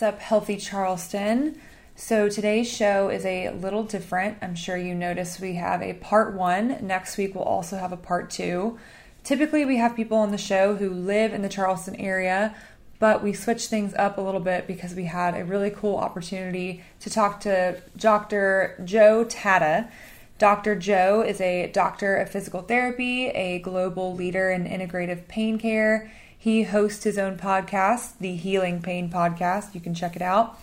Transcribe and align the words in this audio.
What's 0.00 0.14
up, 0.14 0.20
Healthy 0.20 0.56
Charleston? 0.56 1.60
So 1.94 2.30
today's 2.30 2.72
show 2.72 3.10
is 3.10 3.26
a 3.26 3.50
little 3.50 3.84
different. 3.84 4.38
I'm 4.40 4.54
sure 4.54 4.74
you 4.74 4.94
notice 4.94 5.38
we 5.38 5.56
have 5.56 5.82
a 5.82 5.92
part 5.92 6.32
one. 6.32 6.78
Next 6.80 7.18
week, 7.18 7.34
we'll 7.34 7.44
also 7.44 7.76
have 7.76 7.92
a 7.92 7.98
part 7.98 8.30
two. 8.30 8.78
Typically, 9.24 9.66
we 9.66 9.76
have 9.76 9.94
people 9.94 10.16
on 10.16 10.30
the 10.30 10.38
show 10.38 10.74
who 10.74 10.88
live 10.88 11.34
in 11.34 11.42
the 11.42 11.50
Charleston 11.50 11.96
area, 11.96 12.56
but 12.98 13.22
we 13.22 13.34
switched 13.34 13.68
things 13.68 13.92
up 13.92 14.16
a 14.16 14.22
little 14.22 14.40
bit 14.40 14.66
because 14.66 14.94
we 14.94 15.04
had 15.04 15.38
a 15.38 15.44
really 15.44 15.68
cool 15.68 15.98
opportunity 15.98 16.82
to 17.00 17.10
talk 17.10 17.40
to 17.40 17.82
Dr. 17.94 18.82
Joe 18.82 19.24
Tatta. 19.24 19.90
Dr. 20.38 20.76
Joe 20.76 21.20
is 21.20 21.42
a 21.42 21.70
doctor 21.72 22.16
of 22.16 22.30
physical 22.30 22.62
therapy, 22.62 23.26
a 23.26 23.58
global 23.58 24.14
leader 24.14 24.50
in 24.50 24.64
integrative 24.64 25.28
pain 25.28 25.58
care 25.58 26.10
he 26.40 26.62
hosts 26.62 27.04
his 27.04 27.18
own 27.18 27.36
podcast, 27.36 28.16
the 28.18 28.34
Healing 28.34 28.80
Pain 28.80 29.10
Podcast. 29.10 29.74
You 29.74 29.80
can 29.82 29.92
check 29.92 30.16
it 30.16 30.22
out. 30.22 30.58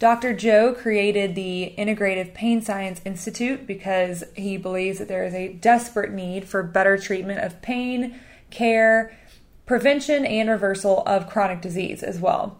Dr. 0.00 0.34
Joe 0.34 0.74
created 0.74 1.36
the 1.36 1.72
Integrative 1.78 2.34
Pain 2.34 2.62
Science 2.62 3.00
Institute 3.04 3.64
because 3.64 4.24
he 4.34 4.56
believes 4.56 4.98
that 4.98 5.06
there 5.06 5.24
is 5.24 5.34
a 5.34 5.52
desperate 5.52 6.12
need 6.12 6.48
for 6.48 6.64
better 6.64 6.98
treatment 6.98 7.44
of 7.44 7.62
pain, 7.62 8.18
care, 8.50 9.16
prevention, 9.66 10.26
and 10.26 10.50
reversal 10.50 11.04
of 11.06 11.28
chronic 11.28 11.60
disease 11.60 12.02
as 12.02 12.18
well. 12.18 12.58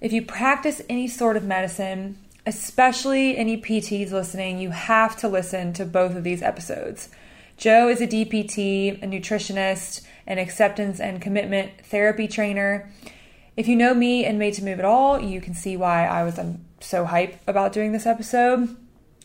If 0.00 0.12
you 0.12 0.22
practice 0.22 0.80
any 0.88 1.08
sort 1.08 1.36
of 1.36 1.42
medicine, 1.42 2.18
especially 2.46 3.36
any 3.36 3.60
PTs 3.60 4.12
listening, 4.12 4.60
you 4.60 4.70
have 4.70 5.16
to 5.16 5.28
listen 5.28 5.72
to 5.72 5.84
both 5.84 6.14
of 6.14 6.22
these 6.22 6.40
episodes. 6.40 7.08
Joe 7.56 7.88
is 7.88 8.00
a 8.00 8.06
DPT, 8.06 9.02
a 9.02 9.06
nutritionist, 9.06 10.06
an 10.30 10.38
acceptance 10.38 11.00
and 11.00 11.20
commitment 11.20 11.72
therapy 11.84 12.28
trainer. 12.28 12.88
If 13.56 13.66
you 13.66 13.74
know 13.74 13.92
me 13.92 14.24
and 14.24 14.38
Made 14.38 14.54
to 14.54 14.64
Move 14.64 14.78
at 14.78 14.84
all, 14.84 15.20
you 15.20 15.40
can 15.40 15.54
see 15.54 15.76
why 15.76 16.06
I 16.06 16.22
was 16.22 16.38
um, 16.38 16.64
so 16.78 17.04
hype 17.04 17.36
about 17.48 17.72
doing 17.72 17.90
this 17.90 18.06
episode. 18.06 18.76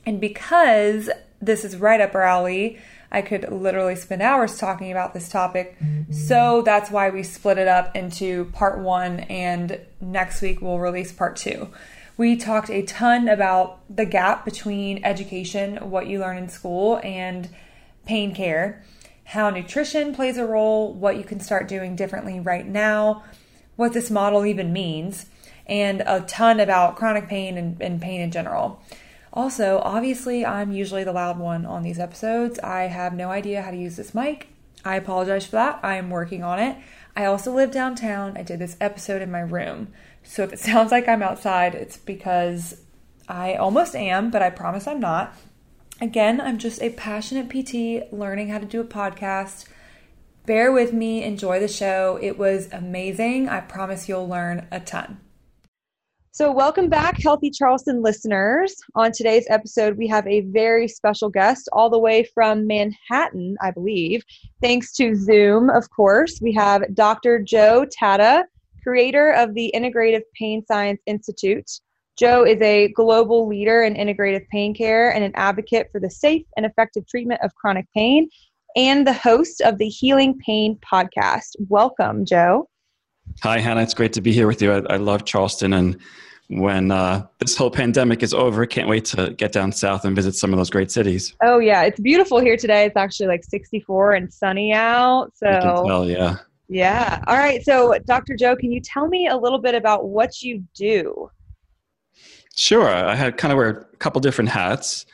And 0.04 0.20
because 0.20 1.12
this 1.40 1.64
is 1.64 1.78
right 1.78 2.02
up 2.02 2.16
our 2.16 2.24
alley, 2.24 2.80
I 3.12 3.22
could 3.22 3.52
literally 3.52 3.96
spend 3.96 4.24
hours 4.24 4.58
talking 4.58 4.92
about 4.92 5.14
this 5.14 5.30
topic. 5.30 5.78
So 6.12 6.64
that's 6.64 6.90
why 6.90 7.12
we 7.12 7.22
split 7.22 7.60
it 7.60 7.68
up 7.68 7.96
into 7.96 8.46
part 8.46 8.80
one, 8.80 9.20
and 9.22 9.80
next 10.02 10.42
week 10.42 10.60
we'll 10.60 10.80
release 10.80 11.12
part 11.14 11.36
two. 11.36 11.70
We 12.18 12.36
talked 12.36 12.72
a 12.72 12.82
ton 12.82 13.30
about 13.30 13.82
the 13.96 14.06
gap 14.06 14.44
between 14.44 15.04
education, 15.06 15.92
what 15.92 16.08
you 16.08 16.20
learn 16.20 16.38
in 16.38 16.50
school, 16.50 17.00
and 17.04 17.48
pain 18.06 18.34
care 18.34 18.84
how 19.25 19.50
nutrition 19.50 20.13
plays 20.13 20.38
a 20.38 20.46
role, 20.46 20.94
what 20.94 21.18
you 21.18 21.24
can 21.24 21.40
start 21.40 21.68
doing 21.68 21.96
differently 21.96 22.40
right 22.40 22.66
now, 22.66 23.24
what 23.75 23.94
this 23.94 24.09
model 24.09 24.46
even 24.46 24.72
means, 24.72 25.25
and 25.66 26.02
a 26.06 26.22
ton 26.22 26.59
about 26.59 26.96
chronic 26.96 27.28
pain 27.28 27.58
and, 27.58 27.81
and 27.81 28.02
pain 28.02 28.22
in 28.22 28.31
general. 28.31 28.81
Also, 29.34 29.81
obviously, 29.84 30.46
I'm 30.46 30.72
usually 30.72 31.03
the 31.03 31.12
loud 31.12 31.38
one 31.38 31.66
on 31.66 31.84
these 31.84 32.00
episodes. 32.00 32.58
I 32.59 32.84
have 32.84 33.14
no 33.14 33.31
idea 33.31 33.62
how 33.62 33.72
to 33.72 33.78
use 33.78 33.97
this 33.97 34.16
mic. 34.16 34.47
I 34.85 34.96
apologize 34.96 35.46
for 35.46 35.53
that. 35.53 35.80
I 35.84 35.96
am 35.96 36.09
working 36.09 36.44
on 36.44 36.59
it. 36.59 36.78
I 37.16 37.25
also 37.25 37.53
live 37.53 37.72
downtown. 37.72 38.38
I 38.38 38.44
did 38.44 38.59
this 38.59 38.78
episode 38.80 39.22
in 39.22 39.31
my 39.31 39.41
room. 39.41 39.90
So 40.24 40.44
if 40.44 40.53
it 40.53 40.59
sounds 40.62 40.91
like 40.91 41.08
I'm 41.08 41.24
outside, 41.24 41.75
it's 41.75 41.97
because 41.97 42.80
I 43.28 43.56
almost 43.56 43.96
am, 43.96 44.30
but 44.30 44.44
I 44.44 44.52
promise 44.52 44.88
I'm 44.88 45.00
not. 45.00 45.35
Again, 46.02 46.42
I'm 46.42 46.58
just 46.58 46.82
a 46.82 46.90
passionate 46.90 47.50
PT 47.50 48.12
learning 48.12 48.50
how 48.50 48.58
to 48.58 48.66
do 48.66 48.82
a 48.82 48.86
podcast. 48.86 49.66
Bear 50.46 50.72
with 50.74 50.92
me, 50.92 51.24
enjoy 51.24 51.62
the 51.62 51.70
show. 51.70 52.20
It 52.22 52.38
was 52.38 52.68
amazing. 52.74 53.48
I 53.48 53.62
promise 53.62 54.10
you'll 54.10 54.28
learn 54.28 54.68
a 54.72 54.82
ton. 54.82 55.22
So, 56.32 56.52
welcome 56.52 56.90
back, 56.90 57.22
Healthy 57.24 57.50
Charleston 57.52 58.02
listeners. 58.02 58.76
On 58.96 59.14
today's 59.14 59.48
episode, 59.50 59.98
we 59.98 60.06
have 60.10 60.28
a 60.28 60.42
very 60.42 60.90
special 60.90 61.30
guest 61.30 61.70
all 61.72 61.90
the 61.90 61.98
way 61.98 62.28
from 62.34 62.68
Manhattan, 62.68 63.56
I 63.62 63.72
believe. 63.72 64.22
Thanks 64.62 64.92
to 64.98 65.16
Zoom, 65.16 65.70
of 65.70 65.90
course. 65.92 66.42
We 66.42 66.52
have 66.56 66.94
Dr. 66.94 67.40
Joe 67.40 67.86
Tatta, 67.90 68.44
creator 68.84 69.32
of 69.32 69.54
the 69.54 69.72
Integrative 69.74 70.24
Pain 70.38 70.62
Science 70.68 71.00
Institute. 71.06 71.72
Joe 72.18 72.46
is 72.46 72.62
a 72.62 72.88
global 72.94 73.46
leader 73.46 73.84
in 73.84 73.94
integrative 73.96 74.48
pain 74.48 74.74
care 74.74 75.14
and 75.14 75.22
an 75.22 75.34
advocate 75.36 75.90
for 75.92 76.00
the 76.00 76.09
safe 76.09 76.46
and 76.56 76.66
effective 76.66 77.06
treatment 77.08 77.42
of 77.44 77.53
chronic 77.56 77.88
pain 77.94 78.30
and 78.78 79.06
the 79.06 79.12
host 79.12 79.59
of 79.59 79.78
the 79.80 79.90
Healing 79.90 80.38
Pain 80.38 80.80
podcast. 80.80 81.58
Welcome, 81.68 82.26
Joe. 82.26 82.70
Hi, 83.44 83.59
Hannah. 83.59 83.81
It's 83.81 83.94
great 83.94 84.14
to 84.14 84.22
be 84.22 84.31
here 84.31 84.48
with 84.48 84.62
you. 84.62 84.72
I, 84.72 84.94
I 84.94 84.96
love 84.96 85.26
Charleston. 85.26 85.74
And 85.74 86.00
when 86.48 86.90
uh, 86.90 87.26
this 87.40 87.58
whole 87.58 87.72
pandemic 87.72 88.24
is 88.24 88.34
over, 88.34 88.66
can't 88.66 88.88
wait 88.88 89.03
to 89.06 89.32
get 89.32 89.52
down 89.52 89.74
south 89.74 90.06
and 90.06 90.16
visit 90.16 90.36
some 90.36 90.53
of 90.53 90.58
those 90.58 90.70
great 90.70 90.92
cities. 90.92 91.36
Oh, 91.44 91.59
yeah. 91.59 91.82
It's 91.84 92.00
beautiful 92.00 92.40
here 92.40 92.56
today. 92.56 92.86
It's 92.86 92.96
actually 92.96 93.28
like 93.28 93.44
64 93.44 94.14
and 94.14 94.34
sunny 94.34 94.72
out. 94.72 95.32
So, 95.36 95.47
I 95.47 95.59
can 95.59 95.86
tell, 95.86 96.09
yeah. 96.09 96.38
Yeah. 96.70 97.22
All 97.28 97.36
right. 97.36 97.62
So, 97.64 97.97
Dr. 98.06 98.38
Joe, 98.38 98.56
can 98.56 98.72
you 98.72 98.80
tell 98.80 99.09
me 99.09 99.28
a 99.28 99.36
little 99.36 99.59
bit 99.59 99.76
about 99.76 100.08
what 100.08 100.42
you 100.42 100.64
do? 100.74 101.30
Sure, 102.56 102.88
I 102.88 103.16
had 103.16 103.38
kind 103.38 103.52
of 103.52 103.58
wear 103.58 103.70
a 103.70 103.98
couple 103.98 104.22
different 104.22 104.50
hats, 104.50 105.06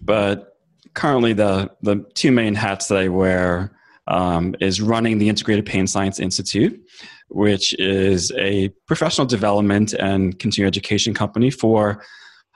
but 0.00 0.56
currently 0.94 1.32
the 1.32 1.70
the 1.82 2.04
two 2.14 2.32
main 2.32 2.54
hats 2.54 2.88
that 2.88 2.98
I 2.98 3.08
wear 3.08 3.72
um, 4.06 4.54
is 4.60 4.80
running 4.80 5.18
the 5.18 5.28
Integrated 5.28 5.66
Pain 5.66 5.86
Science 5.86 6.18
Institute, 6.18 6.80
which 7.28 7.78
is 7.78 8.32
a 8.32 8.70
professional 8.86 9.26
development 9.26 9.92
and 9.92 10.38
continuing 10.38 10.68
education 10.68 11.14
company 11.14 11.50
for 11.50 12.02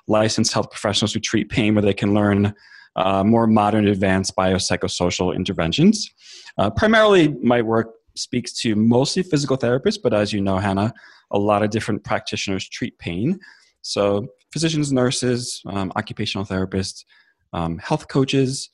licensed 0.09 0.53
health 0.53 0.71
professionals 0.71 1.13
who 1.13 1.21
treat 1.21 1.48
pain, 1.48 1.75
where 1.75 1.83
they 1.83 1.95
can 1.95 2.15
learn 2.15 2.54
uh, 2.97 3.22
more 3.25 3.47
modern, 3.47 3.87
advanced 3.89 4.34
biopsychosocial 4.37 5.34
interventions. 5.34 6.10
Uh, 6.59 6.71
primarily, 6.71 7.28
my 7.43 7.60
work 7.60 7.95
speaks 8.16 8.53
to 8.53 8.75
mostly 8.75 9.22
physical 9.22 9.59
therapists, 9.59 9.98
but 10.03 10.15
as 10.15 10.33
you 10.33 10.41
know, 10.41 10.59
Hannah, 10.59 10.95
a 11.31 11.39
lot 11.39 11.63
of 11.63 11.71
different 11.71 12.04
practitioners 12.04 12.69
treat 12.69 12.97
pain. 12.98 13.39
So, 13.84 14.28
physicians, 14.51 14.92
nurses, 14.92 15.60
um, 15.66 15.92
occupational 15.95 16.47
therapists, 16.47 17.04
um, 17.53 17.77
health 17.77 18.09
coaches, 18.09 18.71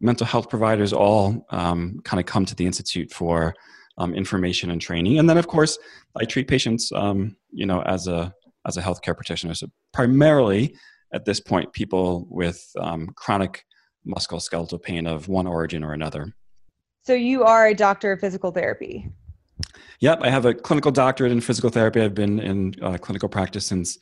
mental 0.00 0.24
health 0.24 0.48
providers 0.48 0.92
all 0.92 1.44
um, 1.50 2.00
kind 2.04 2.20
of 2.20 2.26
come 2.26 2.44
to 2.46 2.54
the 2.54 2.64
Institute 2.64 3.12
for 3.12 3.54
um, 3.98 4.14
information 4.14 4.70
and 4.70 4.80
training. 4.80 5.18
And 5.18 5.28
then, 5.28 5.36
of 5.36 5.48
course, 5.48 5.78
I 6.16 6.24
treat 6.24 6.46
patients, 6.46 6.92
um, 6.92 7.36
you 7.50 7.66
know, 7.66 7.82
as 7.82 8.06
a, 8.06 8.32
as 8.64 8.76
a 8.76 8.82
healthcare 8.82 9.16
practitioner. 9.16 9.54
So, 9.54 9.66
primarily 9.92 10.76
at 11.12 11.24
this 11.24 11.40
point, 11.40 11.72
people 11.72 12.28
with 12.30 12.64
um, 12.78 13.08
chronic 13.16 13.64
musculoskeletal 14.06 14.80
pain 14.80 15.08
of 15.08 15.26
one 15.26 15.48
origin 15.48 15.82
or 15.82 15.92
another. 15.92 16.32
So, 17.02 17.14
you 17.14 17.42
are 17.42 17.66
a 17.66 17.74
doctor 17.74 18.12
of 18.12 18.20
physical 18.20 18.52
therapy? 18.52 19.10
Yep, 19.98 20.20
I 20.22 20.30
have 20.30 20.44
a 20.44 20.54
clinical 20.54 20.92
doctorate 20.92 21.32
in 21.32 21.40
physical 21.40 21.70
therapy. 21.70 22.00
I've 22.00 22.14
been 22.14 22.38
in 22.38 22.74
uh, 22.80 22.96
clinical 22.98 23.28
practice 23.28 23.66
since 23.66 23.98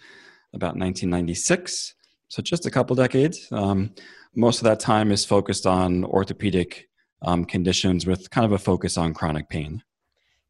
about 0.55 0.77
1996. 0.77 1.95
So 2.29 2.43
just 2.43 2.67
a 2.67 2.71
couple 2.71 2.97
decades. 2.97 3.49
Um, 3.51 3.93
most 4.35 4.59
of 4.59 4.65
that 4.65 4.81
time 4.81 5.11
is 5.11 5.25
focused 5.25 5.67
on 5.67 6.05
orthopedic 6.05 6.89
um, 7.23 7.45
conditions 7.45 8.07
with 8.07 8.31
kind 8.31 8.45
of 8.45 8.53
a 8.53 8.59
focus 8.59 8.97
on 8.97 9.15
chronic 9.15 9.49
pain. 9.49 9.83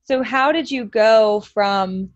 So 0.05 0.23
how 0.23 0.53
did 0.53 0.71
you 0.71 0.85
go 0.85 1.41
from, 1.41 2.11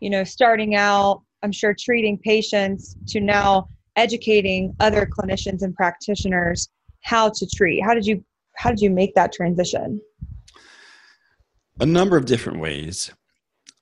you 0.00 0.10
know, 0.10 0.24
starting 0.24 0.74
out 0.74 1.22
I'm 1.44 1.52
sure, 1.52 1.76
treating 1.78 2.16
patients 2.16 2.96
to 3.08 3.20
now 3.20 3.68
educating 3.96 4.74
other 4.80 5.06
clinicians 5.06 5.62
and 5.62 5.74
practitioners 5.74 6.70
how 7.02 7.28
to 7.28 7.46
treat. 7.46 7.84
How 7.84 7.92
did 7.94 8.06
you 8.06 8.24
how 8.56 8.70
did 8.70 8.80
you 8.80 8.88
make 8.88 9.14
that 9.14 9.30
transition? 9.32 10.00
A 11.80 11.86
number 11.86 12.16
of 12.16 12.24
different 12.24 12.60
ways. 12.60 13.12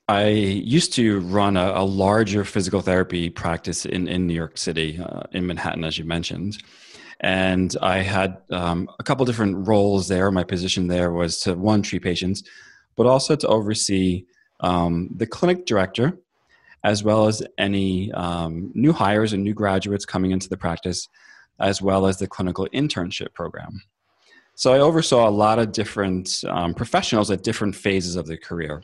I 0.09 0.29
used 0.29 0.93
to 0.95 1.21
run 1.21 1.57
a, 1.57 1.73
a 1.77 1.85
larger 1.85 2.45
physical 2.45 2.81
therapy 2.81 3.31
practice 3.31 3.87
in, 3.87 4.09
in 4.09 4.27
New 4.27 4.35
York 4.35 4.59
City, 4.59 5.01
uh, 5.01 5.23
in 5.33 5.47
Manhattan, 5.47 5.85
as 5.85 5.97
you 5.97 6.05
mentioned. 6.05 6.63
And 7.21 7.77
I 7.81 7.99
had 7.99 8.39
um, 8.51 8.89
a 8.99 9.05
couple 9.05 9.25
different 9.25 9.69
roles 9.69 10.09
there. 10.09 10.31
My 10.33 10.43
position 10.43 10.89
there 10.89 11.13
was 11.13 11.39
to 11.43 11.55
one, 11.55 11.83
treat 11.83 12.03
patients, 12.03 12.43
but 12.97 13.07
also 13.07 13.37
to 13.37 13.47
oversee 13.47 14.25
um, 14.61 15.09
the 15.17 15.27
clinic 15.27 15.67
director, 15.67 16.19
as 16.83 17.05
well 17.05 17.29
as 17.29 17.43
any 17.59 18.11
um, 18.13 18.73
new 18.75 18.93
hires 18.93 19.33
and 19.33 19.45
new 19.45 19.55
graduates 19.55 20.05
coming 20.05 20.33
into 20.33 20.49
the 20.49 20.57
practice, 20.57 21.09
as 21.61 21.81
well 21.81 22.07
as 22.07 22.19
the 22.19 22.27
clinical 22.27 22.67
internship 22.75 23.33
program. 23.35 23.81
So 24.55 24.73
I 24.73 24.81
oversaw 24.81 25.29
a 25.29 25.31
lot 25.31 25.59
of 25.61 25.73
different 25.73 26.45
um, 26.49 26.75
professionals 26.75 27.31
at 27.31 27.45
different 27.45 27.75
phases 27.75 28.17
of 28.17 28.27
their 28.27 28.37
career. 28.37 28.83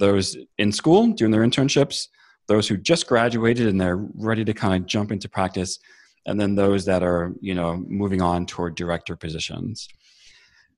Those 0.00 0.36
in 0.58 0.72
school 0.72 1.12
doing 1.12 1.30
their 1.30 1.46
internships, 1.46 2.08
those 2.48 2.66
who 2.66 2.76
just 2.76 3.06
graduated 3.06 3.68
and 3.68 3.80
they're 3.80 4.04
ready 4.14 4.44
to 4.44 4.52
kind 4.52 4.74
of 4.74 4.88
jump 4.88 5.12
into 5.12 5.28
practice, 5.28 5.78
and 6.26 6.40
then 6.40 6.56
those 6.56 6.84
that 6.86 7.02
are 7.02 7.32
you 7.40 7.54
know 7.54 7.76
moving 7.86 8.20
on 8.20 8.46
toward 8.46 8.74
director 8.74 9.14
positions. 9.14 9.88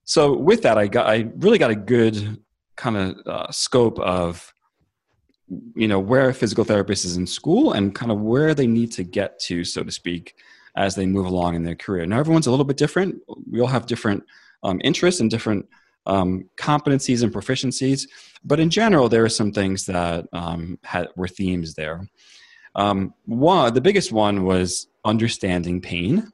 So 0.05 0.37
with 0.37 0.63
that, 0.63 0.77
I 0.77 0.89
got 0.89 1.07
I 1.07 1.31
really 1.37 1.59
got 1.59 1.71
a 1.71 1.77
good 1.77 2.39
kind 2.77 2.97
of 2.97 3.27
uh, 3.27 3.51
scope 3.51 3.99
of 4.01 4.53
you 5.75 5.89
know 5.89 6.01
where 6.01 6.29
a 6.29 6.35
physical 6.35 6.65
therapist 6.65 7.05
is 7.05 7.17
in 7.17 7.27
school 7.27 7.73
and 7.73 7.95
kind 7.95 8.11
of 8.11 8.21
where 8.21 8.55
they 8.55 8.67
need 8.67 8.93
to 8.93 9.05
get 9.05 9.39
to, 9.41 9.65
so 9.65 9.83
to 9.83 9.91
speak, 9.91 10.35
as 10.77 10.95
they 10.95 11.07
move 11.07 11.27
along 11.27 11.55
in 11.55 11.63
their 11.63 11.77
career. 11.77 12.05
Now, 12.07 12.19
everyone's 12.19 12.47
a 12.47 12.51
little 12.51 12.65
bit 12.65 12.77
different. 12.77 13.17
We 13.51 13.61
all 13.61 13.67
have 13.67 13.87
different 13.87 14.25
um, 14.63 14.81
interests 14.85 15.21
and 15.21 15.31
different 15.31 15.67
um, 16.07 16.49
competencies 16.57 17.23
and 17.23 17.33
proficiencies, 17.33 18.09
but 18.45 18.61
in 18.61 18.71
general, 18.71 19.09
there 19.09 19.25
are 19.25 19.29
some 19.29 19.53
things 19.53 19.87
that 19.87 20.27
um, 20.33 20.79
had, 20.83 21.09
were 21.17 21.29
themes 21.29 21.75
there. 21.75 22.09
Um, 22.75 23.15
one, 23.27 23.75
the 23.75 23.81
biggest 23.81 24.13
one 24.13 24.45
was 24.45 24.89
understanding 25.05 25.81
pain, 25.81 26.33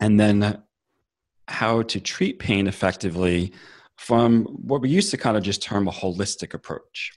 and 0.00 0.18
then 0.18 0.62
how 1.48 1.82
to 1.82 2.00
treat 2.00 2.38
pain 2.38 2.66
effectively 2.66 3.52
from 3.96 4.44
what 4.44 4.80
we 4.80 4.88
used 4.88 5.10
to 5.12 5.16
kind 5.16 5.36
of 5.36 5.42
just 5.42 5.62
term 5.62 5.88
a 5.88 5.92
holistic 5.92 6.54
approach. 6.54 7.12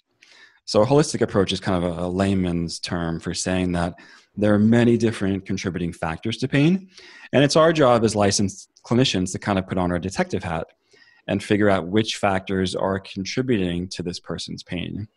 So, 0.65 0.81
a 0.83 0.85
holistic 0.85 1.21
approach 1.21 1.51
is 1.51 1.59
kind 1.59 1.83
of 1.83 1.97
a, 1.97 2.03
a 2.03 2.07
layman's 2.07 2.79
term 2.79 3.19
for 3.19 3.33
saying 3.33 3.71
that 3.73 3.95
there 4.35 4.53
are 4.53 4.59
many 4.59 4.97
different 4.97 5.45
contributing 5.45 5.91
factors 5.91 6.37
to 6.37 6.47
pain. 6.47 6.89
And 7.33 7.43
it's 7.43 7.55
our 7.55 7.73
job 7.73 8.03
as 8.03 8.15
licensed 8.15 8.69
clinicians 8.83 9.31
to 9.33 9.39
kind 9.39 9.59
of 9.59 9.67
put 9.67 9.77
on 9.77 9.91
our 9.91 9.99
detective 9.99 10.43
hat 10.43 10.67
and 11.29 11.43
figure 11.43 11.69
out 11.69 11.87
which 11.87 12.17
factors 12.17 12.75
are 12.75 12.99
contributing 12.99 13.87
to 13.87 14.01
this 14.01 14.19
person's 14.19 14.63
pain. 14.63 15.07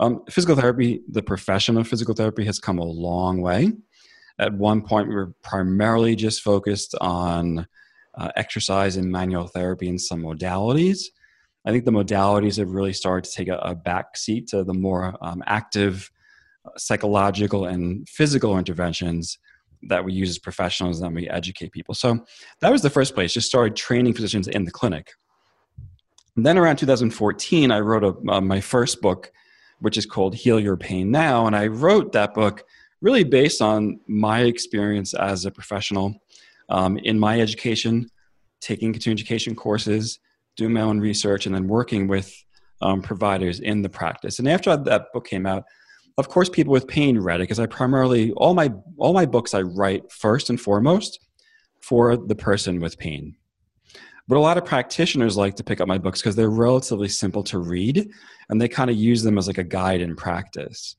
Um, 0.00 0.22
physical 0.30 0.56
therapy, 0.56 1.02
the 1.06 1.22
profession 1.22 1.76
of 1.76 1.86
physical 1.86 2.14
therapy 2.14 2.46
has 2.46 2.58
come 2.58 2.78
a 2.78 2.84
long 2.84 3.42
way. 3.42 3.72
At 4.38 4.54
one 4.54 4.80
point, 4.80 5.08
we 5.08 5.14
were 5.14 5.34
primarily 5.42 6.16
just 6.16 6.40
focused 6.40 6.94
on 7.02 7.68
uh, 8.14 8.30
exercise 8.36 8.96
and 8.96 9.12
manual 9.12 9.48
therapy 9.48 9.86
in 9.86 9.98
some 9.98 10.22
modalities. 10.22 11.04
I 11.66 11.72
think 11.72 11.84
the 11.84 11.90
modalities 11.90 12.56
have 12.56 12.70
really 12.70 12.94
started 12.94 13.30
to 13.30 13.36
take 13.36 13.48
a, 13.48 13.58
a 13.58 13.74
back 13.74 14.16
seat 14.16 14.46
to 14.48 14.64
the 14.64 14.72
more 14.72 15.14
um, 15.20 15.42
active 15.46 16.10
psychological 16.78 17.66
and 17.66 18.08
physical 18.08 18.56
interventions 18.56 19.38
that 19.82 20.02
we 20.02 20.14
use 20.14 20.30
as 20.30 20.38
professionals 20.38 21.02
and 21.02 21.14
we 21.14 21.28
educate 21.28 21.72
people. 21.72 21.94
So 21.94 22.24
that 22.62 22.72
was 22.72 22.80
the 22.80 22.88
first 22.88 23.14
place, 23.14 23.34
just 23.34 23.48
started 23.48 23.76
training 23.76 24.14
physicians 24.14 24.48
in 24.48 24.64
the 24.64 24.70
clinic. 24.70 25.12
And 26.36 26.46
then 26.46 26.58
around 26.58 26.76
2014, 26.76 27.70
I 27.70 27.80
wrote 27.80 28.04
a, 28.04 28.14
uh, 28.30 28.40
my 28.40 28.60
first 28.60 29.00
book, 29.00 29.32
which 29.80 29.96
is 29.96 30.06
called 30.06 30.34
Heal 30.34 30.60
Your 30.60 30.76
Pain 30.76 31.10
Now. 31.10 31.46
And 31.46 31.56
I 31.56 31.66
wrote 31.66 32.12
that 32.12 32.34
book 32.34 32.64
really 33.00 33.24
based 33.24 33.62
on 33.62 34.00
my 34.06 34.40
experience 34.42 35.14
as 35.14 35.44
a 35.44 35.50
professional 35.50 36.22
um, 36.68 36.98
in 36.98 37.18
my 37.18 37.40
education, 37.40 38.08
taking 38.60 38.92
continuing 38.92 39.18
education 39.18 39.54
courses, 39.54 40.20
doing 40.56 40.72
my 40.72 40.82
own 40.82 41.00
research, 41.00 41.46
and 41.46 41.54
then 41.54 41.66
working 41.66 42.06
with 42.08 42.32
um, 42.82 43.02
providers 43.02 43.60
in 43.60 43.82
the 43.82 43.88
practice. 43.88 44.38
And 44.38 44.48
after 44.48 44.76
that 44.76 45.12
book 45.12 45.26
came 45.26 45.46
out, 45.46 45.64
of 46.20 46.28
course 46.28 46.48
people 46.48 46.72
with 46.72 46.86
pain 46.86 47.18
read 47.18 47.40
it 47.40 47.44
because 47.44 47.58
i 47.58 47.66
primarily 47.66 48.32
all 48.32 48.54
my 48.54 48.70
all 48.98 49.12
my 49.12 49.26
books 49.26 49.54
i 49.54 49.62
write 49.62 50.10
first 50.12 50.50
and 50.50 50.60
foremost 50.60 51.18
for 51.80 52.16
the 52.16 52.34
person 52.34 52.80
with 52.80 52.98
pain 52.98 53.34
but 54.30 54.36
a 54.36 54.40
lot 54.40 54.56
of 54.56 54.64
practitioners 54.64 55.36
like 55.36 55.56
to 55.56 55.64
pick 55.64 55.80
up 55.80 55.88
my 55.88 55.98
books 55.98 56.20
because 56.20 56.36
they're 56.36 56.48
relatively 56.48 57.08
simple 57.08 57.42
to 57.42 57.58
read 57.58 58.08
and 58.48 58.60
they 58.60 58.68
kind 58.68 58.88
of 58.88 58.94
use 58.94 59.24
them 59.24 59.36
as 59.36 59.48
like 59.48 59.58
a 59.58 59.64
guide 59.64 60.00
in 60.00 60.14
practice. 60.14 60.94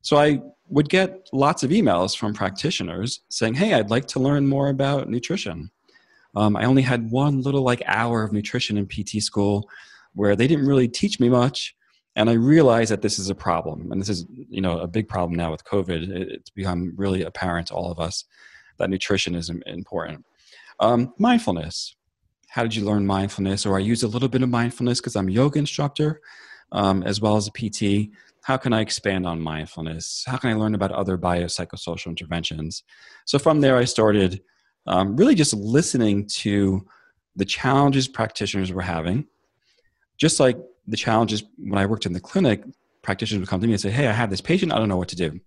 So 0.00 0.16
i 0.16 0.40
would 0.68 0.88
get 0.88 1.28
lots 1.34 1.62
of 1.62 1.70
emails 1.70 2.16
from 2.16 2.32
practitioners 2.32 3.20
saying 3.28 3.52
hey 3.52 3.74
i'd 3.74 3.90
like 3.90 4.06
to 4.06 4.18
learn 4.18 4.48
more 4.48 4.70
about 4.70 5.10
nutrition. 5.10 5.70
Um, 6.34 6.56
i 6.56 6.64
only 6.64 6.80
had 6.80 7.10
one 7.10 7.42
little 7.42 7.62
like 7.62 7.82
hour 7.86 8.22
of 8.22 8.32
nutrition 8.32 8.78
in 8.78 8.86
pt 8.86 9.22
school 9.22 9.68
where 10.14 10.34
they 10.34 10.46
didn't 10.46 10.66
really 10.66 10.88
teach 10.88 11.20
me 11.20 11.28
much 11.28 11.76
and 12.16 12.30
i 12.30 12.32
realized 12.32 12.90
that 12.90 13.02
this 13.02 13.18
is 13.18 13.28
a 13.28 13.34
problem 13.34 13.92
and 13.92 14.00
this 14.00 14.08
is 14.08 14.24
you 14.48 14.62
know 14.62 14.78
a 14.80 14.88
big 14.88 15.08
problem 15.08 15.36
now 15.36 15.50
with 15.50 15.62
covid. 15.64 16.08
It's 16.08 16.48
become 16.48 16.94
really 16.96 17.22
apparent 17.22 17.66
to 17.66 17.74
all 17.74 17.92
of 17.92 18.00
us 18.00 18.24
that 18.78 18.88
nutrition 18.88 19.34
is 19.34 19.50
important. 19.66 20.24
Um, 20.80 21.12
mindfulness 21.18 21.94
how 22.52 22.62
did 22.62 22.76
you 22.76 22.84
learn 22.84 23.06
mindfulness? 23.06 23.64
Or 23.64 23.76
i 23.76 23.80
use 23.80 24.02
a 24.02 24.08
little 24.08 24.28
bit 24.28 24.42
of 24.42 24.48
mindfulness 24.48 25.00
because 25.00 25.16
i'm 25.16 25.28
a 25.28 25.32
yoga 25.32 25.58
instructor 25.58 26.20
um, 26.70 27.02
as 27.02 27.20
well 27.20 27.36
as 27.36 27.48
a 27.48 27.52
pt 27.52 28.10
how 28.42 28.56
can 28.56 28.72
i 28.72 28.80
expand 28.80 29.24
on 29.26 29.40
mindfulness? 29.40 30.24
How 30.26 30.36
can 30.36 30.50
i 30.50 30.54
learn 30.54 30.74
about 30.74 30.92
other 30.92 31.16
biopsychosocial 31.16 32.08
interventions? 32.08 32.82
So 33.24 33.38
from 33.38 33.60
there 33.60 33.76
i 33.76 33.84
started 33.84 34.42
um, 34.86 35.16
really 35.16 35.34
just 35.34 35.54
listening 35.54 36.26
to 36.26 36.84
the 37.36 37.44
challenges 37.44 38.08
practitioners 38.08 38.72
were 38.72 38.82
having. 38.82 39.26
Just 40.18 40.40
like 40.40 40.58
the 40.86 40.96
challenges 40.96 41.42
when 41.56 41.78
I 41.78 41.86
worked 41.86 42.06
in 42.06 42.12
the 42.12 42.20
clinic, 42.20 42.62
practitioners 43.02 43.40
would 43.40 43.48
come 43.48 43.60
to 43.60 43.66
me 43.66 43.72
and 43.72 43.80
say, 43.80 43.90
Hey, 43.90 44.06
I 44.06 44.12
have 44.12 44.30
this 44.30 44.40
patient, 44.40 44.72
I 44.72 44.78
don't 44.78 44.88
know 44.88 44.96
what 44.96 45.08
to 45.08 45.16
do. 45.16 45.40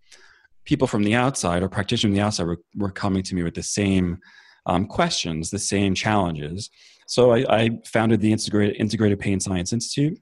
People 0.66 0.88
from 0.88 1.04
the 1.04 1.16
outside 1.16 1.62
or 1.62 1.70
practitioners 1.70 2.12
from 2.12 2.16
the 2.16 2.26
outside 2.26 2.48
were, 2.48 2.62
were 2.76 2.92
coming 2.92 3.24
to 3.24 3.36
me 3.36 3.44
with 3.44 3.54
the 3.54 3.64
same 3.64 4.18
um, 4.66 4.88
questions, 4.88 5.52
the 5.52 5.60
same 5.60 5.94
challenges. 5.94 6.70
So 7.06 7.34
I, 7.34 7.46
I 7.50 7.70
founded 7.86 8.22
the 8.22 8.32
Integrated, 8.32 8.78
Integrated 8.78 9.20
Pain 9.20 9.40
Science 9.40 9.74
Institute 9.74 10.20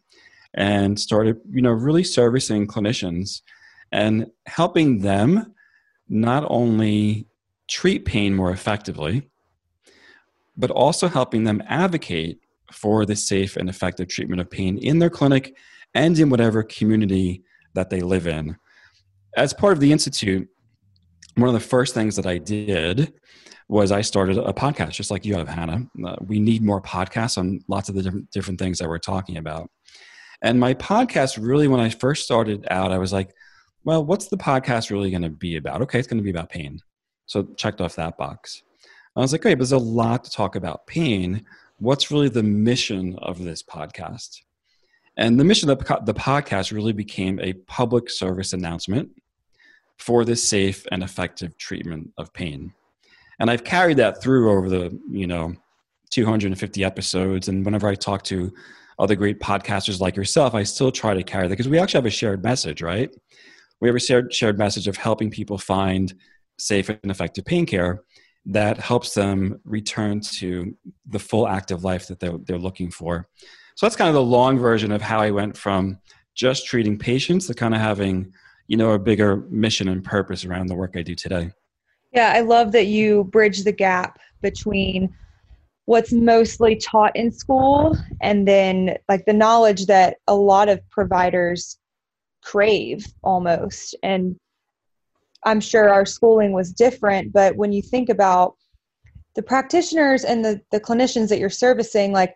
and 0.53 0.99
started, 0.99 1.39
you 1.49 1.61
know, 1.61 1.71
really 1.71 2.03
servicing 2.03 2.67
clinicians 2.67 3.41
and 3.91 4.27
helping 4.45 4.99
them 4.99 5.53
not 6.09 6.45
only 6.49 7.27
treat 7.67 8.05
pain 8.05 8.35
more 8.35 8.51
effectively, 8.51 9.29
but 10.57 10.71
also 10.71 11.07
helping 11.07 11.43
them 11.43 11.63
advocate 11.67 12.39
for 12.71 13.05
the 13.05 13.15
safe 13.15 13.55
and 13.55 13.69
effective 13.69 14.07
treatment 14.07 14.41
of 14.41 14.49
pain 14.49 14.77
in 14.77 14.99
their 14.99 15.09
clinic 15.09 15.55
and 15.95 16.17
in 16.19 16.29
whatever 16.29 16.63
community 16.63 17.43
that 17.73 17.89
they 17.89 18.01
live 18.01 18.27
in. 18.27 18.55
As 19.35 19.53
part 19.53 19.73
of 19.73 19.79
the 19.79 19.91
Institute, 19.91 20.47
one 21.35 21.47
of 21.47 21.53
the 21.53 21.59
first 21.59 21.93
things 21.93 22.15
that 22.15 22.27
I 22.27 22.37
did 22.37 23.13
was 23.73 23.91
I 23.91 24.01
started 24.01 24.37
a 24.37 24.53
podcast, 24.53 24.91
just 24.91 25.11
like 25.11 25.25
you 25.25 25.35
have, 25.35 25.47
Hannah. 25.47 25.85
Uh, 26.05 26.15
we 26.25 26.39
need 26.39 26.63
more 26.63 26.81
podcasts 26.81 27.37
on 27.37 27.59
lots 27.67 27.89
of 27.89 27.95
the 27.95 28.03
different, 28.03 28.31
different 28.31 28.59
things 28.59 28.79
that 28.79 28.87
we're 28.87 28.99
talking 28.99 29.37
about. 29.37 29.69
And 30.41 30.59
my 30.59 30.73
podcast, 30.73 31.37
really, 31.41 31.67
when 31.67 31.79
I 31.79 31.89
first 31.89 32.23
started 32.23 32.67
out, 32.69 32.91
I 32.91 32.97
was 32.97 33.13
like, 33.13 33.33
well, 33.83 34.05
what's 34.05 34.27
the 34.27 34.37
podcast 34.37 34.91
really 34.91 35.09
going 35.09 35.23
to 35.23 35.29
be 35.29 35.57
about? 35.57 35.81
Okay, 35.81 35.99
it's 35.99 36.07
going 36.07 36.17
to 36.17 36.23
be 36.23 36.29
about 36.29 36.49
pain. 36.49 36.79
So 37.25 37.43
checked 37.57 37.81
off 37.81 37.95
that 37.95 38.17
box. 38.17 38.63
I 39.15 39.19
was 39.19 39.31
like, 39.31 39.41
great, 39.41 39.55
but 39.55 39.59
there's 39.59 39.71
a 39.73 39.77
lot 39.77 40.23
to 40.23 40.31
talk 40.31 40.55
about 40.55 40.87
pain 40.87 41.45
what's 41.83 42.11
really 42.11 42.29
the 42.29 42.43
mission 42.43 43.17
of 43.21 43.43
this 43.43 43.61
podcast? 43.61 44.39
And 45.17 45.37
the 45.37 45.43
mission 45.43 45.69
of 45.69 45.79
the 46.05 46.13
podcast 46.13 46.71
really 46.71 46.93
became 46.93 47.39
a 47.39 47.53
public 47.53 48.09
service 48.09 48.53
announcement 48.53 49.09
for 49.97 50.23
the 50.25 50.35
safe 50.35 50.85
and 50.91 51.03
effective 51.03 51.57
treatment 51.57 52.11
of 52.17 52.33
pain. 52.33 52.73
And 53.43 53.51
I've 53.51 53.65
carried 53.65 53.97
that 53.97 54.23
through 54.23 54.49
over 54.49 54.69
the, 54.69 54.97
you 55.11 55.27
know, 55.27 55.53
250 56.11 56.81
episodes. 56.81 57.49
And 57.49 57.65
whenever 57.65 57.89
I 57.89 57.95
talk 57.95 58.23
to 58.23 58.53
other 58.99 59.15
great 59.15 59.41
podcasters 59.41 59.99
like 59.99 60.15
yourself, 60.15 60.55
I 60.55 60.63
still 60.63 60.93
try 60.93 61.13
to 61.13 61.23
carry 61.23 61.49
that 61.49 61.49
because 61.49 61.67
we 61.67 61.77
actually 61.77 61.97
have 61.97 62.05
a 62.05 62.09
shared 62.09 62.41
message, 62.41 62.81
right? 62.81 63.13
We 63.81 63.89
have 63.89 63.97
a 63.97 63.99
shared, 63.99 64.33
shared 64.33 64.57
message 64.57 64.87
of 64.87 64.95
helping 64.95 65.29
people 65.29 65.57
find 65.57 66.13
safe 66.57 66.87
and 66.87 67.11
effective 67.11 67.43
pain 67.43 67.65
care 67.65 68.03
that 68.45 68.77
helps 68.77 69.13
them 69.13 69.59
return 69.65 70.21
to 70.21 70.73
the 71.07 71.19
full 71.19 71.45
active 71.45 71.83
life 71.83 72.07
that 72.07 72.21
they're, 72.21 72.37
they're 72.45 72.57
looking 72.57 72.91
for. 72.91 73.27
So 73.75 73.85
that's 73.85 73.97
kind 73.97 74.07
of 74.07 74.15
the 74.15 74.23
long 74.23 74.57
version 74.57 74.93
of 74.93 75.01
how 75.01 75.19
I 75.19 75.31
went 75.31 75.57
from 75.57 75.99
just 76.33 76.65
treating 76.65 76.97
patients 76.97 77.47
to 77.47 77.53
kind 77.53 77.73
of 77.73 77.81
having 77.81 78.31
you 78.67 78.77
know, 78.77 78.91
a 78.91 78.99
bigger 78.99 79.37
mission 79.49 79.89
and 79.89 80.03
purpose 80.03 80.45
around 80.45 80.67
the 80.67 80.75
work 80.75 80.95
I 80.95 81.01
do 81.01 81.15
today. 81.15 81.51
Yeah, 82.13 82.31
I 82.35 82.41
love 82.41 82.71
that 82.73 82.85
you 82.85 83.25
bridge 83.25 83.63
the 83.63 83.71
gap 83.71 84.19
between 84.41 85.13
what's 85.85 86.13
mostly 86.13 86.75
taught 86.75 87.15
in 87.15 87.31
school 87.31 87.97
and 88.21 88.47
then 88.47 88.97
like 89.09 89.25
the 89.25 89.33
knowledge 89.33 89.87
that 89.87 90.17
a 90.27 90.35
lot 90.35 90.69
of 90.69 90.79
providers 90.89 91.77
crave 92.41 93.05
almost. 93.23 93.95
And 94.03 94.37
i'm 95.45 95.59
sure 95.59 95.89
our 95.89 96.05
schooling 96.05 96.51
was 96.51 96.71
different 96.71 97.33
but 97.33 97.55
when 97.55 97.71
you 97.71 97.81
think 97.81 98.09
about 98.09 98.55
the 99.35 99.41
practitioners 99.41 100.23
and 100.23 100.43
the, 100.43 100.61
the 100.71 100.79
clinicians 100.79 101.29
that 101.29 101.39
you're 101.39 101.49
servicing 101.49 102.11
like 102.11 102.35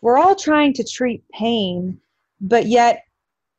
we're 0.00 0.18
all 0.18 0.34
trying 0.34 0.72
to 0.72 0.84
treat 0.84 1.22
pain 1.32 1.98
but 2.40 2.66
yet 2.66 3.04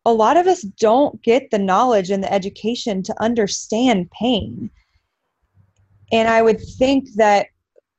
a 0.05 0.13
lot 0.13 0.37
of 0.37 0.47
us 0.47 0.63
don't 0.63 1.21
get 1.21 1.51
the 1.51 1.59
knowledge 1.59 2.09
and 2.09 2.23
the 2.23 2.33
education 2.33 3.03
to 3.03 3.21
understand 3.21 4.09
pain 4.11 4.69
and 6.11 6.27
i 6.29 6.41
would 6.41 6.59
think 6.77 7.07
that 7.15 7.47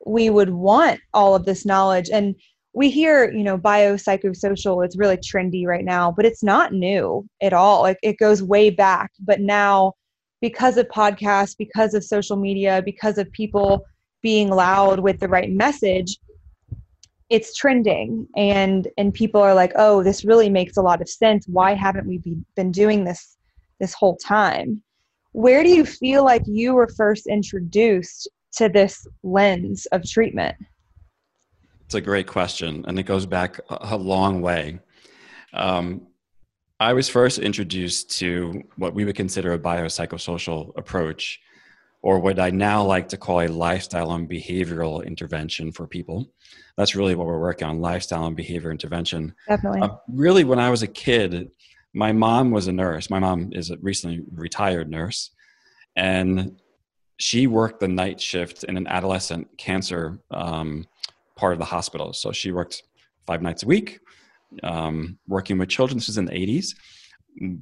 we 0.07 0.31
would 0.31 0.51
want 0.51 1.01
all 1.15 1.35
of 1.35 1.45
this 1.45 1.65
knowledge. 1.65 2.11
And 2.11 2.35
we 2.75 2.91
hear 2.91 3.31
you 3.33 3.43
know 3.43 3.59
biopsychosocial 3.59 4.85
it's 4.85 4.97
really 4.97 5.19
trendy 5.19 5.67
right 5.67 5.85
now 5.85 6.11
but 6.11 6.25
it's 6.25 6.43
not 6.43 6.73
new 6.73 7.27
at 7.43 7.53
all. 7.53 7.83
Like 7.83 7.99
it 8.03 8.19
goes 8.19 8.43
way 8.43 8.71
back. 8.71 9.13
But 9.21 9.41
now 9.41 9.93
because 10.41 10.77
of 10.77 10.89
podcasts 10.89 11.57
because 11.57 11.95
of 11.95 12.03
social 12.03 12.37
media 12.37 12.83
because 12.85 13.19
of 13.19 13.31
people 13.33 13.85
being 14.23 14.49
loud 14.49 15.01
with 15.01 15.21
the 15.21 15.29
right 15.29 15.51
message 15.51 16.19
it's 17.29 17.55
trending. 17.57 18.27
And 18.37 18.89
and 18.97 19.13
people 19.13 19.43
are 19.43 19.55
like 19.55 19.73
oh 19.77 20.03
this 20.03 20.25
really 20.25 20.49
makes 20.49 20.77
a 20.79 20.83
lot 20.83 21.03
of 21.03 21.09
sense. 21.09 21.47
Why 21.47 21.75
haven't 21.75 22.07
we 22.07 22.19
be, 22.19 22.39
been 22.57 22.73
doing 22.73 23.05
this 23.05 23.37
this 23.81 23.93
whole 23.93 24.17
time 24.17 24.83
where 25.33 25.63
do 25.63 25.71
you 25.71 25.85
feel 25.85 26.25
like 26.25 26.43
you 26.47 26.75
were 26.75 26.89
first 26.89 27.27
introduced 27.27 28.29
to 28.57 28.69
this 28.69 29.07
lens 29.23 29.87
of 29.87 30.05
treatment? 30.05 30.57
It's 31.87 31.95
a 31.95 32.01
great 32.01 32.27
question, 32.27 32.85
and 32.87 32.99
it 32.99 33.05
goes 33.05 33.27
back 33.27 33.59
a 33.69 33.97
long 33.97 34.41
way. 34.41 34.79
Um, 35.53 36.07
I 36.81 36.93
was 36.93 37.09
first 37.09 37.39
introduced 37.39 38.19
to 38.19 38.63
what 38.77 38.95
we 38.95 39.05
would 39.05 39.15
consider 39.15 39.53
a 39.53 39.59
biopsychosocial 39.59 40.73
approach, 40.77 41.41
or 42.03 42.19
what 42.19 42.41
I 42.41 42.51
now 42.51 42.83
like 42.83 43.09
to 43.11 43.17
call 43.17 43.43
a 43.43 43.49
lifestyle 43.49 44.13
and 44.13 44.29
behavioral 44.29 45.07
intervention 45.07 45.71
for 45.71 45.87
people. 45.87 46.33
That's 46.77 46.97
really 46.97 47.15
what 47.15 47.27
we're 47.27 47.39
working 47.39 47.69
on 47.69 47.81
lifestyle 47.81 48.27
and 48.27 48.37
behavior 48.37 48.71
intervention. 48.71 49.35
Definitely. 49.49 49.83
Uh, 49.83 49.91
really, 50.09 50.45
when 50.45 50.59
I 50.59 50.71
was 50.71 50.83
a 50.83 50.89
kid, 50.89 51.51
my 51.95 52.13
mom 52.13 52.51
was 52.51 52.69
a 52.69 52.73
nurse. 52.73 53.11
My 53.11 53.19
mom 53.19 53.51
is 53.53 53.71
a 53.71 53.77
recently 53.79 54.23
retired 54.33 54.91
nurse. 54.91 55.31
And 55.97 56.61
she 57.19 57.47
worked 57.47 57.81
the 57.81 57.89
night 57.89 58.21
shift 58.21 58.65
in 58.65 58.77
an 58.77 58.87
adolescent 58.87 59.49
cancer 59.59 60.19
um, 60.31 60.87
part 61.37 61.53
of 61.53 61.59
the 61.59 61.65
hospital. 61.65 62.13
So 62.13 62.33
she 62.33 62.51
worked 62.53 62.83
five 63.27 63.43
nights 63.43 63.63
a 63.63 63.67
week, 63.67 64.01
um, 64.63 65.19
working 65.29 65.59
with 65.59 65.69
children. 65.69 65.99
This 65.99 66.09
was 66.09 66.19
in 66.19 66.25
the 66.25 66.33
80s, 66.33 66.75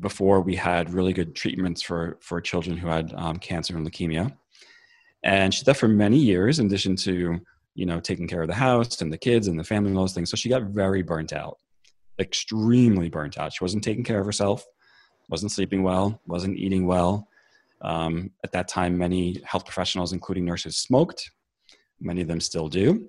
before 0.00 0.40
we 0.40 0.56
had 0.56 0.92
really 0.92 1.12
good 1.12 1.34
treatments 1.34 1.82
for, 1.82 2.18
for 2.20 2.40
children 2.40 2.76
who 2.76 2.88
had 2.88 3.12
um, 3.14 3.36
cancer 3.36 3.76
and 3.76 3.86
leukemia. 3.86 4.34
And 5.22 5.52
she 5.52 5.60
did 5.60 5.66
that 5.66 5.76
for 5.76 5.88
many 5.88 6.16
years, 6.16 6.58
in 6.58 6.66
addition 6.66 6.96
to 6.96 7.40
you 7.74 7.86
know 7.86 8.00
taking 8.00 8.26
care 8.26 8.42
of 8.42 8.48
the 8.48 8.54
house 8.54 9.00
and 9.00 9.12
the 9.12 9.18
kids 9.18 9.46
and 9.46 9.58
the 9.58 9.64
family 9.64 9.90
and 9.90 9.98
those 9.98 10.12
things. 10.12 10.30
So 10.30 10.36
she 10.36 10.48
got 10.48 10.62
very 10.62 11.02
burnt 11.02 11.32
out, 11.32 11.58
extremely 12.18 13.08
burnt 13.08 13.38
out. 13.38 13.52
She 13.52 13.64
wasn't 13.64 13.84
taking 13.84 14.04
care 14.04 14.20
of 14.20 14.26
herself, 14.26 14.64
wasn't 15.28 15.52
sleeping 15.52 15.82
well, 15.82 16.20
wasn't 16.26 16.58
eating 16.58 16.86
well 16.86 17.28
um, 17.82 18.30
at 18.44 18.52
that 18.52 18.68
time, 18.68 18.98
many 18.98 19.40
health 19.44 19.64
professionals, 19.64 20.12
including 20.12 20.44
nurses, 20.44 20.76
smoked. 20.76 21.30
Many 22.00 22.22
of 22.22 22.28
them 22.28 22.40
still 22.40 22.68
do. 22.68 23.08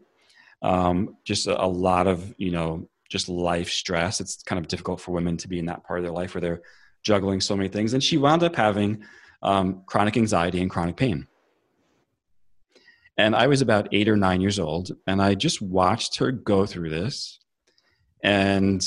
Um, 0.62 1.18
just 1.26 1.48
a, 1.48 1.62
a, 1.62 1.66
lot 1.66 2.08
of, 2.08 2.34
you 2.38 2.52
know, 2.52 2.88
just 3.10 3.28
life 3.28 3.70
stress. 3.70 4.22
It's 4.22 4.44
kind 4.44 4.60
of 4.60 4.68
difficult 4.68 5.02
for 5.02 5.12
women 5.12 5.38
to 5.38 5.48
be 5.48 5.60
in 5.60 5.66
that 5.66 5.84
part 5.84 6.00
of 6.00 6.06
their 6.06 6.14
life 6.14 6.34
where 6.34 6.42
they're 6.42 6.62
juggling 7.04 7.42
so 7.42 7.56
many 7.56 7.68
things. 7.68 7.94
And 7.94 8.04
she 8.04 8.18
wound 8.18 8.44
up 8.44 8.56
having 8.56 9.04
um, 9.42 9.84
chronic 9.88 10.18
anxiety 10.18 10.62
and 10.62 10.70
chronic 10.70 10.96
pain. 10.96 11.28
And 13.18 13.36
I 13.36 13.48
was 13.48 13.62
about 13.62 13.90
eight 13.92 14.08
or 14.08 14.16
nine 14.16 14.40
years 14.40 14.60
old, 14.60 14.92
and 15.06 15.22
I 15.22 15.36
just 15.36 15.62
watched 15.62 16.18
her 16.18 16.32
go 16.32 16.66
through 16.66 16.90
this. 16.90 17.40
And 18.24 18.86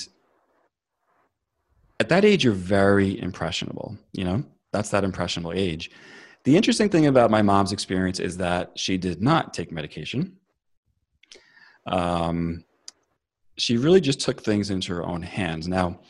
at 2.00 2.08
that 2.08 2.24
age, 2.24 2.44
you're 2.44 2.52
very 2.52 3.20
impressionable, 3.20 3.96
you 4.12 4.24
know? 4.24 4.44
that's 4.74 4.90
that 4.90 5.04
impressionable 5.04 5.52
age. 5.52 5.90
The 6.42 6.56
interesting 6.56 6.90
thing 6.90 7.06
about 7.06 7.30
my 7.30 7.40
mom's 7.40 7.72
experience 7.72 8.18
is 8.18 8.36
that 8.38 8.72
she 8.74 8.98
did 8.98 9.22
not 9.22 9.54
take 9.54 9.70
medication. 9.72 10.36
Um, 11.86 12.64
she 13.56 13.76
really 13.76 14.00
just 14.00 14.20
took 14.20 14.42
things 14.42 14.70
into 14.70 14.92
her 14.92 15.06
own 15.06 15.22
hands. 15.22 15.68
Now, 15.68 16.00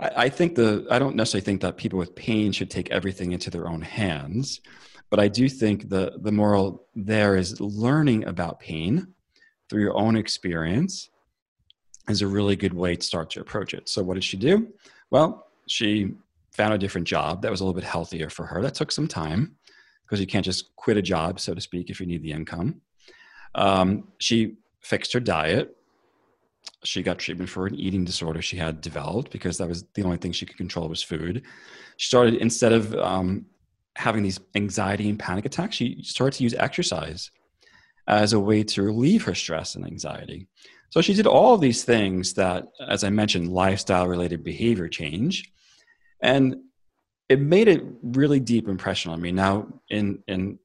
I, 0.00 0.10
I 0.16 0.28
think 0.30 0.54
the 0.54 0.86
I 0.90 0.98
don't 0.98 1.14
necessarily 1.14 1.44
think 1.44 1.60
that 1.60 1.76
people 1.76 1.98
with 1.98 2.16
pain 2.16 2.52
should 2.52 2.70
take 2.70 2.90
everything 2.90 3.32
into 3.32 3.50
their 3.50 3.68
own 3.68 3.82
hands, 3.82 4.60
but 5.10 5.20
I 5.20 5.28
do 5.28 5.48
think 5.48 5.90
the 5.90 6.18
the 6.22 6.32
moral 6.32 6.86
there 6.94 7.36
is 7.36 7.60
learning 7.60 8.24
about 8.24 8.60
pain 8.60 9.08
through 9.68 9.82
your 9.82 9.96
own 9.96 10.16
experience 10.16 11.10
is 12.08 12.22
a 12.22 12.26
really 12.26 12.56
good 12.56 12.74
way 12.74 12.96
to 12.96 13.02
start 13.02 13.30
to 13.30 13.40
approach 13.40 13.74
it. 13.74 13.88
So, 13.88 14.02
what 14.02 14.14
did 14.14 14.24
she 14.24 14.36
do? 14.36 14.68
Well, 15.10 15.46
she 15.66 16.14
found 16.52 16.74
a 16.74 16.78
different 16.78 17.06
job 17.06 17.42
that 17.42 17.50
was 17.50 17.60
a 17.60 17.64
little 17.64 17.74
bit 17.74 17.88
healthier 17.88 18.30
for 18.30 18.46
her. 18.46 18.62
That 18.62 18.74
took 18.74 18.92
some 18.92 19.08
time 19.08 19.56
because 20.04 20.20
you 20.20 20.26
can't 20.26 20.44
just 20.44 20.74
quit 20.76 20.96
a 20.96 21.02
job, 21.02 21.40
so 21.40 21.54
to 21.54 21.60
speak, 21.60 21.90
if 21.90 22.00
you 22.00 22.06
need 22.06 22.22
the 22.22 22.32
income. 22.32 22.80
Um, 23.54 24.08
she 24.18 24.56
fixed 24.80 25.12
her 25.12 25.20
diet. 25.20 25.76
She 26.82 27.02
got 27.02 27.18
treatment 27.18 27.50
for 27.50 27.66
an 27.66 27.74
eating 27.74 28.04
disorder 28.04 28.42
she 28.42 28.56
had 28.56 28.80
developed 28.80 29.32
because 29.32 29.58
that 29.58 29.68
was 29.68 29.84
the 29.94 30.02
only 30.02 30.18
thing 30.18 30.32
she 30.32 30.46
could 30.46 30.56
control 30.56 30.88
was 30.88 31.02
food. 31.02 31.42
She 31.96 32.06
started 32.06 32.34
instead 32.34 32.72
of 32.72 32.94
um, 32.94 33.46
having 33.96 34.22
these 34.22 34.40
anxiety 34.54 35.08
and 35.08 35.18
panic 35.18 35.46
attacks, 35.46 35.76
she 35.76 36.02
started 36.02 36.36
to 36.38 36.44
use 36.44 36.54
exercise 36.54 37.30
as 38.06 38.32
a 38.32 38.40
way 38.40 38.62
to 38.62 38.82
relieve 38.82 39.24
her 39.24 39.34
stress 39.34 39.74
and 39.74 39.86
anxiety. 39.86 40.46
So 40.94 41.00
she 41.00 41.12
did 41.12 41.26
all 41.26 41.58
these 41.58 41.82
things 41.82 42.34
that, 42.34 42.68
as 42.86 43.02
I 43.02 43.10
mentioned, 43.10 43.48
lifestyle 43.48 44.06
related 44.06 44.44
behavior 44.44 44.86
change 44.86 45.50
and 46.22 46.54
it 47.28 47.40
made 47.40 47.66
a 47.66 47.80
really 48.04 48.38
deep 48.38 48.68
impression 48.68 49.10
on 49.10 49.20
me. 49.20 49.32
Now, 49.32 49.66
in 49.90 50.22
in 50.28 50.56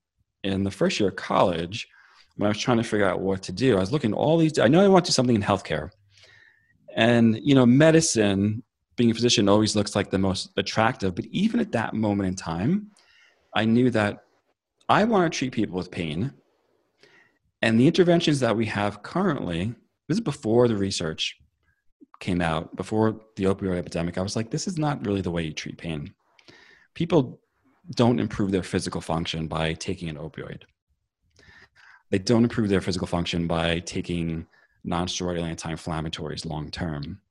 in 0.43 0.63
the 0.63 0.69
first 0.69 0.99
year 0.99 1.09
of 1.09 1.15
college, 1.15 1.87
when 2.35 2.45
I 2.45 2.49
was 2.49 2.59
trying 2.59 2.77
to 2.77 2.83
figure 2.83 3.09
out 3.09 3.21
what 3.21 3.41
to 3.41 3.51
do, 3.51 3.77
I 3.77 3.79
was 3.79 3.91
looking 3.91 4.11
at 4.11 4.17
all 4.17 4.37
these. 4.37 4.59
I 4.59 4.67
know 4.67 4.85
I 4.85 4.87
want 4.87 5.05
to 5.05 5.09
do 5.09 5.13
something 5.13 5.35
in 5.35 5.41
healthcare, 5.41 5.89
and 6.95 7.39
you 7.41 7.55
know, 7.55 7.65
medicine, 7.65 8.61
being 8.97 9.09
a 9.09 9.15
physician, 9.15 9.49
always 9.49 9.75
looks 9.75 9.95
like 9.95 10.11
the 10.11 10.19
most 10.19 10.51
attractive. 10.57 11.15
But 11.15 11.25
even 11.31 11.59
at 11.59 11.71
that 11.71 11.95
moment 11.95 12.27
in 12.27 12.35
time, 12.35 12.91
I 13.55 13.65
knew 13.65 13.89
that 13.89 14.25
I 14.87 15.05
want 15.05 15.33
to 15.33 15.35
treat 15.35 15.53
people 15.53 15.75
with 15.75 15.89
pain, 15.89 16.35
and 17.63 17.79
the 17.79 17.87
interventions 17.87 18.41
that 18.41 18.55
we 18.55 18.67
have 18.67 19.01
currently. 19.01 19.73
This 20.09 20.17
is 20.17 20.21
before 20.21 20.67
the 20.67 20.75
research 20.75 21.37
came 22.19 22.41
out 22.41 22.75
before 22.75 23.21
the 23.35 23.43
opioid 23.45 23.77
epidemic, 23.77 24.17
I 24.17 24.21
was 24.21 24.35
like, 24.35 24.49
this 24.49 24.67
is 24.67 24.79
not 24.79 25.05
really 25.05 25.21
the 25.21 25.29
way 25.29 25.43
you 25.43 25.53
treat 25.53 25.77
pain. 25.77 26.13
People 26.95 27.39
don't 27.95 28.19
improve 28.19 28.51
their 28.51 28.63
physical 28.63 29.01
function 29.01 29.47
by 29.47 29.73
taking 29.73 30.09
an 30.09 30.17
opioid. 30.17 30.63
They 32.09 32.17
don't 32.17 32.43
improve 32.43 32.69
their 32.69 32.81
physical 32.81 33.05
function 33.05 33.45
by 33.45 33.79
taking 33.79 34.47
non-steroidal 34.83 35.43
anti-inflammatories 35.43 36.43
long 36.43 36.71
term. 36.71 37.21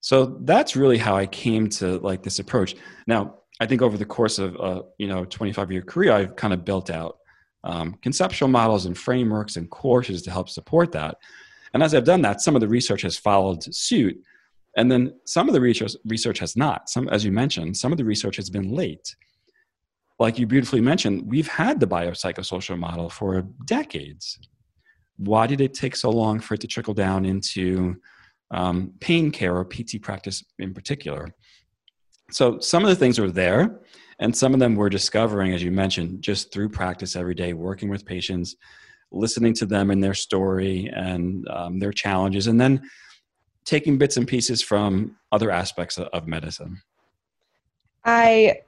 So 0.00 0.38
that's 0.42 0.74
really 0.74 0.98
how 0.98 1.16
I 1.16 1.26
came 1.26 1.68
to 1.70 1.98
like 1.98 2.24
this 2.24 2.40
approach. 2.40 2.74
Now, 3.06 3.36
I 3.60 3.66
think 3.66 3.80
over 3.80 3.96
the 3.96 4.04
course 4.04 4.40
of 4.40 4.56
a 4.56 4.58
uh, 4.58 4.82
you 4.98 5.06
know 5.06 5.24
25 5.24 5.70
year 5.70 5.82
career, 5.82 6.12
I've 6.12 6.34
kind 6.34 6.52
of 6.52 6.64
built 6.64 6.90
out 6.90 7.18
um, 7.62 7.96
conceptual 8.02 8.48
models 8.48 8.86
and 8.86 8.98
frameworks 8.98 9.56
and 9.56 9.70
courses 9.70 10.22
to 10.22 10.32
help 10.32 10.48
support 10.48 10.90
that. 10.92 11.16
And 11.74 11.82
as 11.82 11.94
I've 11.94 12.04
done 12.04 12.22
that, 12.22 12.40
some 12.40 12.54
of 12.54 12.60
the 12.60 12.68
research 12.68 13.02
has 13.02 13.16
followed 13.16 13.62
suit. 13.74 14.20
And 14.76 14.90
then 14.90 15.14
some 15.24 15.48
of 15.48 15.54
the 15.54 15.60
research, 15.60 15.96
research 16.04 16.38
has 16.38 16.56
not. 16.56 16.88
Some, 16.88 17.08
as 17.08 17.24
you 17.24 17.32
mentioned, 17.32 17.76
some 17.76 17.92
of 17.92 17.98
the 17.98 18.04
research 18.04 18.36
has 18.36 18.50
been 18.50 18.70
late. 18.70 19.14
Like 20.18 20.38
you 20.38 20.46
beautifully 20.46 20.80
mentioned, 20.80 21.22
we've 21.26 21.48
had 21.48 21.80
the 21.80 21.86
biopsychosocial 21.86 22.78
model 22.78 23.08
for 23.08 23.42
decades. 23.64 24.38
Why 25.16 25.46
did 25.46 25.60
it 25.60 25.74
take 25.74 25.96
so 25.96 26.10
long 26.10 26.40
for 26.40 26.54
it 26.54 26.60
to 26.60 26.66
trickle 26.66 26.94
down 26.94 27.24
into 27.24 27.96
um, 28.50 28.92
pain 29.00 29.30
care 29.30 29.56
or 29.56 29.64
PT 29.64 30.00
practice 30.00 30.44
in 30.58 30.74
particular? 30.74 31.28
So 32.30 32.58
some 32.60 32.82
of 32.82 32.88
the 32.88 32.96
things 32.96 33.18
are 33.18 33.30
there, 33.30 33.80
and 34.18 34.36
some 34.36 34.52
of 34.52 34.60
them 34.60 34.74
we're 34.74 34.90
discovering, 34.90 35.54
as 35.54 35.62
you 35.62 35.70
mentioned, 35.70 36.22
just 36.22 36.52
through 36.52 36.68
practice 36.68 37.16
every 37.16 37.34
day, 37.34 37.52
working 37.52 37.88
with 37.88 38.04
patients, 38.04 38.56
listening 39.10 39.54
to 39.54 39.66
them 39.66 39.90
and 39.90 40.02
their 40.02 40.14
story 40.14 40.90
and 40.94 41.46
um, 41.48 41.78
their 41.78 41.92
challenges, 41.92 42.46
and 42.46 42.60
then 42.60 42.82
taking 43.64 43.98
bits 43.98 44.16
and 44.16 44.26
pieces 44.26 44.62
from 44.62 45.16
other 45.30 45.50
aspects 45.50 45.98
of, 45.98 46.26
medicine. 46.26 46.80
I 48.04 48.60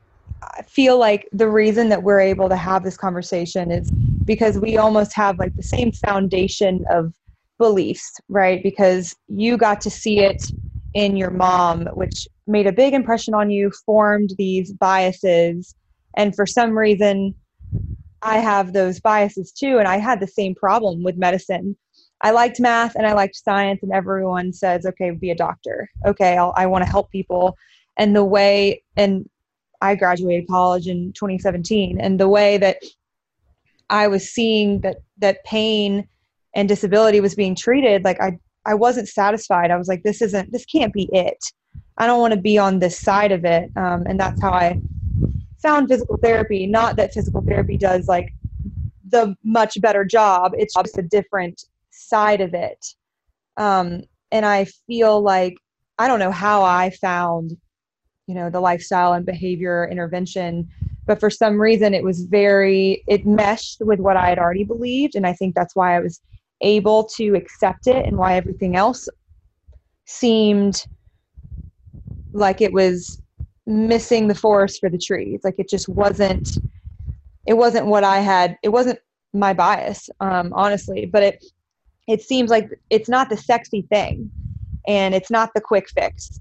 feel 0.66 0.98
like 0.98 1.28
the 1.32 1.48
reason 1.48 1.88
that 1.88 2.02
we're 2.02 2.20
able 2.20 2.48
to 2.48 2.56
have 2.56 2.84
this 2.84 2.96
conversation 2.96 3.70
is 3.70 3.90
because 4.26 4.58
we 4.58 4.76
almost 4.76 5.14
have 5.14 5.38
like 5.38 5.54
the 5.56 5.62
same 5.62 5.92
foundation 5.92 6.84
of 6.90 7.14
beliefs, 7.58 8.12
right? 8.28 8.62
Because 8.62 9.14
you 9.28 9.56
got 9.56 9.80
to 9.82 9.90
see 9.90 10.20
it 10.20 10.52
in 10.94 11.16
your 11.16 11.30
mom, 11.30 11.86
which 11.94 12.26
made 12.46 12.66
a 12.66 12.72
big 12.72 12.94
impression 12.94 13.34
on 13.34 13.50
you, 13.50 13.70
formed 13.86 14.30
these 14.38 14.72
biases. 14.72 15.74
And 16.16 16.34
for 16.34 16.46
some 16.46 16.76
reason, 16.76 17.34
I 18.22 18.38
have 18.38 18.72
those 18.72 19.00
biases 19.00 19.52
too. 19.52 19.78
And 19.78 19.88
I 19.88 19.98
had 19.98 20.20
the 20.20 20.26
same 20.26 20.54
problem 20.54 21.02
with 21.02 21.16
medicine. 21.16 21.76
I 22.22 22.32
liked 22.32 22.60
math 22.60 22.94
and 22.96 23.06
I 23.06 23.14
liked 23.14 23.36
science, 23.36 23.82
and 23.82 23.92
everyone 23.92 24.52
says, 24.52 24.84
okay, 24.84 25.10
be 25.10 25.30
a 25.30 25.34
doctor. 25.34 25.88
Okay, 26.06 26.36
I'll, 26.36 26.52
I 26.56 26.66
want 26.66 26.84
to 26.84 26.90
help 26.90 27.10
people. 27.10 27.56
And 27.96 28.14
the 28.14 28.24
way, 28.24 28.82
and 28.96 29.28
I 29.80 29.94
graduated 29.94 30.46
college 30.48 30.86
in 30.86 31.12
2017, 31.14 31.98
and 31.98 32.20
the 32.20 32.28
way 32.28 32.58
that 32.58 32.76
I 33.88 34.06
was 34.08 34.28
seeing 34.28 34.80
that 34.82 34.98
that 35.18 35.42
pain 35.44 36.06
and 36.54 36.68
disability 36.68 37.20
was 37.20 37.34
being 37.34 37.54
treated, 37.54 38.04
like 38.04 38.20
I 38.20 38.38
I 38.66 38.74
wasn't 38.74 39.08
satisfied. 39.08 39.70
I 39.70 39.76
was 39.76 39.88
like, 39.88 40.02
this 40.02 40.20
isn't, 40.20 40.52
this 40.52 40.66
can't 40.66 40.92
be 40.92 41.08
it. 41.12 41.38
I 41.96 42.06
don't 42.06 42.20
want 42.20 42.34
to 42.34 42.40
be 42.40 42.58
on 42.58 42.78
this 42.78 42.98
side 42.98 43.32
of 43.32 43.44
it. 43.44 43.70
Um, 43.76 44.04
and 44.06 44.20
that's 44.20 44.40
how 44.40 44.52
I 44.52 44.80
found 45.62 45.88
physical 45.88 46.16
therapy. 46.16 46.66
Not 46.66 46.96
that 46.96 47.12
physical 47.12 47.42
therapy 47.42 47.76
does 47.76 48.08
like 48.08 48.32
the 49.08 49.34
much 49.44 49.80
better 49.80 50.04
job. 50.04 50.52
It's 50.56 50.74
just 50.74 50.98
a 50.98 51.02
different 51.02 51.64
side 51.90 52.40
of 52.40 52.54
it. 52.54 52.84
Um, 53.56 54.02
and 54.32 54.46
I 54.46 54.66
feel 54.86 55.20
like 55.20 55.54
I 55.98 56.08
don't 56.08 56.18
know 56.18 56.30
how 56.30 56.62
I 56.62 56.90
found, 56.90 57.56
you 58.26 58.34
know, 58.34 58.48
the 58.48 58.60
lifestyle 58.60 59.12
and 59.12 59.26
behavior 59.26 59.88
intervention, 59.90 60.68
but 61.06 61.20
for 61.20 61.28
some 61.28 61.60
reason 61.60 61.92
it 61.92 62.04
was 62.04 62.22
very 62.22 63.02
it 63.06 63.26
meshed 63.26 63.78
with 63.80 63.98
what 63.98 64.16
I 64.16 64.28
had 64.28 64.38
already 64.38 64.64
believed, 64.64 65.14
and 65.14 65.26
I 65.26 65.32
think 65.32 65.54
that's 65.54 65.76
why 65.76 65.96
I 65.96 66.00
was 66.00 66.20
able 66.62 67.04
to 67.16 67.34
accept 67.34 67.86
it 67.86 68.06
and 68.06 68.16
why 68.16 68.36
everything 68.36 68.76
else 68.76 69.08
seemed 70.06 70.86
like 72.32 72.60
it 72.60 72.72
was 72.72 73.20
missing 73.66 74.28
the 74.28 74.34
forest 74.34 74.80
for 74.80 74.88
the 74.88 74.98
trees. 74.98 75.40
Like 75.44 75.56
it 75.58 75.68
just 75.68 75.88
wasn't 75.88 76.58
it 77.46 77.54
wasn't 77.54 77.86
what 77.86 78.04
i 78.04 78.18
had 78.18 78.58
it 78.62 78.68
wasn't 78.68 78.98
my 79.32 79.52
bias 79.52 80.10
um, 80.20 80.52
honestly. 80.54 81.06
But 81.06 81.22
it 81.22 81.44
it 82.08 82.22
seems 82.22 82.50
like 82.50 82.68
it's 82.90 83.08
not 83.08 83.28
the 83.28 83.36
sexy 83.36 83.82
thing 83.82 84.30
and 84.86 85.14
it's 85.14 85.30
not 85.30 85.50
the 85.54 85.60
quick 85.60 85.88
fix. 85.88 86.40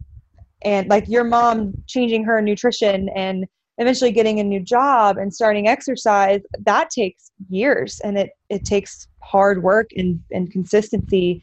And 0.64 0.90
like 0.90 1.08
your 1.08 1.24
mom 1.24 1.74
changing 1.88 2.24
her 2.26 2.42
nutrition 2.42 3.10
and 3.10 3.46
eventually 3.78 4.12
getting 4.12 4.40
a 4.40 4.44
new 4.44 4.60
job 4.60 5.18
and 5.18 5.34
starting 5.34 5.68
exercise 5.68 6.42
that 6.60 6.90
takes 6.90 7.32
years 7.50 8.02
and 8.04 8.18
it 8.18 8.32
it 8.50 8.66
takes 8.66 9.08
hard 9.22 9.64
work 9.64 9.90
and, 9.96 10.22
and 10.32 10.52
consistency 10.52 11.42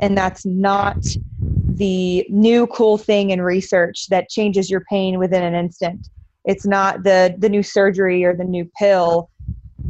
and 0.00 0.16
that's 0.16 0.46
not 0.46 0.96
the 1.76 2.24
new 2.28 2.66
cool 2.68 2.96
thing 2.96 3.30
in 3.30 3.42
research 3.42 4.06
that 4.08 4.28
changes 4.28 4.70
your 4.70 4.82
pain 4.88 5.18
within 5.18 5.42
an 5.42 5.54
instant. 5.54 6.08
It's 6.44 6.66
not 6.66 7.02
the 7.02 7.34
the 7.38 7.48
new 7.48 7.62
surgery 7.62 8.24
or 8.24 8.34
the 8.34 8.44
new 8.44 8.70
pill. 8.78 9.30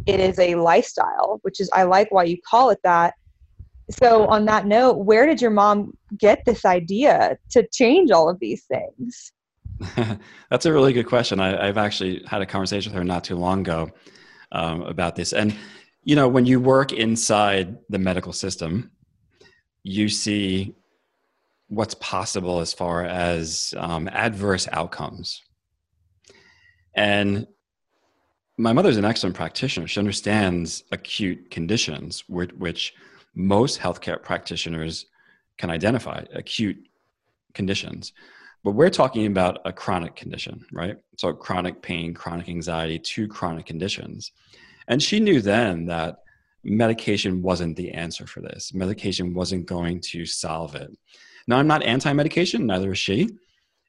It 0.07 0.21
is 0.21 0.38
a 0.38 0.55
lifestyle 0.55 1.38
which 1.43 1.61
is 1.61 1.71
i 1.73 1.83
like 1.83 2.11
why 2.11 2.25
you 2.25 2.38
call 2.49 2.71
it 2.71 2.79
that. 2.85 3.14
So 3.91 4.27
on 4.29 4.47
that 4.47 4.66
note 4.66 4.99
where 4.99 5.27
did 5.27 5.42
your 5.42 5.51
mom 5.51 5.92
get 6.18 6.42
this 6.47 6.64
idea 6.64 7.37
to 7.51 7.66
change 7.73 8.11
all 8.11 8.31
of 8.31 8.40
these 8.40 8.64
things? 8.64 9.33
That's 10.51 10.66
a 10.66 10.73
really 10.73 10.92
good 10.92 11.07
question. 11.07 11.40
I, 11.40 11.66
have 11.66 11.79
actually 11.79 12.25
had 12.27 12.40
a 12.40 12.47
conversation 12.47 12.92
with 12.92 12.99
her 12.99 13.05
not 13.05 13.25
too 13.25 13.37
long 13.37 13.61
ago 13.61 13.90
um, 14.53 14.83
about 14.83 15.16
this. 15.16 15.33
And 15.33 15.55
you 16.03 16.16
know 16.16 16.29
when 16.29 16.47
you 16.47 16.61
work 16.61 16.92
inside 16.92 17.77
the 17.90 17.99
medical 17.99 18.33
system 18.33 18.90
you 19.85 20.09
see 20.09 20.75
what's 21.68 21.94
possible 21.94 22.61
as 22.61 22.72
far 22.72 23.05
as 23.05 23.74
um, 23.77 24.09
adverse 24.09 24.68
outcomes. 24.72 25.42
And 26.94 27.46
my 28.57 28.72
mother's 28.72 28.96
an 28.96 29.05
excellent 29.05 29.35
practitioner. 29.35 29.88
She 29.88 29.98
understands 29.98 30.85
acute 30.92 31.50
conditions, 31.50 32.24
which, 32.29 32.53
which 32.53 32.94
most 33.35 33.81
healthcare 33.81 34.22
practitioners 34.22 35.07
can 35.59 35.70
identify 35.70 36.24
acute 36.33 36.77
conditions. 37.53 38.12
But 38.62 38.72
we're 38.72 38.90
talking 38.90 39.27
about 39.27 39.59
a 39.64 39.72
chronic 39.72 40.16
condition, 40.16 40.64
right? 40.72 40.96
So, 41.18 41.33
chronic 41.35 41.83
pain, 41.83 42.14
chronic 42.14 42.48
anxiety, 42.48 42.98
two 42.98 43.29
chronic 43.29 43.66
conditions. 43.66 44.33
And 44.88 45.03
she 45.03 45.20
knew 45.20 45.42
then 45.42 45.87
that 45.87 46.18
medication 46.62 47.42
wasn't 47.42 47.77
the 47.77 47.92
answer 47.92 48.27
for 48.27 48.40
this. 48.40 48.72
Medication 48.72 49.35
wasn't 49.35 49.66
going 49.66 50.00
to 50.00 50.24
solve 50.24 50.74
it. 50.74 50.90
Now, 51.46 51.59
I'm 51.59 51.66
not 51.66 51.83
anti 51.83 52.12
medication, 52.12 52.66
neither 52.66 52.92
is 52.92 52.98
she. 52.98 53.28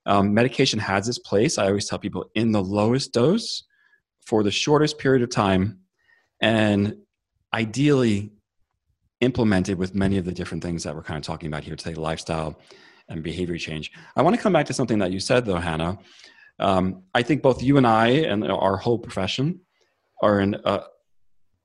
Um, 0.05 0.33
medication 0.33 0.79
has 0.79 1.07
its 1.09 1.19
place. 1.19 1.57
I 1.57 1.67
always 1.67 1.89
tell 1.89 1.99
people 1.99 2.29
in 2.35 2.51
the 2.51 2.61
lowest 2.61 3.11
dose 3.13 3.63
for 4.25 4.43
the 4.43 4.51
shortest 4.51 4.97
period 4.97 5.23
of 5.23 5.29
time 5.29 5.79
and 6.41 6.97
ideally 7.53 8.31
implemented 9.21 9.77
with 9.77 9.95
many 9.95 10.17
of 10.17 10.25
the 10.25 10.31
different 10.31 10.61
things 10.61 10.83
that 10.83 10.93
we're 10.95 11.01
kind 11.01 11.17
of 11.17 11.23
talking 11.23 11.47
about 11.47 11.63
here 11.63 11.75
today 11.75 11.95
lifestyle 11.95 12.59
and 13.07 13.23
behavior 13.23 13.57
change. 13.57 13.91
I 14.15 14.21
want 14.21 14.35
to 14.35 14.41
come 14.41 14.53
back 14.53 14.65
to 14.67 14.73
something 14.73 14.99
that 14.99 15.11
you 15.11 15.19
said, 15.19 15.45
though, 15.45 15.55
Hannah. 15.55 15.97
Um, 16.59 17.03
I 17.13 17.21
think 17.21 17.41
both 17.41 17.61
you 17.61 17.77
and 17.77 17.87
I 17.87 18.07
and 18.07 18.43
our 18.49 18.77
whole 18.77 18.97
profession 18.97 19.61
are 20.21 20.39
in 20.39 20.55
a, 20.63 20.83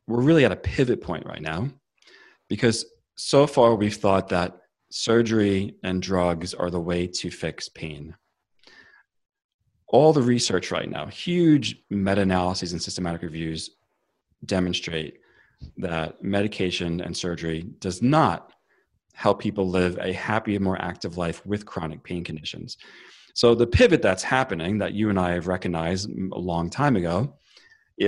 we're 0.07 0.22
really 0.22 0.44
at 0.44 0.53
a 0.53 0.57
pivot 0.57 1.00
point 1.00 1.26
right 1.26 1.40
now 1.40 1.68
because 2.48 2.85
so 3.16 3.46
far 3.46 3.74
we've 3.74 3.94
thought 3.94 4.29
that 4.31 4.60
surgery 4.90 5.76
and 5.83 6.03
drugs 6.03 6.53
are 6.53 6.70
the 6.70 6.81
way 6.81 7.07
to 7.07 7.31
fix 7.31 7.68
pain. 7.68 8.14
All 9.87 10.12
the 10.12 10.22
research 10.22 10.70
right 10.70 10.88
now, 10.88 11.07
huge 11.07 11.83
meta 11.90 12.22
analyses 12.22 12.72
and 12.72 12.83
systematic 12.83 13.22
reviews 13.22 13.70
demonstrate 14.44 15.18
that 15.76 16.22
medication 16.22 17.00
and 17.00 17.16
surgery 17.16 17.66
does 17.79 18.03
not 18.03 18.53
help 19.14 19.40
people 19.40 19.68
live 19.68 19.98
a 20.00 20.12
happier, 20.12 20.61
more 20.61 20.81
active 20.81 21.16
life 21.16 21.44
with 21.44 21.66
chronic 21.66 22.03
pain 22.03 22.24
conditions. 22.24 22.76
So, 23.35 23.55
the 23.55 23.66
pivot 23.66 24.03
that's 24.03 24.22
happening 24.22 24.79
that 24.79 24.94
you 24.94 25.11
and 25.11 25.18
I 25.18 25.33
have 25.33 25.46
recognized 25.46 26.11
a 26.11 26.38
long 26.38 26.70
time 26.70 26.96
ago 26.96 27.37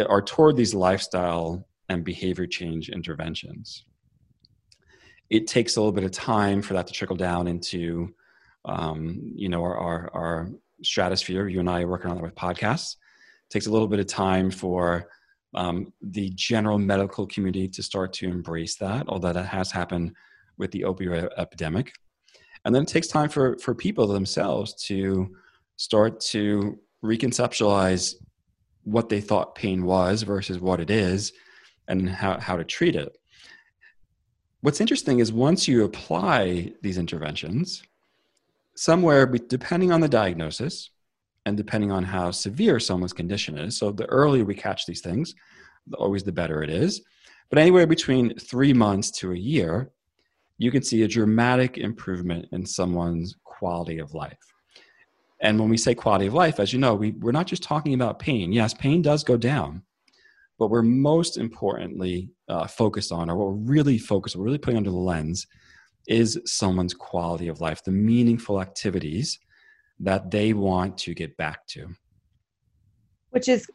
are 0.08 0.22
toward 0.22 0.56
these 0.56 0.74
lifestyle 0.74 1.68
and 1.88 2.04
behavior 2.04 2.46
change 2.46 2.88
interventions. 2.88 3.84
It 5.32 5.46
takes 5.46 5.76
a 5.76 5.80
little 5.80 5.92
bit 5.92 6.04
of 6.04 6.10
time 6.10 6.60
for 6.60 6.74
that 6.74 6.86
to 6.86 6.92
trickle 6.92 7.16
down 7.16 7.46
into, 7.48 8.14
um, 8.66 9.32
you 9.34 9.48
know, 9.48 9.62
our, 9.62 9.76
our, 9.76 10.10
our, 10.12 10.50
stratosphere. 10.82 11.46
You 11.46 11.60
and 11.60 11.70
I 11.70 11.82
are 11.82 11.86
working 11.86 12.10
on 12.10 12.16
that 12.16 12.24
with 12.24 12.34
podcasts. 12.34 12.96
It 12.96 13.52
takes 13.52 13.68
a 13.68 13.70
little 13.70 13.86
bit 13.86 14.00
of 14.00 14.08
time 14.08 14.50
for 14.50 15.08
um, 15.54 15.92
the 16.02 16.30
general 16.34 16.76
medical 16.76 17.24
community 17.26 17.68
to 17.68 17.82
start 17.82 18.12
to 18.14 18.28
embrace 18.28 18.74
that, 18.76 19.08
although 19.08 19.32
that 19.32 19.46
has 19.46 19.70
happened 19.70 20.12
with 20.58 20.70
the 20.72 20.80
opioid 20.80 21.28
epidemic. 21.38 21.92
And 22.64 22.74
then 22.74 22.82
it 22.82 22.88
takes 22.88 23.06
time 23.06 23.28
for, 23.28 23.56
for 23.58 23.74
people 23.74 24.06
themselves 24.08 24.74
to 24.86 25.34
start 25.76 26.20
to 26.20 26.78
reconceptualize 27.04 28.16
what 28.84 29.08
they 29.08 29.20
thought 29.20 29.54
pain 29.54 29.84
was 29.84 30.22
versus 30.22 30.58
what 30.58 30.80
it 30.80 30.90
is 30.90 31.32
and 31.88 32.08
how, 32.08 32.38
how 32.40 32.56
to 32.56 32.64
treat 32.64 32.96
it. 32.96 33.16
What's 34.62 34.80
interesting 34.80 35.18
is 35.18 35.32
once 35.32 35.66
you 35.66 35.82
apply 35.82 36.72
these 36.82 36.96
interventions, 36.96 37.82
somewhere 38.76 39.26
depending 39.26 39.90
on 39.90 40.00
the 40.00 40.08
diagnosis 40.08 40.90
and 41.44 41.56
depending 41.56 41.90
on 41.90 42.04
how 42.04 42.30
severe 42.30 42.78
someone's 42.78 43.12
condition 43.12 43.58
is, 43.58 43.76
so 43.76 43.90
the 43.90 44.06
earlier 44.06 44.44
we 44.44 44.54
catch 44.54 44.86
these 44.86 45.00
things, 45.00 45.34
always 45.94 46.22
the 46.22 46.30
better 46.30 46.62
it 46.62 46.70
is. 46.70 47.02
But 47.50 47.58
anywhere 47.58 47.88
between 47.88 48.38
three 48.38 48.72
months 48.72 49.10
to 49.18 49.32
a 49.32 49.36
year, 49.36 49.90
you 50.58 50.70
can 50.70 50.84
see 50.84 51.02
a 51.02 51.08
dramatic 51.08 51.76
improvement 51.76 52.46
in 52.52 52.64
someone's 52.64 53.34
quality 53.42 53.98
of 53.98 54.14
life. 54.14 54.38
And 55.40 55.58
when 55.58 55.70
we 55.70 55.76
say 55.76 55.92
quality 55.92 56.26
of 56.26 56.34
life, 56.34 56.60
as 56.60 56.72
you 56.72 56.78
know, 56.78 56.94
we, 56.94 57.10
we're 57.10 57.32
not 57.32 57.48
just 57.48 57.64
talking 57.64 57.94
about 57.94 58.20
pain. 58.20 58.52
Yes, 58.52 58.74
pain 58.74 59.02
does 59.02 59.24
go 59.24 59.36
down, 59.36 59.82
what 60.62 60.70
we're 60.70 60.82
most 60.82 61.38
importantly 61.38 62.30
uh, 62.48 62.68
focused 62.68 63.10
on, 63.10 63.28
or 63.28 63.36
what 63.36 63.48
we're 63.48 63.72
really 63.74 63.98
focused, 63.98 64.36
we're 64.36 64.44
really 64.44 64.58
putting 64.58 64.76
under 64.76 64.90
the 64.90 64.96
lens, 64.96 65.46
is 66.06 66.40
someone's 66.44 66.94
quality 66.94 67.48
of 67.48 67.60
life, 67.60 67.82
the 67.82 67.90
meaningful 67.90 68.60
activities 68.60 69.40
that 69.98 70.30
they 70.30 70.52
want 70.52 70.96
to 70.98 71.14
get 71.14 71.36
back 71.36 71.66
to. 71.66 71.88
Which 73.30 73.48
is 73.48 73.68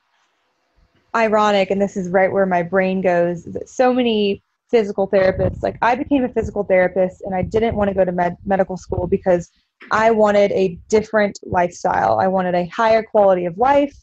ironic, 1.14 1.72
and 1.72 1.82
this 1.82 1.98
is 1.98 2.10
right 2.10 2.32
where 2.32 2.46
my 2.46 2.64
brain 2.64 3.02
goes, 3.02 3.46
is 3.46 3.54
that 3.54 3.68
so 3.68 3.94
many 3.94 4.42
physical 4.70 5.10
therapists, 5.10 5.64
like 5.64 5.78
I 5.82 5.96
became 5.96 6.24
a 6.24 6.30
physical 6.30 6.64
therapist 6.64 7.22
and 7.22 7.36
I 7.36 7.42
didn't 7.42 7.76
want 7.76 7.90
to 7.90 7.94
go 7.94 8.06
to 8.06 8.12
med- 8.14 8.38
medical 8.46 8.78
school 8.78 9.08
because 9.08 9.50
I 9.92 10.12
wanted 10.12 10.52
a 10.52 10.78
different 10.88 11.40
lifestyle. 11.44 12.20
I 12.20 12.28
wanted 12.28 12.56
a 12.56 12.68
higher 12.68 13.04
quality 13.04 13.46
of 13.46 13.58
life. 13.58 13.96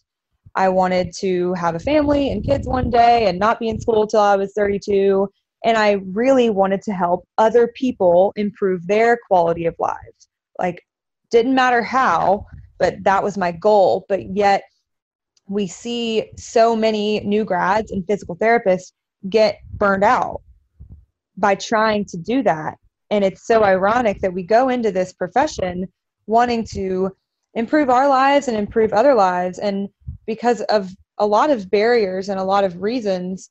I 0.56 0.68
wanted 0.68 1.12
to 1.18 1.52
have 1.54 1.74
a 1.74 1.80
family 1.80 2.30
and 2.30 2.44
kids 2.44 2.66
one 2.66 2.90
day 2.90 3.26
and 3.26 3.38
not 3.38 3.58
be 3.58 3.68
in 3.68 3.80
school 3.80 4.06
till 4.06 4.20
I 4.20 4.36
was 4.36 4.52
32. 4.54 5.28
And 5.64 5.76
I 5.76 5.92
really 6.12 6.50
wanted 6.50 6.82
to 6.82 6.92
help 6.92 7.26
other 7.38 7.68
people 7.68 8.32
improve 8.36 8.86
their 8.86 9.18
quality 9.26 9.66
of 9.66 9.74
lives. 9.78 10.28
Like, 10.58 10.82
didn't 11.30 11.54
matter 11.54 11.82
how, 11.82 12.46
but 12.78 13.02
that 13.02 13.22
was 13.22 13.36
my 13.36 13.50
goal. 13.50 14.04
But 14.08 14.36
yet, 14.36 14.62
we 15.48 15.66
see 15.66 16.30
so 16.36 16.74
many 16.74 17.20
new 17.20 17.44
grads 17.44 17.90
and 17.90 18.06
physical 18.06 18.36
therapists 18.36 18.92
get 19.28 19.60
burned 19.74 20.04
out 20.04 20.40
by 21.36 21.54
trying 21.54 22.04
to 22.06 22.16
do 22.16 22.42
that. 22.42 22.78
And 23.10 23.24
it's 23.24 23.46
so 23.46 23.62
ironic 23.62 24.20
that 24.20 24.32
we 24.32 24.42
go 24.42 24.68
into 24.68 24.90
this 24.90 25.12
profession 25.12 25.86
wanting 26.26 26.64
to 26.72 27.10
improve 27.54 27.90
our 27.90 28.08
lives 28.08 28.48
and 28.48 28.56
improve 28.56 28.92
other 28.92 29.14
lives. 29.14 29.58
And 29.58 29.88
because 30.26 30.60
of 30.62 30.90
a 31.18 31.26
lot 31.26 31.50
of 31.50 31.70
barriers 31.70 32.28
and 32.28 32.40
a 32.40 32.44
lot 32.44 32.64
of 32.64 32.82
reasons, 32.82 33.50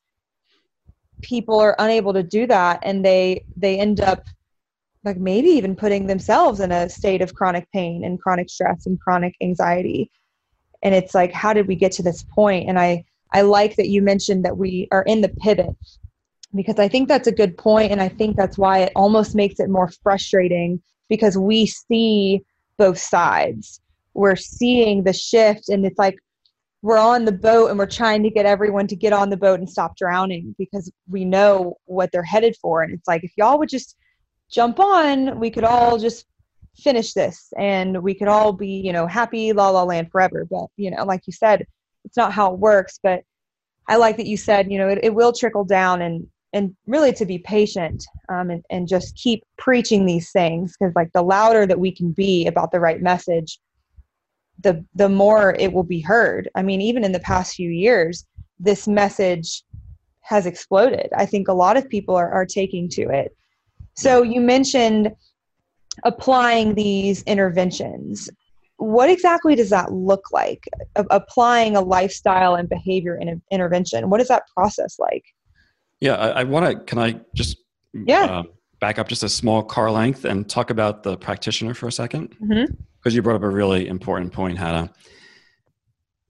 people 1.22 1.60
are 1.60 1.76
unable 1.80 2.14
to 2.14 2.24
do 2.24 2.48
that. 2.48 2.80
And 2.84 3.04
they 3.04 3.46
they 3.56 3.80
end 3.80 4.02
up 4.02 4.26
like 5.04 5.18
maybe 5.18 5.50
even 5.50 5.76
putting 5.76 6.08
themselves 6.08 6.60
in 6.60 6.72
a 6.72 6.90
state 6.90 7.22
of 7.22 7.34
chronic 7.34 7.70
pain 7.72 8.04
and 8.04 8.22
chronic 8.22 8.50
stress 8.50 8.86
and 8.86 9.00
chronic 9.00 9.36
anxiety. 9.42 10.12
And 10.82 10.94
it's 10.94 11.16
like 11.16 11.32
how 11.32 11.54
did 11.54 11.68
we 11.68 11.76
get 11.76 11.92
to 11.94 12.04
this 12.04 12.24
point? 12.24 12.68
And 12.70 12.80
i 12.80 13.04
i 13.32 13.42
like 13.42 13.76
that 13.78 13.90
you 13.90 14.02
mentioned 14.02 14.46
that 14.46 14.58
we 14.58 14.88
are 14.92 15.04
in 15.04 15.22
the 15.22 15.30
pivot 15.30 15.76
because 16.56 16.78
i 16.78 16.88
think 16.88 17.08
that's 17.08 17.28
a 17.28 17.32
good 17.32 17.58
point 17.58 17.92
and 17.92 18.00
i 18.00 18.08
think 18.08 18.36
that's 18.38 18.60
why 18.60 18.78
it 18.78 18.92
almost 18.96 19.34
makes 19.34 19.60
it 19.60 19.72
more 19.72 19.90
frustrating 20.04 20.80
because 21.10 21.38
we 21.38 21.66
see 21.66 22.44
both 22.78 22.98
sides. 22.98 23.80
We're 24.14 24.36
seeing 24.36 25.04
the 25.04 25.14
shift 25.14 25.70
and 25.70 25.86
it's 25.86 25.98
like 25.98 26.18
we're 26.84 27.00
on 27.00 27.24
the 27.24 27.32
boat 27.32 27.70
and 27.70 27.80
we're 27.80 27.86
trying 27.86 28.22
to 28.22 28.30
get 28.30 28.46
everyone 28.46 28.86
to 28.88 28.96
get 28.96 29.14
on 29.14 29.30
the 29.30 29.38
boat 29.38 29.58
and 29.58 29.70
stop 29.70 29.96
drowning 29.96 30.54
because 30.58 30.92
we 31.10 31.24
know 31.24 31.78
what 31.86 32.12
they're 32.12 32.22
headed 32.22 32.58
for. 32.62 32.84
And 32.84 32.94
it's 32.94 33.08
like 33.08 33.24
if 33.24 33.32
y'all 33.38 33.58
would 33.58 33.70
just 33.70 33.96
jump 34.52 34.80
on 34.80 35.40
we 35.40 35.50
could 35.50 35.64
all 35.64 35.98
just 35.98 36.28
finish 36.76 37.14
this 37.14 37.52
and 37.58 38.04
we 38.04 38.14
could 38.14 38.28
all 38.28 38.54
be 38.54 38.68
you 38.68 38.92
know 38.92 39.08
happy 39.08 39.54
la 39.54 39.70
la 39.70 39.84
land 39.84 40.12
forever. 40.12 40.46
But 40.52 40.68
you 40.76 40.92
know 40.92 41.06
like 41.06 41.22
you 41.26 41.32
said 41.32 41.66
it's 42.04 42.18
not 42.18 42.34
how 42.34 42.54
it 42.54 42.60
works. 42.60 43.00
But 43.02 43.24
i 43.88 43.96
like 43.96 44.18
that 44.18 44.28
you 44.28 44.38
said 44.38 44.72
you 44.72 44.78
know 44.78 44.90
it, 44.90 45.00
it 45.04 45.16
will 45.16 45.34
trickle 45.34 45.66
down 45.66 46.02
and 46.02 46.28
and 46.54 46.76
really 46.86 47.12
to 47.12 47.26
be 47.26 47.38
patient 47.40 48.06
um, 48.30 48.50
and, 48.50 48.64
and 48.70 48.88
just 48.88 49.16
keep 49.16 49.44
preaching 49.58 50.06
these 50.06 50.32
things 50.32 50.76
because 50.78 50.94
like 50.96 51.12
the 51.14 51.22
louder 51.22 51.66
that 51.66 51.80
we 51.80 51.92
can 51.92 52.12
be 52.12 52.46
about 52.46 52.72
the 52.72 52.80
right 52.80 53.02
message 53.02 53.58
the 54.60 54.84
the 54.96 55.10
more 55.10 55.56
it 55.60 55.74
will 55.74 55.84
be 55.84 56.02
heard. 56.02 56.50
I 56.56 56.62
mean 56.62 56.82
even 56.82 57.04
in 57.04 57.12
the 57.12 57.20
past 57.20 57.56
few 57.56 57.70
years 57.70 58.26
this 58.60 58.88
message 58.88 59.64
has 60.22 60.46
exploded. 60.46 61.10
I 61.18 61.26
think 61.26 61.48
a 61.48 61.54
lot 61.54 61.76
of 61.76 61.90
people 61.90 62.16
are, 62.16 62.32
are 62.32 62.46
taking 62.46 62.88
to 62.90 63.10
it. 63.10 63.36
So 63.96 64.24
you 64.24 64.40
mentioned 64.40 65.12
applying 66.04 66.76
these 66.76 67.22
interventions. 67.24 68.30
What 68.78 69.10
exactly 69.10 69.56
does 69.56 69.70
that 69.70 69.92
look 69.92 70.32
like? 70.32 70.64
A- 70.96 71.06
applying 71.12 71.76
a 71.76 71.82
lifestyle 71.82 72.56
and 72.56 72.68
behavior 72.70 73.18
in- 73.18 73.42
intervention 73.52 74.10
what 74.10 74.22
is 74.22 74.28
that 74.30 74.44
process 74.56 74.98
like? 75.00 75.24
Yeah 76.00 76.16
i, 76.16 76.42
I 76.42 76.44
want 76.44 76.66
to 76.66 76.84
can 76.86 77.00
i 77.00 77.20
just 77.34 77.58
yeah. 77.94 78.24
uh, 78.24 78.44
back 78.80 79.00
up 79.00 79.08
just 79.08 79.24
a 79.24 79.30
small 79.30 79.64
car 79.64 79.92
length 79.92 80.26
and 80.26 80.50
talk 80.50 80.70
about 80.70 81.04
the 81.04 81.16
practitioner 81.18 81.74
for 81.74 81.88
a 81.88 81.92
second 81.92 82.36
because 83.04 83.16
you 83.16 83.22
brought 83.22 83.36
up 83.36 83.44
a 83.44 83.50
really 83.50 83.88
important 83.88 84.32
point 84.32 84.58
hannah 84.58 84.92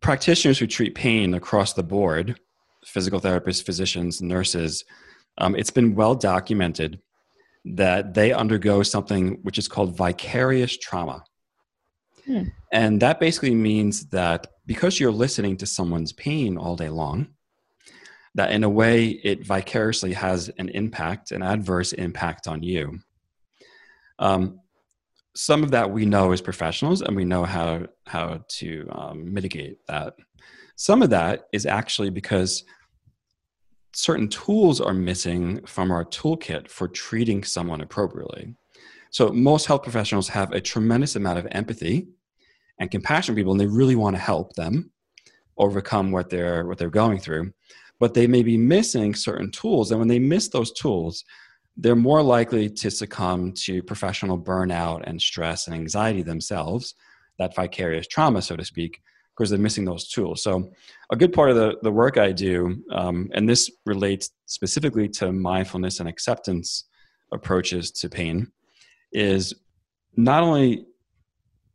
practitioners 0.01 0.57
who 0.57 0.67
treat 0.67 0.95
pain 0.95 1.33
across 1.33 1.73
the 1.73 1.83
board 1.83 2.39
physical 2.85 3.21
therapists 3.21 3.63
physicians 3.63 4.21
nurses 4.21 4.83
um, 5.37 5.55
it's 5.55 5.71
been 5.71 5.95
well 5.95 6.15
documented 6.15 6.99
that 7.65 8.13
they 8.13 8.33
undergo 8.33 8.83
something 8.83 9.39
which 9.43 9.57
is 9.57 9.67
called 9.67 9.95
vicarious 9.95 10.77
trauma. 10.77 11.23
Hmm. 12.25 12.43
And 12.71 13.01
that 13.01 13.19
basically 13.19 13.55
means 13.55 14.07
that 14.09 14.47
because 14.65 14.99
you're 14.99 15.11
listening 15.11 15.57
to 15.57 15.65
someone's 15.65 16.13
pain 16.13 16.57
all 16.57 16.75
day 16.75 16.89
long, 16.89 17.27
that 18.35 18.51
in 18.51 18.63
a 18.63 18.69
way 18.69 19.07
it 19.07 19.45
vicariously 19.45 20.13
has 20.13 20.49
an 20.57 20.69
impact, 20.69 21.31
an 21.31 21.43
adverse 21.43 21.93
impact 21.93 22.47
on 22.47 22.63
you. 22.63 22.99
Um, 24.19 24.59
some 25.35 25.63
of 25.63 25.71
that 25.71 25.89
we 25.89 26.05
know 26.05 26.31
as 26.31 26.41
professionals, 26.41 27.01
and 27.01 27.15
we 27.15 27.25
know 27.25 27.43
how 27.43 27.87
how 28.05 28.43
to 28.47 28.87
um, 28.91 29.33
mitigate 29.33 29.77
that. 29.87 30.15
Some 30.75 31.01
of 31.01 31.09
that 31.11 31.45
is 31.51 31.65
actually 31.65 32.09
because 32.09 32.63
certain 33.93 34.27
tools 34.27 34.81
are 34.81 34.93
missing 34.93 35.63
from 35.65 35.91
our 35.91 36.05
toolkit 36.05 36.67
for 36.67 36.87
treating 36.87 37.43
someone 37.43 37.81
appropriately. 37.81 38.55
So 39.11 39.29
most 39.29 39.67
health 39.67 39.83
professionals 39.83 40.27
have 40.29 40.51
a 40.51 40.61
tremendous 40.61 41.15
amount 41.15 41.37
of 41.37 41.47
empathy 41.51 42.07
and 42.79 42.89
compassion 42.89 43.33
for 43.33 43.37
people, 43.37 43.51
and 43.51 43.61
they 43.61 43.67
really 43.67 43.95
want 43.95 44.15
to 44.15 44.21
help 44.21 44.53
them 44.53 44.91
overcome 45.57 46.11
what 46.11 46.29
they're 46.29 46.65
what 46.65 46.77
they're 46.77 46.89
going 46.89 47.19
through. 47.19 47.53
But 47.99 48.13
they 48.13 48.27
may 48.27 48.43
be 48.43 48.57
missing 48.57 49.15
certain 49.15 49.51
tools, 49.51 49.91
and 49.91 49.99
when 49.99 50.09
they 50.09 50.19
miss 50.19 50.49
those 50.49 50.71
tools, 50.73 51.23
they're 51.77 51.95
more 51.95 52.21
likely 52.21 52.69
to 52.69 52.91
succumb 52.91 53.51
to 53.51 53.81
professional 53.83 54.39
burnout 54.39 55.03
and 55.05 55.21
stress 55.21 55.67
and 55.67 55.75
anxiety 55.75 56.21
themselves, 56.21 56.95
that 57.39 57.55
vicarious 57.55 58.07
trauma, 58.07 58.41
so 58.41 58.55
to 58.55 58.63
speak, 58.65 59.01
because 59.35 59.49
they're 59.49 59.59
missing 59.59 59.85
those 59.85 60.07
tools. 60.07 60.43
So, 60.43 60.71
a 61.11 61.15
good 61.15 61.33
part 61.33 61.49
of 61.49 61.55
the, 61.55 61.77
the 61.81 61.91
work 61.91 62.17
I 62.17 62.31
do, 62.31 62.83
um, 62.91 63.29
and 63.33 63.49
this 63.49 63.71
relates 63.85 64.29
specifically 64.45 65.09
to 65.09 65.31
mindfulness 65.31 65.99
and 65.99 66.07
acceptance 66.07 66.85
approaches 67.31 67.91
to 67.91 68.09
pain, 68.09 68.51
is 69.11 69.53
not 70.15 70.43
only 70.43 70.85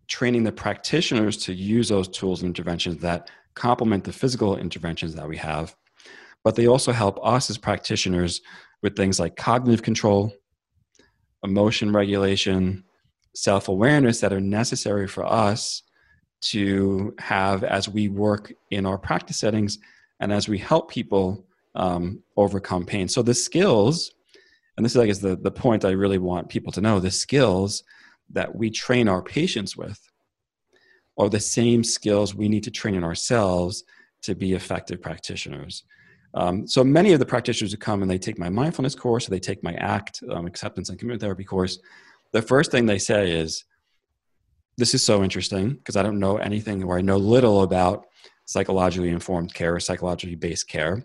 training 0.07 0.45
the 0.45 0.53
practitioners 0.53 1.37
to 1.37 1.53
use 1.53 1.89
those 1.89 2.09
tools 2.09 2.43
and 2.43 2.49
interventions 2.49 3.01
that 3.03 3.31
complement 3.55 4.05
the 4.05 4.13
physical 4.13 4.57
interventions 4.57 5.15
that 5.15 5.29
we 5.29 5.37
have, 5.37 5.75
but 6.45 6.55
they 6.55 6.69
also 6.69 6.93
help 6.93 7.19
us 7.23 7.51
as 7.51 7.59
practitioners 7.59 8.41
with 8.83 8.97
things 8.97 9.19
like 9.19 9.37
cognitive 9.37 9.83
control, 9.83 10.33
emotion 11.43 11.93
regulation, 11.93 12.85
self 13.35 13.69
awareness 13.69 14.21
that 14.21 14.33
are 14.33 14.41
necessary 14.41 15.07
for 15.07 15.25
us 15.25 15.83
to 16.41 17.15
have 17.19 17.65
as 17.65 17.89
we 17.89 18.09
work 18.09 18.53
in 18.71 18.87
our 18.87 18.99
practice 18.99 19.39
settings 19.39 19.79
and 20.21 20.33
as 20.33 20.49
we 20.49 20.59
help 20.59 20.91
people 20.91 21.45
um, 21.75 22.23
overcome 22.37 22.85
pain. 22.85 23.09
So 23.09 23.23
the 23.23 23.35
skills, 23.35 24.13
and 24.77 24.85
this 24.85 24.95
is 24.95 25.01
I 25.01 25.07
guess 25.07 25.19
the, 25.19 25.37
the 25.37 25.51
point 25.51 25.85
I 25.85 25.91
really 25.91 26.19
want 26.19 26.49
people 26.49 26.73
to 26.73 26.81
know, 26.81 27.01
the 27.01 27.11
skills 27.11 27.85
that 28.31 28.55
we 28.55 28.71
train 28.71 29.09
our 29.09 29.23
patients 29.23 29.77
with 29.77 30.01
are 31.17 31.29
the 31.29 31.41
same 31.41 31.83
skills 31.83 32.35
we 32.35 32.49
need 32.49 32.65
to 32.65 32.71
train 32.71 32.95
in 32.95 33.05
ourselves 33.05 33.85
to 34.23 34.35
be 34.35 34.53
effective 34.53 35.03
practitioners. 35.03 35.85
Um, 36.35 36.67
so 36.67 36.85
many 36.85 37.13
of 37.13 37.19
the 37.19 37.27
practitioners 37.27 37.73
who 37.73 37.79
come 37.79 38.03
and 38.03 38.11
they 38.11 38.19
take 38.19 38.39
my 38.39 38.49
mindfulness 38.49 38.95
course 38.95 39.27
or 39.27 39.31
they 39.31 39.41
take 39.41 39.63
my 39.63 39.75
ACT 39.75 40.23
um, 40.31 40.47
acceptance 40.47 40.89
and 40.89 40.99
commitment 40.99 41.23
therapy 41.23 41.45
course, 41.45 41.79
the 42.33 42.43
first 42.43 42.71
thing 42.71 42.87
they 42.87 42.99
say 42.99 43.31
is, 43.31 43.65
this 44.77 44.95
is 44.95 45.05
so 45.05 45.25
interesting 45.25 45.71
because 45.71 45.97
I 45.97 46.03
don't 46.03 46.21
know 46.21 46.37
anything 46.37 46.85
or 46.85 46.99
I 46.99 47.01
know 47.01 47.17
little 47.17 47.63
about 47.63 48.07
psychologically 48.45 49.09
informed 49.09 49.53
care 49.53 49.75
or 49.75 49.81
psychologically 49.81 50.37
based 50.37 50.69
care. 50.69 51.05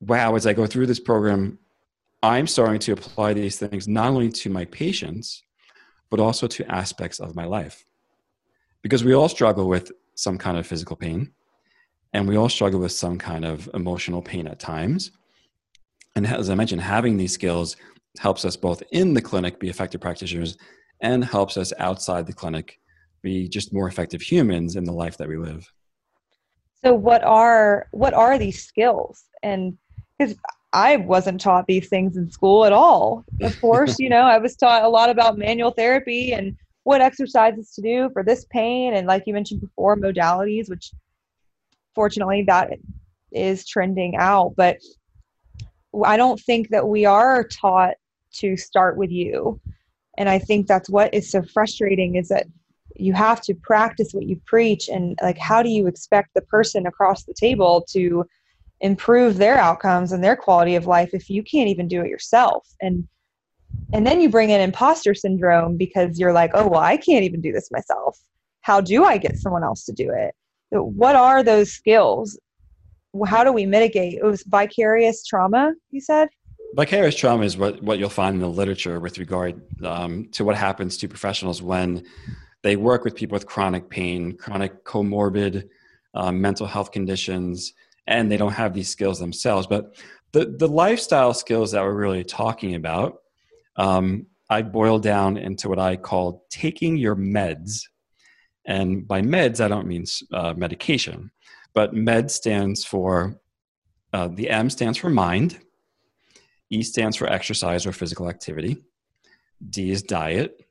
Wow, 0.00 0.36
as 0.36 0.46
I 0.46 0.52
go 0.52 0.66
through 0.66 0.86
this 0.86 1.00
program, 1.00 1.58
I'm 2.22 2.46
starting 2.46 2.78
to 2.80 2.92
apply 2.92 3.34
these 3.34 3.58
things 3.58 3.88
not 3.88 4.10
only 4.10 4.30
to 4.30 4.50
my 4.50 4.66
patients, 4.66 5.42
but 6.10 6.20
also 6.20 6.46
to 6.46 6.70
aspects 6.70 7.18
of 7.18 7.34
my 7.34 7.44
life. 7.44 7.84
Because 8.82 9.04
we 9.04 9.14
all 9.14 9.28
struggle 9.28 9.68
with 9.68 9.90
some 10.14 10.38
kind 10.38 10.56
of 10.56 10.66
physical 10.66 10.96
pain, 10.96 11.32
and 12.12 12.28
we 12.28 12.36
all 12.36 12.48
struggle 12.48 12.80
with 12.80 12.92
some 12.92 13.18
kind 13.18 13.44
of 13.44 13.68
emotional 13.74 14.22
pain 14.22 14.46
at 14.46 14.58
times. 14.58 15.10
And 16.16 16.26
as 16.26 16.50
I 16.50 16.54
mentioned, 16.54 16.82
having 16.82 17.16
these 17.16 17.32
skills 17.32 17.76
helps 18.18 18.44
us 18.44 18.56
both 18.56 18.82
in 18.92 19.14
the 19.14 19.22
clinic 19.22 19.60
be 19.60 19.68
effective 19.68 20.00
practitioners 20.00 20.56
and 21.00 21.24
helps 21.24 21.56
us 21.56 21.72
outside 21.78 22.26
the 22.26 22.32
clinic 22.32 22.78
be 23.22 23.48
just 23.48 23.72
more 23.72 23.86
effective 23.86 24.20
humans 24.20 24.76
in 24.76 24.84
the 24.84 24.92
life 24.92 25.16
that 25.18 25.28
we 25.28 25.36
live. 25.36 25.70
So 26.84 26.94
what 26.94 27.22
are 27.22 27.86
what 27.92 28.14
are 28.14 28.38
these 28.38 28.64
skills? 28.64 29.24
And 29.42 29.76
because 30.20 30.36
i 30.72 30.96
wasn't 30.96 31.40
taught 31.40 31.66
these 31.66 31.88
things 31.88 32.16
in 32.16 32.30
school 32.30 32.64
at 32.64 32.72
all. 32.72 33.24
Of 33.42 33.60
course 33.60 33.98
you 33.98 34.08
know 34.08 34.22
i 34.22 34.38
was 34.38 34.56
taught 34.56 34.84
a 34.84 34.88
lot 34.88 35.10
about 35.10 35.38
manual 35.38 35.70
therapy 35.70 36.32
and 36.32 36.56
what 36.84 37.00
exercises 37.00 37.72
to 37.72 37.82
do 37.82 38.10
for 38.12 38.22
this 38.22 38.46
pain 38.50 38.94
and 38.94 39.06
like 39.06 39.24
you 39.26 39.34
mentioned 39.34 39.60
before 39.60 39.96
modalities 39.96 40.68
which 40.70 40.92
fortunately 41.94 42.44
that 42.46 42.70
is 43.32 43.66
trending 43.66 44.16
out 44.16 44.52
but 44.56 44.76
i 46.04 46.16
don't 46.16 46.40
think 46.40 46.68
that 46.68 46.88
we 46.88 47.04
are 47.04 47.44
taught 47.44 47.94
to 48.32 48.56
start 48.56 48.96
with 48.96 49.10
you. 49.10 49.60
And 50.18 50.28
i 50.28 50.38
think 50.38 50.66
that's 50.66 50.90
what 50.90 51.12
is 51.14 51.30
so 51.30 51.42
frustrating 51.42 52.16
is 52.16 52.28
that 52.28 52.46
you 52.96 53.12
have 53.14 53.40
to 53.42 53.54
practice 53.54 54.10
what 54.12 54.26
you 54.26 54.40
preach 54.46 54.88
and 54.88 55.18
like 55.22 55.38
how 55.38 55.62
do 55.62 55.70
you 55.70 55.86
expect 55.86 56.30
the 56.34 56.42
person 56.42 56.86
across 56.86 57.24
the 57.24 57.34
table 57.34 57.84
to 57.90 58.24
improve 58.80 59.36
their 59.36 59.56
outcomes 59.56 60.12
and 60.12 60.22
their 60.22 60.36
quality 60.36 60.74
of 60.74 60.86
life 60.86 61.10
if 61.12 61.30
you 61.30 61.42
can't 61.42 61.68
even 61.68 61.88
do 61.88 62.02
it 62.02 62.08
yourself? 62.08 62.66
And 62.80 63.06
and 63.92 64.06
then 64.06 64.20
you 64.20 64.28
bring 64.28 64.50
in 64.50 64.60
imposter 64.60 65.14
syndrome 65.14 65.76
because 65.76 66.18
you're 66.18 66.32
like 66.32 66.50
oh 66.54 66.68
well 66.68 66.80
i 66.80 66.96
can't 66.96 67.24
even 67.24 67.40
do 67.40 67.52
this 67.52 67.70
myself. 67.70 68.18
How 68.62 68.80
do 68.80 69.04
i 69.04 69.16
get 69.16 69.38
someone 69.38 69.64
else 69.64 69.84
to 69.86 69.92
do 69.92 70.10
it 70.10 70.34
what 70.70 71.16
are 71.16 71.42
those 71.42 71.72
skills? 71.72 72.38
How 73.26 73.44
do 73.44 73.52
we 73.52 73.66
mitigate? 73.66 74.14
It 74.14 74.24
was 74.24 74.42
vicarious 74.44 75.24
trauma 75.24 75.72
you 75.90 76.00
said? 76.00 76.28
Vicarious 76.76 77.16
trauma 77.16 77.44
is 77.44 77.56
what, 77.56 77.82
what 77.82 77.98
you'll 77.98 78.08
find 78.08 78.34
in 78.34 78.40
the 78.40 78.48
literature 78.48 79.00
with 79.00 79.18
regard 79.18 79.60
um, 79.84 80.28
to 80.30 80.44
what 80.44 80.56
happens 80.56 80.96
to 80.98 81.08
professionals 81.08 81.60
when 81.60 82.04
they 82.62 82.76
work 82.76 83.04
with 83.04 83.16
people 83.16 83.34
with 83.34 83.46
chronic 83.46 83.88
pain 83.90 84.36
chronic 84.36 84.84
comorbid 84.84 85.68
um, 86.14 86.40
mental 86.40 86.66
health 86.66 86.92
conditions 86.92 87.72
and 88.06 88.30
they 88.30 88.36
don't 88.36 88.52
have 88.52 88.74
these 88.74 88.88
skills 88.88 89.18
themselves. 89.18 89.66
But 89.66 89.96
the, 90.32 90.46
the 90.46 90.68
lifestyle 90.68 91.34
skills 91.34 91.72
that 91.72 91.82
we're 91.82 91.94
really 91.94 92.24
talking 92.24 92.74
about 92.74 93.18
um, 93.76 94.26
i 94.48 94.62
boil 94.62 94.98
down 94.98 95.36
into 95.36 95.68
what 95.68 95.78
i 95.78 95.96
call 95.96 96.44
taking 96.50 96.96
your 96.96 97.16
meds 97.16 97.82
and 98.66 99.06
by 99.06 99.22
meds, 99.22 99.60
I 99.64 99.68
don't 99.68 99.86
mean 99.86 100.04
uh, 100.32 100.54
medication, 100.56 101.30
but 101.74 101.94
med 101.94 102.30
stands 102.30 102.84
for 102.84 103.36
uh, 104.12 104.28
the 104.28 104.50
M 104.50 104.70
stands 104.70 104.98
for 104.98 105.08
mind, 105.08 105.58
E 106.70 106.82
stands 106.82 107.16
for 107.16 107.28
exercise 107.28 107.86
or 107.86 107.92
physical 107.92 108.28
activity, 108.28 108.82
D 109.68 109.90
is 109.90 110.02
diet, 110.02 110.64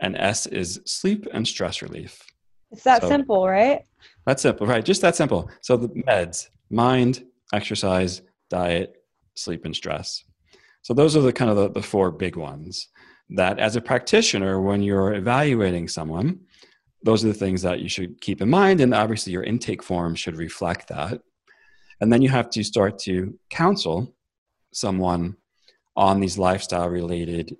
and 0.00 0.16
S 0.16 0.46
is 0.46 0.80
sleep 0.84 1.26
and 1.32 1.46
stress 1.46 1.82
relief. 1.82 2.22
It's 2.70 2.84
that 2.84 3.02
so, 3.02 3.08
simple, 3.08 3.48
right? 3.48 3.82
That's 4.26 4.42
simple, 4.42 4.66
right? 4.66 4.84
Just 4.84 5.00
that 5.02 5.16
simple. 5.16 5.50
So 5.62 5.76
the 5.76 5.88
meds, 5.88 6.48
mind, 6.70 7.24
exercise, 7.52 8.22
diet, 8.50 8.96
sleep, 9.34 9.64
and 9.64 9.74
stress. 9.74 10.24
So 10.82 10.94
those 10.94 11.16
are 11.16 11.22
the 11.22 11.32
kind 11.32 11.50
of 11.50 11.56
the, 11.56 11.70
the 11.70 11.82
four 11.82 12.10
big 12.10 12.36
ones 12.36 12.88
that 13.30 13.58
as 13.58 13.76
a 13.76 13.80
practitioner, 13.80 14.60
when 14.60 14.82
you're 14.82 15.14
evaluating 15.14 15.88
someone, 15.88 16.40
those 17.02 17.24
are 17.24 17.28
the 17.28 17.34
things 17.34 17.62
that 17.62 17.80
you 17.80 17.88
should 17.88 18.20
keep 18.20 18.40
in 18.40 18.50
mind. 18.50 18.80
And 18.80 18.94
obviously, 18.94 19.32
your 19.32 19.44
intake 19.44 19.82
form 19.82 20.14
should 20.14 20.36
reflect 20.36 20.88
that. 20.88 21.20
And 22.00 22.12
then 22.12 22.22
you 22.22 22.28
have 22.28 22.50
to 22.50 22.64
start 22.64 22.98
to 23.00 23.38
counsel 23.50 24.14
someone 24.72 25.36
on 25.96 26.20
these 26.20 26.38
lifestyle 26.38 26.88
related 26.88 27.56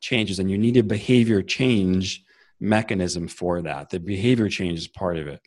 changes. 0.00 0.38
And 0.38 0.50
you 0.50 0.58
need 0.58 0.76
a 0.76 0.82
behavior 0.82 1.42
change 1.42 2.22
mechanism 2.60 3.28
for 3.28 3.62
that. 3.62 3.90
The 3.90 4.00
behavior 4.00 4.48
change 4.48 4.78
is 4.78 4.88
part 4.88 5.16
of 5.16 5.26
it. 5.26 5.40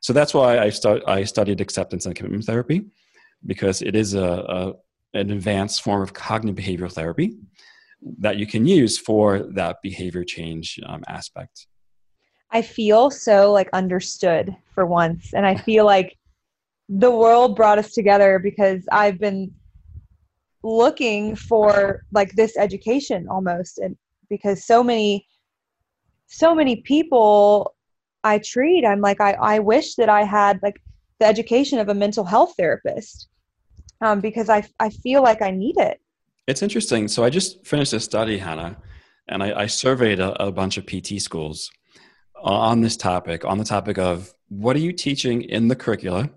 So 0.00 0.12
that's 0.12 0.34
why 0.34 0.58
I, 0.58 0.70
start, 0.70 1.02
I 1.06 1.24
studied 1.24 1.60
acceptance 1.60 2.06
and 2.06 2.14
commitment 2.14 2.44
therapy 2.44 2.86
because 3.46 3.82
it 3.82 3.94
is 3.94 4.14
a, 4.14 4.22
a 4.22 4.72
an 5.14 5.30
advanced 5.30 5.82
form 5.82 6.02
of 6.02 6.12
cognitive 6.12 6.64
behavioral 6.64 6.92
therapy 6.92 7.36
that 8.18 8.36
you 8.36 8.46
can 8.46 8.66
use 8.66 8.98
for 8.98 9.40
that 9.40 9.76
behavior 9.82 10.24
change 10.24 10.80
um, 10.86 11.02
aspect. 11.06 11.66
I 12.52 12.62
feel 12.62 13.10
so 13.10 13.50
like 13.50 13.70
understood 13.72 14.54
for 14.74 14.86
once. 14.86 15.32
And 15.32 15.46
I 15.46 15.56
feel 15.56 15.86
like 15.86 16.18
the 16.88 17.10
world 17.10 17.56
brought 17.56 17.78
us 17.78 17.92
together 17.92 18.38
because 18.38 18.86
I've 18.92 19.18
been 19.18 19.52
looking 20.62 21.34
for 21.34 22.04
like 22.12 22.32
this 22.32 22.56
education 22.56 23.26
almost 23.28 23.78
and 23.78 23.96
because 24.28 24.64
so 24.64 24.84
many 24.84 25.26
so 26.26 26.54
many 26.54 26.76
people 26.76 27.74
I 28.22 28.38
treat 28.38 28.84
I'm 28.86 29.00
like 29.00 29.20
I, 29.20 29.32
I 29.32 29.58
wish 29.58 29.96
that 29.96 30.08
I 30.08 30.22
had 30.22 30.60
like 30.62 30.80
the 31.18 31.26
education 31.26 31.80
of 31.80 31.88
a 31.88 31.94
mental 31.94 32.24
health 32.24 32.54
therapist 32.56 33.28
um, 34.02 34.20
because 34.20 34.48
I, 34.48 34.64
I 34.78 34.90
feel 34.90 35.22
like 35.22 35.42
I 35.42 35.50
need 35.50 35.78
it. 35.78 36.00
It's 36.46 36.62
interesting. 36.62 37.08
So 37.08 37.24
I 37.24 37.30
just 37.30 37.64
finished 37.64 37.92
a 37.92 38.00
study, 38.00 38.38
Hannah, 38.38 38.76
and 39.28 39.42
I, 39.42 39.62
I 39.62 39.66
surveyed 39.66 40.18
a, 40.18 40.42
a 40.42 40.50
bunch 40.50 40.76
of 40.76 40.86
PT 40.86 41.20
schools 41.20 41.70
on 42.42 42.80
this 42.80 42.96
topic, 42.96 43.44
on 43.44 43.58
the 43.58 43.64
topic 43.64 43.98
of 43.98 44.34
what 44.48 44.76
are 44.76 44.80
you 44.80 44.92
teaching 44.92 45.42
in 45.42 45.68
the 45.68 45.76
curricula 45.76 46.28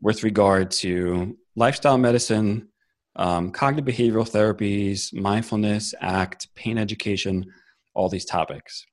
with 0.00 0.22
regard 0.22 0.70
to 0.70 1.36
lifestyle 1.56 1.98
medicine, 1.98 2.68
um, 3.16 3.50
cognitive 3.50 3.94
behavioral 3.94 4.28
therapies, 4.28 5.12
mindfulness, 5.12 5.94
ACT, 6.00 6.54
pain 6.54 6.78
education, 6.78 7.46
all 7.94 8.08
these 8.08 8.24
topics. 8.24 8.86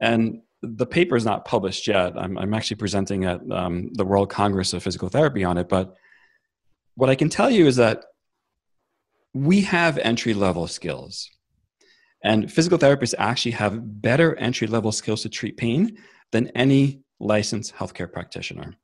And 0.00 0.42
the 0.62 0.86
paper 0.86 1.16
is 1.16 1.24
not 1.24 1.44
published 1.44 1.86
yet. 1.86 2.16
I'm, 2.16 2.38
I'm 2.38 2.54
actually 2.54 2.76
presenting 2.76 3.24
at 3.24 3.40
um, 3.50 3.90
the 3.92 4.04
World 4.04 4.30
Congress 4.30 4.72
of 4.72 4.82
Physical 4.82 5.08
Therapy 5.08 5.44
on 5.44 5.58
it. 5.58 5.68
But 5.68 5.94
what 6.94 7.10
I 7.10 7.14
can 7.14 7.28
tell 7.28 7.50
you 7.50 7.66
is 7.66 7.76
that 7.76 8.04
we 9.32 9.62
have 9.62 9.98
entry 9.98 10.32
level 10.34 10.66
skills. 10.66 11.30
And 12.24 12.50
physical 12.50 12.78
therapists 12.78 13.14
actually 13.18 13.52
have 13.52 14.02
better 14.02 14.34
entry 14.36 14.66
level 14.66 14.90
skills 14.92 15.22
to 15.22 15.28
treat 15.28 15.56
pain 15.56 15.98
than 16.32 16.48
any 16.48 17.02
licensed 17.20 17.74
healthcare 17.74 18.10
practitioner. 18.10 18.74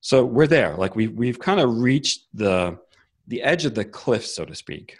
So 0.00 0.24
we're 0.24 0.46
there. 0.46 0.76
Like 0.76 0.96
we, 0.96 1.08
we've 1.08 1.38
kind 1.38 1.60
of 1.60 1.78
reached 1.78 2.26
the, 2.32 2.78
the 3.26 3.42
edge 3.42 3.64
of 3.64 3.74
the 3.74 3.84
cliff, 3.84 4.24
so 4.24 4.44
to 4.44 4.54
speak. 4.54 4.96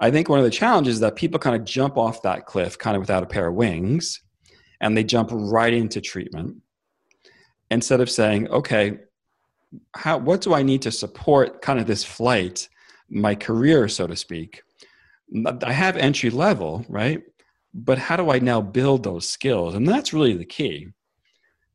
I 0.00 0.10
think 0.10 0.28
one 0.28 0.38
of 0.38 0.44
the 0.44 0.50
challenges 0.50 0.94
is 0.94 1.00
that 1.00 1.16
people 1.16 1.40
kind 1.40 1.56
of 1.56 1.64
jump 1.64 1.96
off 1.96 2.22
that 2.22 2.46
cliff 2.46 2.78
kind 2.78 2.96
of 2.96 3.00
without 3.00 3.22
a 3.22 3.26
pair 3.26 3.48
of 3.48 3.54
wings 3.54 4.20
and 4.80 4.96
they 4.96 5.04
jump 5.04 5.30
right 5.32 5.72
into 5.72 6.00
treatment 6.00 6.56
instead 7.70 8.00
of 8.00 8.10
saying, 8.10 8.48
okay, 8.48 8.98
how, 9.94 10.18
what 10.18 10.40
do 10.40 10.54
I 10.54 10.62
need 10.62 10.82
to 10.82 10.92
support 10.92 11.62
kind 11.62 11.78
of 11.78 11.86
this 11.86 12.04
flight, 12.04 12.68
my 13.08 13.34
career, 13.34 13.88
so 13.88 14.06
to 14.06 14.16
speak? 14.16 14.62
I 15.62 15.72
have 15.72 15.96
entry 15.96 16.30
level, 16.30 16.84
right? 16.88 17.22
But 17.74 17.98
how 17.98 18.16
do 18.16 18.30
I 18.30 18.38
now 18.38 18.60
build 18.60 19.02
those 19.02 19.28
skills? 19.28 19.74
And 19.74 19.86
that's 19.86 20.12
really 20.12 20.34
the 20.34 20.44
key. 20.44 20.88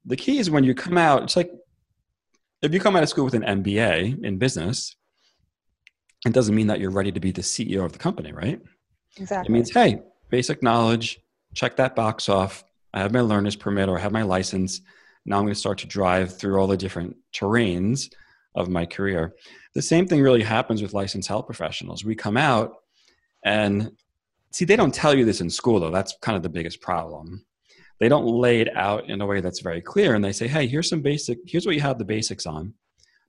The 0.05 0.15
key 0.15 0.39
is 0.39 0.49
when 0.49 0.63
you 0.63 0.73
come 0.73 0.97
out, 0.97 1.23
it's 1.23 1.35
like 1.35 1.51
if 2.61 2.73
you 2.73 2.79
come 2.79 2.95
out 2.95 3.03
of 3.03 3.09
school 3.09 3.25
with 3.25 3.35
an 3.35 3.43
MBA 3.43 4.23
in 4.23 4.37
business, 4.37 4.95
it 6.25 6.33
doesn't 6.33 6.55
mean 6.55 6.67
that 6.67 6.79
you're 6.79 6.91
ready 6.91 7.11
to 7.11 7.19
be 7.19 7.31
the 7.31 7.41
CEO 7.41 7.85
of 7.85 7.93
the 7.93 7.99
company, 7.99 8.31
right? 8.31 8.59
Exactly. 9.17 9.51
It 9.51 9.53
means, 9.53 9.71
hey, 9.71 10.01
basic 10.29 10.63
knowledge, 10.63 11.19
check 11.53 11.75
that 11.75 11.95
box 11.95 12.29
off. 12.29 12.63
I 12.93 12.99
have 12.99 13.11
my 13.11 13.21
learner's 13.21 13.55
permit 13.55 13.89
or 13.89 13.97
I 13.97 14.01
have 14.01 14.11
my 14.11 14.23
license. 14.23 14.81
Now 15.25 15.37
I'm 15.37 15.43
going 15.43 15.53
to 15.53 15.59
start 15.59 15.79
to 15.79 15.87
drive 15.87 16.37
through 16.37 16.59
all 16.59 16.67
the 16.67 16.77
different 16.77 17.17
terrains 17.33 18.09
of 18.55 18.69
my 18.69 18.85
career. 18.85 19.35
The 19.73 19.81
same 19.81 20.07
thing 20.07 20.21
really 20.21 20.43
happens 20.43 20.81
with 20.81 20.93
licensed 20.93 21.27
health 21.27 21.45
professionals. 21.45 22.05
We 22.05 22.15
come 22.15 22.37
out 22.37 22.82
and 23.43 23.91
see, 24.51 24.65
they 24.65 24.75
don't 24.75 24.93
tell 24.93 25.13
you 25.13 25.25
this 25.25 25.41
in 25.41 25.49
school, 25.49 25.79
though. 25.79 25.91
That's 25.91 26.15
kind 26.21 26.35
of 26.35 26.43
the 26.43 26.49
biggest 26.49 26.81
problem. 26.81 27.45
They 27.99 28.09
don't 28.09 28.25
lay 28.25 28.61
it 28.61 28.75
out 28.75 29.09
in 29.09 29.21
a 29.21 29.25
way 29.25 29.41
that's 29.41 29.61
very 29.61 29.81
clear. 29.81 30.15
And 30.15 30.23
they 30.23 30.31
say, 30.31 30.47
hey, 30.47 30.67
here's 30.67 30.89
some 30.89 31.01
basic, 31.01 31.39
here's 31.45 31.65
what 31.65 31.75
you 31.75 31.81
have 31.81 31.97
the 31.97 32.05
basics 32.05 32.45
on. 32.45 32.73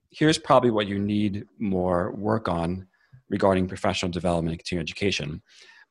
Here's 0.09 0.37
probably 0.37 0.71
what 0.71 0.87
you 0.87 0.99
need 0.99 1.45
more 1.59 2.11
work 2.11 2.47
on 2.47 2.87
regarding 3.29 3.67
professional 3.67 4.11
development 4.11 4.53
and 4.53 4.59
continuing 4.59 4.83
education. 4.83 5.41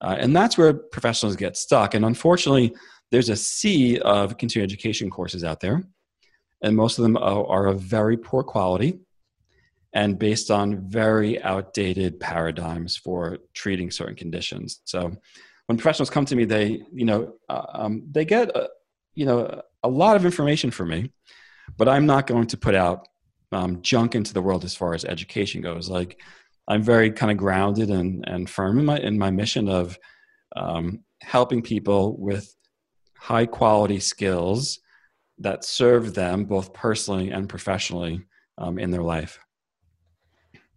Uh, 0.00 0.16
and 0.18 0.34
that's 0.34 0.58
where 0.58 0.72
professionals 0.74 1.36
get 1.36 1.56
stuck. 1.56 1.94
And 1.94 2.04
unfortunately, 2.04 2.74
there's 3.10 3.28
a 3.28 3.36
sea 3.36 3.98
of 4.00 4.36
continuing 4.38 4.68
education 4.68 5.10
courses 5.10 5.44
out 5.44 5.60
there, 5.60 5.84
and 6.62 6.76
most 6.76 6.98
of 6.98 7.02
them 7.02 7.16
are, 7.16 7.46
are 7.46 7.66
of 7.66 7.80
very 7.80 8.16
poor 8.16 8.42
quality 8.42 8.98
and 9.94 10.18
based 10.18 10.50
on 10.50 10.88
very 10.88 11.40
outdated 11.42 12.18
paradigms 12.18 12.96
for 12.96 13.38
treating 13.54 13.90
certain 13.90 14.16
conditions. 14.16 14.80
So 14.84 15.16
when 15.66 15.78
professionals 15.78 16.10
come 16.10 16.24
to 16.26 16.36
me, 16.36 16.44
they, 16.44 16.82
you 16.92 17.04
know, 17.04 17.34
uh, 17.48 17.66
um, 17.72 18.02
they 18.10 18.24
get, 18.24 18.54
a, 18.56 18.68
you 19.14 19.24
know, 19.24 19.62
a 19.82 19.88
lot 19.88 20.16
of 20.16 20.24
information 20.24 20.70
from 20.72 20.88
me, 20.88 21.10
but 21.76 21.88
I'm 21.88 22.06
not 22.06 22.26
going 22.26 22.48
to 22.48 22.56
put 22.56 22.74
out 22.74 23.06
um, 23.52 23.80
junk 23.82 24.16
into 24.16 24.34
the 24.34 24.42
world 24.42 24.64
as 24.64 24.74
far 24.74 24.94
as 24.94 25.04
education 25.04 25.60
goes. 25.60 25.88
Like 25.88 26.20
I'm 26.66 26.82
very 26.82 27.10
kind 27.12 27.30
of 27.30 27.38
grounded 27.38 27.90
and, 27.90 28.24
and 28.26 28.50
firm 28.50 28.80
in 28.80 28.84
my, 28.84 28.98
in 28.98 29.16
my 29.16 29.30
mission 29.30 29.68
of 29.68 29.96
um, 30.56 31.04
helping 31.22 31.62
people 31.62 32.16
with 32.18 32.52
high 33.16 33.46
quality 33.46 34.00
skills 34.00 34.80
that 35.38 35.64
serve 35.64 36.14
them 36.14 36.44
both 36.44 36.72
personally 36.72 37.30
and 37.30 37.48
professionally 37.48 38.24
um, 38.58 38.78
in 38.78 38.90
their 38.90 39.02
life. 39.02 39.38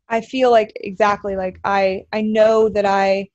I 0.09 0.21
feel 0.21 0.51
like 0.51 0.71
exactly 0.75 1.35
like 1.35 1.59
I 1.63 2.05
I 2.13 2.21
know 2.21 2.69
that 2.69 2.85
I 2.85 3.29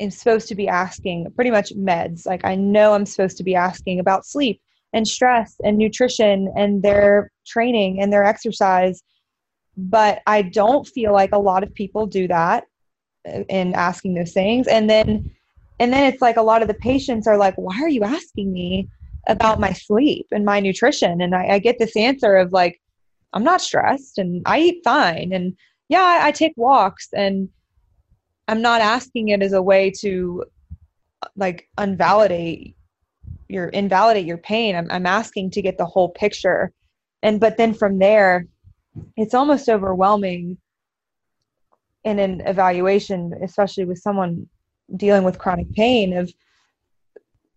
am 0.00 0.10
supposed 0.10 0.48
to 0.48 0.54
be 0.54 0.68
asking 0.68 1.30
pretty 1.34 1.50
much 1.50 1.72
meds. 1.74 2.26
Like 2.26 2.44
I 2.44 2.54
know 2.54 2.94
I'm 2.94 3.06
supposed 3.06 3.36
to 3.38 3.44
be 3.44 3.54
asking 3.54 4.00
about 4.00 4.26
sleep 4.26 4.60
and 4.92 5.06
stress 5.06 5.56
and 5.62 5.78
nutrition 5.78 6.52
and 6.56 6.82
their 6.82 7.30
training 7.46 8.00
and 8.02 8.12
their 8.12 8.24
exercise. 8.24 9.02
But 9.76 10.20
I 10.26 10.42
don't 10.42 10.86
feel 10.86 11.12
like 11.12 11.32
a 11.32 11.38
lot 11.38 11.62
of 11.62 11.72
people 11.74 12.06
do 12.06 12.26
that 12.28 12.64
in 13.48 13.74
asking 13.74 14.14
those 14.14 14.32
things. 14.32 14.66
And 14.66 14.90
then 14.90 15.30
and 15.80 15.92
then 15.92 16.12
it's 16.12 16.22
like 16.22 16.36
a 16.36 16.42
lot 16.42 16.62
of 16.62 16.68
the 16.68 16.74
patients 16.74 17.26
are 17.26 17.38
like 17.38 17.54
why 17.56 17.80
are 17.80 17.88
you 17.88 18.04
asking 18.04 18.52
me 18.52 18.88
about 19.26 19.58
my 19.58 19.72
sleep 19.72 20.26
and 20.30 20.44
my 20.44 20.60
nutrition 20.60 21.20
and 21.20 21.34
I, 21.34 21.54
I 21.54 21.58
get 21.58 21.78
this 21.78 21.96
answer 21.96 22.36
of 22.36 22.52
like 22.52 22.80
i'm 23.32 23.44
not 23.44 23.60
stressed 23.60 24.18
and 24.18 24.42
i 24.46 24.58
eat 24.60 24.80
fine 24.84 25.32
and 25.32 25.56
yeah 25.90 26.20
I, 26.22 26.32
take 26.32 26.54
walks 26.56 27.08
and 27.12 27.50
i'm 28.48 28.62
not 28.62 28.80
asking 28.80 29.28
it 29.28 29.42
as 29.42 29.52
a 29.52 29.60
way 29.60 29.92
to 30.00 30.44
like 31.36 31.68
unvalidate 31.78 32.74
your 33.50 33.68
invalidate 33.68 34.26
your 34.26 34.38
pain. 34.38 34.76
I'm, 34.76 34.90
I'm 34.90 35.06
asking 35.06 35.50
to 35.52 35.62
get 35.62 35.76
the 35.76 35.86
whole 35.86 36.10
picture. 36.10 36.72
And 37.22 37.40
but 37.40 37.56
then 37.56 37.74
from 37.74 37.98
there 37.98 38.46
it's 39.16 39.34
almost 39.34 39.68
overwhelming 39.68 40.56
in 42.02 42.18
an 42.18 42.40
evaluation 42.46 43.34
especially 43.42 43.84
with 43.84 43.98
someone 43.98 44.48
dealing 44.96 45.22
with 45.22 45.38
chronic 45.38 45.72
pain 45.74 46.16
of 46.16 46.32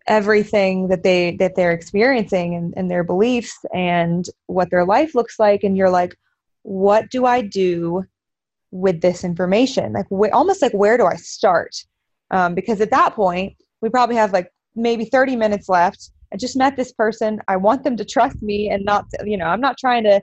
everything 0.06 0.88
that 0.88 1.02
they 1.02 1.36
that 1.36 1.56
they're 1.56 1.72
experiencing 1.72 2.54
and, 2.54 2.74
and 2.76 2.90
their 2.90 3.02
beliefs 3.02 3.64
and 3.72 4.26
what 4.46 4.70
their 4.70 4.84
life 4.84 5.14
looks 5.14 5.38
like. 5.38 5.64
And 5.64 5.76
you're 5.76 5.90
like 5.90 6.14
what 6.62 7.10
do 7.10 7.26
i 7.26 7.42
do 7.42 8.04
with 8.74 9.00
this 9.00 9.22
information? 9.22 9.92
Like 9.92 10.06
wh- 10.10 10.34
almost 10.34 10.60
like 10.60 10.72
where 10.72 10.98
do 10.98 11.06
i 11.06 11.16
start? 11.16 11.74
Um, 12.30 12.54
because 12.54 12.80
at 12.80 12.90
that 12.90 13.14
point 13.14 13.54
we 13.80 13.88
probably 13.88 14.16
have 14.16 14.32
like 14.32 14.50
maybe 14.74 15.04
30 15.04 15.36
minutes 15.36 15.68
left. 15.68 16.10
I 16.32 16.36
just 16.36 16.56
met 16.56 16.76
this 16.76 16.92
person. 16.92 17.40
I 17.46 17.56
want 17.56 17.84
them 17.84 17.96
to 17.96 18.04
trust 18.04 18.42
me 18.42 18.68
and 18.70 18.84
not 18.84 19.08
to, 19.10 19.30
you 19.30 19.36
know 19.36 19.46
i'm 19.46 19.60
not 19.60 19.78
trying 19.78 20.04
to 20.04 20.20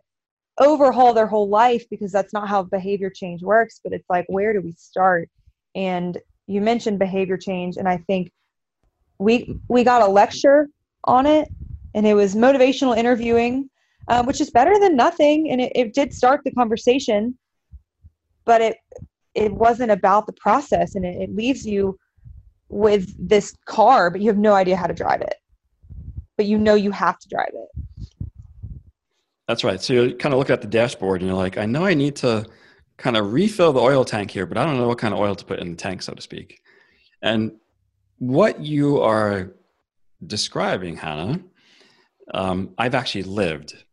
overhaul 0.59 1.13
their 1.13 1.27
whole 1.27 1.49
life 1.49 1.85
because 1.89 2.11
that's 2.11 2.33
not 2.33 2.49
how 2.49 2.61
behavior 2.63 3.09
change 3.09 3.41
works 3.41 3.79
but 3.83 3.93
it's 3.93 4.09
like 4.09 4.25
where 4.27 4.53
do 4.53 4.61
we 4.61 4.73
start? 4.73 5.29
And 5.73 6.17
you 6.47 6.59
mentioned 6.59 6.99
behavior 6.99 7.37
change 7.37 7.77
and 7.77 7.87
i 7.87 7.97
think 8.07 8.31
we 9.19 9.57
we 9.69 9.83
got 9.83 10.01
a 10.01 10.07
lecture 10.07 10.67
on 11.05 11.25
it 11.25 11.47
and 11.95 12.05
it 12.05 12.13
was 12.13 12.35
motivational 12.35 12.97
interviewing 12.97 13.69
uh, 14.09 14.23
which 14.23 14.41
is 14.41 14.49
better 14.49 14.77
than 14.79 14.95
nothing 14.95 15.49
and 15.51 15.61
it, 15.61 15.71
it 15.75 15.93
did 15.93 16.13
start 16.13 16.41
the 16.43 16.51
conversation 16.51 17.37
but 18.45 18.61
it 18.61 18.77
it 19.33 19.53
wasn't 19.53 19.91
about 19.91 20.25
the 20.25 20.33
process 20.33 20.95
and 20.95 21.05
it, 21.05 21.21
it 21.21 21.35
leaves 21.35 21.65
you 21.65 21.97
with 22.69 23.13
this 23.17 23.55
car 23.65 24.09
but 24.09 24.21
you 24.21 24.27
have 24.27 24.37
no 24.37 24.53
idea 24.53 24.75
how 24.75 24.87
to 24.87 24.93
drive 24.93 25.21
it. 25.21 25.35
But 26.37 26.45
you 26.45 26.57
know 26.57 26.75
you 26.75 26.91
have 26.91 27.19
to 27.19 27.29
drive 27.29 27.53
it. 27.53 28.27
That's 29.47 29.63
right. 29.63 29.81
So 29.81 29.93
you 29.93 30.15
kind 30.15 30.33
of 30.33 30.39
look 30.39 30.49
at 30.49 30.61
the 30.61 30.67
dashboard 30.67 31.21
and 31.21 31.29
you're 31.29 31.37
like 31.37 31.57
i 31.57 31.65
know 31.65 31.85
i 31.85 31.93
need 31.93 32.15
to 32.17 32.45
kind 32.97 33.17
of 33.17 33.33
refill 33.33 33.73
the 33.73 33.79
oil 33.79 34.05
tank 34.05 34.29
here 34.29 34.45
but 34.45 34.57
i 34.57 34.65
don't 34.65 34.77
know 34.77 34.87
what 34.87 34.99
kind 34.99 35.13
of 35.13 35.19
oil 35.19 35.35
to 35.35 35.45
put 35.45 35.59
in 35.59 35.71
the 35.71 35.77
tank 35.77 36.01
so 36.01 36.13
to 36.13 36.21
speak. 36.21 36.61
And 37.21 37.53
what 38.17 38.59
you 38.61 39.01
are 39.01 39.51
describing, 40.25 40.95
Hannah, 40.95 41.39
um, 42.33 42.73
I've 42.77 42.95
actually 42.95 43.23
lived. 43.23 43.83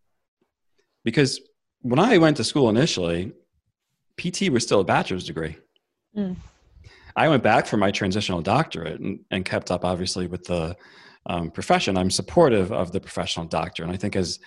Because 1.04 1.40
when 1.80 1.98
I 1.98 2.18
went 2.18 2.36
to 2.38 2.44
school 2.44 2.68
initially, 2.68 3.32
PT 4.18 4.50
was 4.50 4.62
still 4.62 4.80
a 4.80 4.84
bachelor's 4.84 5.24
degree. 5.24 5.56
Mm. 6.16 6.36
I 7.16 7.28
went 7.28 7.42
back 7.42 7.66
for 7.66 7.76
my 7.76 7.90
transitional 7.90 8.42
doctorate 8.42 9.00
and, 9.00 9.20
and 9.30 9.44
kept 9.44 9.70
up, 9.70 9.84
obviously, 9.84 10.26
with 10.26 10.44
the 10.44 10.76
um, 11.26 11.50
profession. 11.50 11.96
I'm 11.96 12.10
supportive 12.10 12.72
of 12.72 12.92
the 12.92 13.00
professional 13.00 13.46
doctor. 13.46 13.82
And 13.82 13.92
I 13.92 13.96
think 13.96 14.16
as 14.16 14.38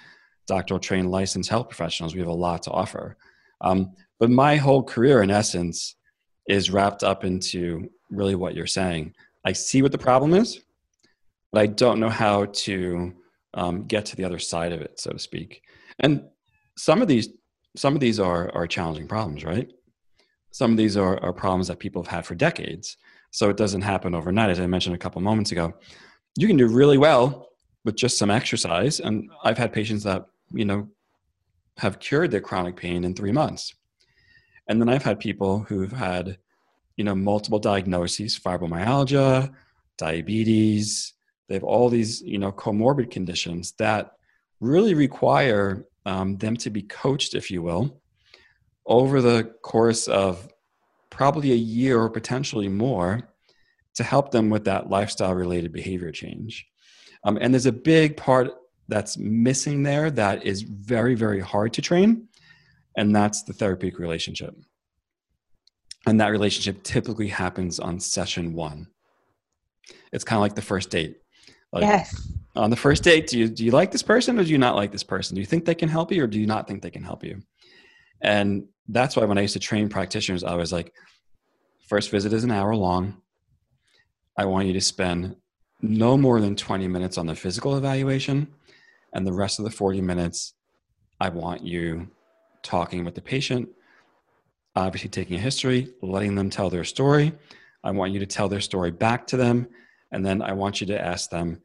doctoral 0.48 0.80
trained 0.80 1.12
licensed 1.12 1.50
health 1.50 1.70
professionals, 1.70 2.14
we 2.14 2.20
have 2.20 2.30
a 2.30 2.34
lot 2.34 2.64
to 2.64 2.72
offer. 2.72 3.18
Um, 3.62 3.94
but 4.20 4.30
my 4.30 4.56
whole 4.56 4.84
career, 4.84 5.22
in 5.22 5.32
essence, 5.32 5.96
is 6.48 6.72
wrapped 6.72 7.04
up 7.04 7.24
into 7.24 7.90
really 8.10 8.36
what 8.36 8.56
you're 8.56 8.68
saying 8.68 9.14
I 9.44 9.54
see 9.54 9.82
what 9.82 9.92
the 9.92 9.98
problem 9.98 10.34
is, 10.34 10.62
but 11.52 11.62
I 11.62 11.68
don't 11.68 12.00
know 12.00 12.10
how 12.10 12.46
to 12.46 13.14
um, 13.54 13.86
get 13.86 14.06
to 14.08 14.16
the 14.16 14.24
other 14.24 14.40
side 14.40 14.72
of 14.72 14.82
it, 14.82 15.00
so 15.00 15.12
to 15.12 15.20
speak. 15.20 15.64
And 16.00 16.24
some 16.78 17.02
of 17.02 17.08
these, 17.08 17.30
some 17.76 17.94
of 17.94 18.00
these 18.00 18.20
are 18.20 18.54
are 18.54 18.68
challenging 18.68 19.08
problems, 19.08 19.44
right? 19.44 19.72
Some 20.52 20.72
of 20.72 20.78
these 20.78 20.98
are, 20.98 21.22
are 21.24 21.34
problems 21.34 21.68
that 21.68 21.80
people 21.80 22.04
have 22.04 22.12
had 22.12 22.26
for 22.26 22.36
decades. 22.36 22.98
So 23.32 23.50
it 23.50 23.56
doesn't 23.56 23.82
happen 23.82 24.14
overnight, 24.14 24.50
as 24.50 24.60
I 24.60 24.68
mentioned 24.68 24.96
a 24.96 25.00
couple 25.00 25.22
moments 25.22 25.54
ago. 25.54 25.74
You 26.36 26.48
can 26.48 26.58
do 26.58 26.68
really 26.68 26.98
well 26.98 27.48
with 27.86 27.96
just 27.96 28.18
some 28.18 28.30
exercise, 28.30 29.00
and 29.00 29.30
I've 29.44 29.58
had 29.58 29.72
patients 29.72 30.04
that 30.04 30.26
you 30.52 30.66
know 30.66 30.90
have 31.78 32.00
cured 32.00 32.32
their 32.32 32.42
chronic 32.42 32.76
pain 32.76 33.04
in 33.04 33.14
three 33.14 33.32
months. 33.32 33.74
And 34.68 34.80
then 34.80 34.90
I've 34.90 35.04
had 35.04 35.20
people 35.20 35.60
who've 35.60 35.92
had 35.92 36.38
you 36.98 37.06
know 37.06 37.16
multiple 37.16 37.60
diagnoses 37.60 38.38
fibromyalgia 38.38 39.52
diabetes 39.98 41.14
they 41.48 41.56
have 41.56 41.64
all 41.64 41.90
these 41.90 42.22
you 42.22 42.38
know 42.38 42.52
comorbid 42.52 43.12
conditions 43.12 43.74
that 43.78 44.12
really 44.60 44.94
require 44.94 45.86
um, 46.06 46.38
them 46.38 46.58
to 46.58 46.70
be 46.70 46.82
coached 46.82 47.34
if 47.34 47.52
you 47.52 47.62
will 47.62 48.02
over 48.86 49.22
the 49.22 49.44
course 49.62 50.08
of 50.08 50.48
probably 51.10 51.52
a 51.52 51.56
year 51.56 52.00
or 52.00 52.10
potentially 52.10 52.68
more 52.68 53.30
to 53.94 54.04
help 54.04 54.32
them 54.32 54.50
with 54.50 54.66
that 54.66 54.90
lifestyle 54.90 55.34
related 55.34 55.72
behavior 55.72 56.12
change 56.12 56.68
um, 57.24 57.38
and 57.40 57.54
there's 57.54 57.66
a 57.66 57.72
big 57.72 58.18
part 58.18 58.52
that's 58.88 59.18
missing 59.18 59.84
there 59.84 60.10
that 60.10 60.46
is 60.46 60.64
very 60.64 61.16
very 61.16 61.40
hard 61.40 61.74
to 61.74 61.82
train 61.82 62.28
and 62.98 63.16
that's 63.16 63.44
the 63.44 63.54
therapeutic 63.54 64.00
relationship 64.00 64.56
and 66.06 66.20
that 66.20 66.30
relationship 66.30 66.84
typically 66.84 67.28
happens 67.28 67.80
on 67.80 68.00
session 68.00 68.54
one. 68.54 68.88
It's 70.12 70.24
kind 70.24 70.38
of 70.38 70.42
like 70.42 70.56
the 70.56 70.62
first 70.62 70.90
date. 70.90 71.18
Like, 71.72 71.84
yes. 71.84 72.32
On 72.56 72.70
the 72.70 72.76
first 72.76 73.04
date, 73.04 73.28
do 73.28 73.40
you, 73.40 73.48
do 73.48 73.64
you 73.64 73.72
like 73.72 73.92
this 73.92 74.04
person 74.04 74.40
or 74.40 74.44
do 74.44 74.50
you 74.50 74.58
not 74.58 74.76
like 74.76 74.92
this 74.92 75.04
person? 75.04 75.36
Do 75.36 75.42
you 75.42 75.46
think 75.46 75.66
they 75.66 75.76
can 75.76 75.90
help 75.90 76.12
you 76.12 76.24
or 76.24 76.28
do 76.28 76.40
you 76.40 76.48
not 76.48 76.68
think 76.68 76.82
they 76.82 76.92
can 76.92 77.04
help 77.04 77.24
you? 77.24 77.42
And 78.22 78.66
that's 78.88 79.16
why 79.16 79.26
when 79.26 79.38
I 79.38 79.42
used 79.42 79.54
to 79.54 79.60
train 79.60 79.90
practitioners, 79.90 80.44
I 80.44 80.56
was 80.56 80.72
like, 80.72 80.94
first 81.88 82.12
visit 82.12 82.34
is 82.34 82.44
an 82.44 82.52
hour 82.52 82.76
long. 82.76 83.22
I 84.38 84.46
want 84.46 84.68
you 84.68 84.74
to 84.74 84.82
spend 84.82 85.36
no 85.82 86.18
more 86.18 86.42
than 86.42 86.56
20 86.56 86.88
minutes 86.88 87.18
on 87.18 87.26
the 87.26 87.36
physical 87.36 87.78
evaluation. 87.78 88.48
And 89.14 89.26
the 89.26 89.34
rest 89.34 89.60
of 89.60 89.66
the 89.66 89.72
40 89.72 90.02
minutes, 90.02 90.54
I 91.20 91.30
want 91.30 91.66
you 91.66 92.10
talking 92.64 93.06
with 93.06 93.16
the 93.16 93.22
patient 93.22 93.70
obviously 94.76 95.10
taking 95.10 95.38
a 95.38 95.40
history, 95.40 95.90
letting 96.02 96.36
them 96.36 96.50
tell 96.50 96.70
their 96.70 96.84
story. 96.84 97.34
I 97.84 97.92
want 97.92 98.14
you 98.14 98.20
to 98.20 98.26
tell 98.26 98.48
their 98.48 98.62
story 98.62 98.92
back 98.92 99.28
to 99.28 99.38
them. 99.38 99.68
And 100.12 100.26
then 100.26 100.42
I 100.42 100.54
want 100.54 100.82
you 100.82 100.88
to 100.88 101.02
ask 101.02 101.30
them 101.30 101.62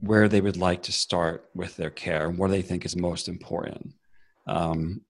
where 0.00 0.28
they 0.28 0.40
would 0.40 0.56
like 0.56 0.82
to 0.84 0.92
start 0.92 1.48
with 1.54 1.76
their 1.76 1.90
care 1.90 2.28
and 2.28 2.38
what 2.38 2.50
they 2.50 2.62
think 2.62 2.84
is 2.84 2.96
most 2.96 3.28
important. 3.28 3.94
Um, 4.46 5.02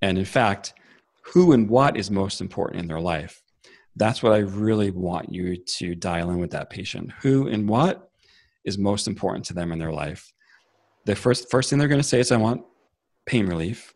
and 0.00 0.18
in 0.18 0.24
fact, 0.24 0.74
who 1.22 1.52
and 1.52 1.68
what 1.68 1.96
is 1.96 2.10
most 2.10 2.40
important 2.40 2.80
in 2.80 2.88
their 2.88 3.00
life. 3.00 3.42
That's 3.96 4.22
what 4.22 4.32
I 4.32 4.38
really 4.38 4.90
want 4.90 5.32
you 5.32 5.56
to 5.56 5.94
dial 5.94 6.30
in 6.30 6.38
with 6.38 6.52
that 6.52 6.70
patient. 6.70 7.12
Who 7.22 7.48
and 7.48 7.68
what 7.68 8.10
is 8.64 8.78
most 8.78 9.06
important 9.06 9.44
to 9.46 9.54
them 9.54 9.72
in 9.72 9.78
their 9.78 9.92
life. 9.92 10.32
The 11.04 11.14
first 11.14 11.50
first 11.50 11.68
thing 11.68 11.78
they're 11.78 11.88
going 11.88 12.00
to 12.00 12.06
say 12.06 12.20
is, 12.20 12.32
"I 12.32 12.36
want 12.36 12.64
pain 13.26 13.46
relief." 13.46 13.92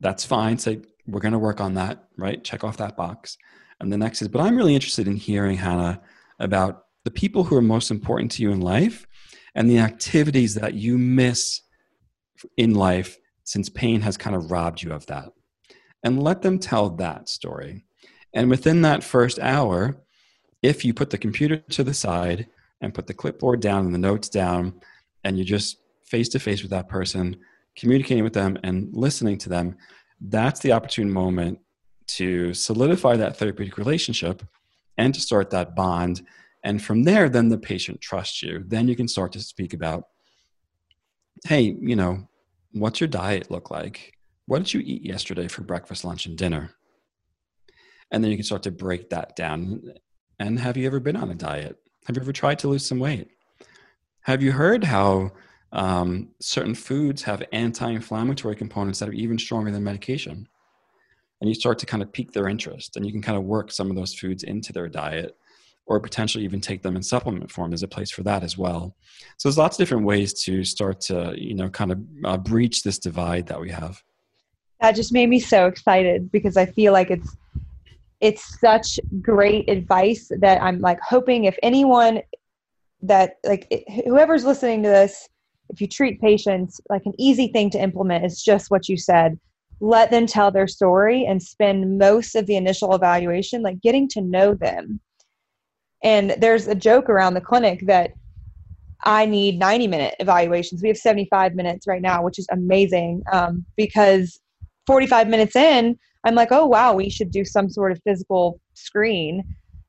That's 0.00 0.24
fine. 0.24 0.58
Say, 0.58 0.82
we're 1.06 1.20
going 1.20 1.32
to 1.32 1.38
work 1.38 1.60
on 1.60 1.74
that, 1.74 2.04
right? 2.16 2.42
Check 2.42 2.64
off 2.64 2.76
that 2.78 2.96
box. 2.96 3.38
And 3.80 3.92
the 3.92 3.96
next 3.96 4.22
is, 4.22 4.28
but 4.28 4.40
I'm 4.40 4.56
really 4.56 4.74
interested 4.74 5.06
in 5.06 5.16
hearing, 5.16 5.56
Hannah, 5.56 6.02
about 6.38 6.84
the 7.04 7.10
people 7.10 7.44
who 7.44 7.56
are 7.56 7.62
most 7.62 7.90
important 7.90 8.32
to 8.32 8.42
you 8.42 8.50
in 8.50 8.60
life 8.60 9.06
and 9.56 9.68
the 9.68 9.78
activities 9.78 10.54
that 10.54 10.74
you 10.74 10.98
miss 10.98 11.62
in 12.56 12.74
life 12.74 13.18
since 13.42 13.68
pain 13.68 14.02
has 14.02 14.16
kind 14.16 14.36
of 14.36 14.50
robbed 14.50 14.82
you 14.82 14.92
of 14.92 15.06
that. 15.06 15.30
And 16.04 16.22
let 16.22 16.42
them 16.42 16.58
tell 16.58 16.90
that 16.90 17.28
story. 17.28 17.86
And 18.34 18.50
within 18.50 18.82
that 18.82 19.02
first 19.02 19.38
hour, 19.38 19.96
if 20.62 20.84
you 20.84 20.92
put 20.92 21.10
the 21.10 21.18
computer 21.18 21.56
to 21.56 21.82
the 21.82 21.94
side 21.94 22.46
and 22.82 22.94
put 22.94 23.06
the 23.06 23.14
clipboard 23.14 23.60
down 23.60 23.86
and 23.86 23.94
the 23.94 23.98
notes 23.98 24.28
down, 24.28 24.80
and 25.24 25.38
you 25.38 25.44
just 25.44 25.78
face 26.04 26.28
to 26.28 26.38
face 26.38 26.60
with 26.60 26.70
that 26.70 26.88
person, 26.88 27.36
communicating 27.76 28.24
with 28.24 28.34
them 28.34 28.58
and 28.62 28.94
listening 28.94 29.38
to 29.38 29.48
them, 29.48 29.76
that's 30.20 30.60
the 30.60 30.72
opportune 30.72 31.10
moment 31.10 31.58
to 32.08 32.52
solidify 32.52 33.16
that 33.16 33.36
therapeutic 33.38 33.78
relationship 33.78 34.42
and 34.98 35.14
to 35.14 35.20
start 35.20 35.50
that 35.50 35.74
bond. 35.74 36.22
And 36.66 36.82
from 36.82 37.04
there, 37.04 37.28
then 37.28 37.48
the 37.48 37.58
patient 37.58 38.00
trusts 38.00 38.42
you. 38.42 38.64
Then 38.66 38.88
you 38.88 38.96
can 38.96 39.06
start 39.06 39.30
to 39.32 39.40
speak 39.40 39.72
about, 39.72 40.08
hey, 41.44 41.76
you 41.80 41.94
know, 41.94 42.28
what's 42.72 43.00
your 43.00 43.06
diet 43.06 43.52
look 43.52 43.70
like? 43.70 44.14
What 44.46 44.58
did 44.58 44.74
you 44.74 44.80
eat 44.80 45.04
yesterday 45.04 45.46
for 45.46 45.62
breakfast, 45.62 46.04
lunch, 46.04 46.26
and 46.26 46.36
dinner? 46.36 46.72
And 48.10 48.22
then 48.22 48.32
you 48.32 48.36
can 48.36 48.44
start 48.44 48.64
to 48.64 48.72
break 48.72 49.10
that 49.10 49.36
down. 49.36 49.80
And 50.40 50.58
have 50.58 50.76
you 50.76 50.88
ever 50.88 50.98
been 50.98 51.14
on 51.14 51.30
a 51.30 51.36
diet? 51.36 51.76
Have 52.06 52.16
you 52.16 52.22
ever 52.22 52.32
tried 52.32 52.58
to 52.58 52.68
lose 52.68 52.84
some 52.84 52.98
weight? 52.98 53.28
Have 54.22 54.42
you 54.42 54.50
heard 54.50 54.82
how 54.82 55.30
um, 55.70 56.30
certain 56.40 56.74
foods 56.74 57.22
have 57.22 57.44
anti-inflammatory 57.52 58.56
components 58.56 58.98
that 58.98 59.08
are 59.08 59.12
even 59.12 59.38
stronger 59.38 59.70
than 59.70 59.84
medication 59.84 60.48
and 61.40 61.48
you 61.48 61.54
start 61.54 61.78
to 61.78 61.86
kind 61.86 62.02
of 62.02 62.12
pique 62.12 62.32
their 62.32 62.48
interest 62.48 62.96
and 62.96 63.06
you 63.06 63.12
can 63.12 63.22
kind 63.22 63.38
of 63.38 63.44
work 63.44 63.70
some 63.70 63.88
of 63.88 63.94
those 63.94 64.14
foods 64.14 64.42
into 64.42 64.72
their 64.72 64.88
diet 64.88 65.36
or 65.86 66.00
potentially 66.00 66.44
even 66.44 66.60
take 66.60 66.82
them 66.82 66.96
in 66.96 67.02
supplement 67.02 67.50
form. 67.50 67.70
There's 67.70 67.82
a 67.82 67.88
place 67.88 68.10
for 68.10 68.22
that 68.24 68.42
as 68.42 68.58
well. 68.58 68.96
So 69.38 69.48
there's 69.48 69.58
lots 69.58 69.76
of 69.76 69.78
different 69.78 70.04
ways 70.04 70.32
to 70.44 70.64
start 70.64 71.00
to, 71.02 71.34
you 71.36 71.54
know, 71.54 71.68
kind 71.68 71.92
of 71.92 72.00
uh, 72.24 72.36
breach 72.36 72.82
this 72.82 72.98
divide 72.98 73.46
that 73.46 73.60
we 73.60 73.70
have. 73.70 74.02
That 74.80 74.96
just 74.96 75.12
made 75.12 75.28
me 75.28 75.40
so 75.40 75.66
excited 75.66 76.30
because 76.30 76.56
I 76.56 76.66
feel 76.66 76.92
like 76.92 77.10
it's 77.10 77.36
it's 78.20 78.60
such 78.60 78.98
great 79.20 79.68
advice 79.68 80.30
that 80.40 80.62
I'm 80.62 80.80
like 80.80 80.98
hoping 81.06 81.44
if 81.44 81.56
anyone 81.62 82.22
that 83.02 83.34
like 83.44 83.70
whoever's 84.04 84.44
listening 84.44 84.82
to 84.82 84.88
this 84.88 85.28
if 85.68 85.80
you 85.80 85.86
treat 85.86 86.20
patients 86.20 86.80
like 86.88 87.02
an 87.04 87.12
easy 87.18 87.48
thing 87.48 87.68
to 87.70 87.78
implement 87.78 88.24
is 88.24 88.42
just 88.42 88.70
what 88.70 88.88
you 88.88 88.96
said 88.96 89.38
let 89.80 90.10
them 90.10 90.26
tell 90.26 90.50
their 90.50 90.66
story 90.66 91.26
and 91.26 91.42
spend 91.42 91.98
most 91.98 92.34
of 92.34 92.46
the 92.46 92.56
initial 92.56 92.94
evaluation 92.94 93.60
like 93.62 93.80
getting 93.82 94.08
to 94.08 94.22
know 94.22 94.54
them 94.54 94.98
and 96.06 96.36
there's 96.38 96.68
a 96.68 96.74
joke 96.74 97.08
around 97.10 97.34
the 97.34 97.40
clinic 97.40 97.80
that 97.86 98.12
i 99.04 99.26
need 99.26 99.58
90 99.58 99.88
minute 99.88 100.14
evaluations. 100.20 100.80
We 100.82 100.88
have 100.88 100.96
75 100.96 101.54
minutes 101.54 101.86
right 101.86 102.02
now 102.02 102.22
which 102.22 102.38
is 102.38 102.46
amazing 102.50 103.22
um, 103.32 103.64
because 103.76 104.40
45 104.86 105.28
minutes 105.28 105.56
in 105.56 105.98
i'm 106.24 106.34
like 106.34 106.52
oh 106.52 106.66
wow 106.66 106.94
we 106.94 107.10
should 107.10 107.30
do 107.30 107.44
some 107.44 107.68
sort 107.68 107.92
of 107.92 108.00
physical 108.04 108.60
screen. 108.74 109.42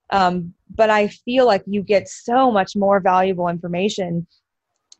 Um, 0.09 0.53
but 0.75 0.89
i 0.89 1.07
feel 1.07 1.45
like 1.45 1.63
you 1.65 1.81
get 1.81 2.09
so 2.09 2.51
much 2.51 2.75
more 2.75 2.99
valuable 2.99 3.47
information 3.47 4.27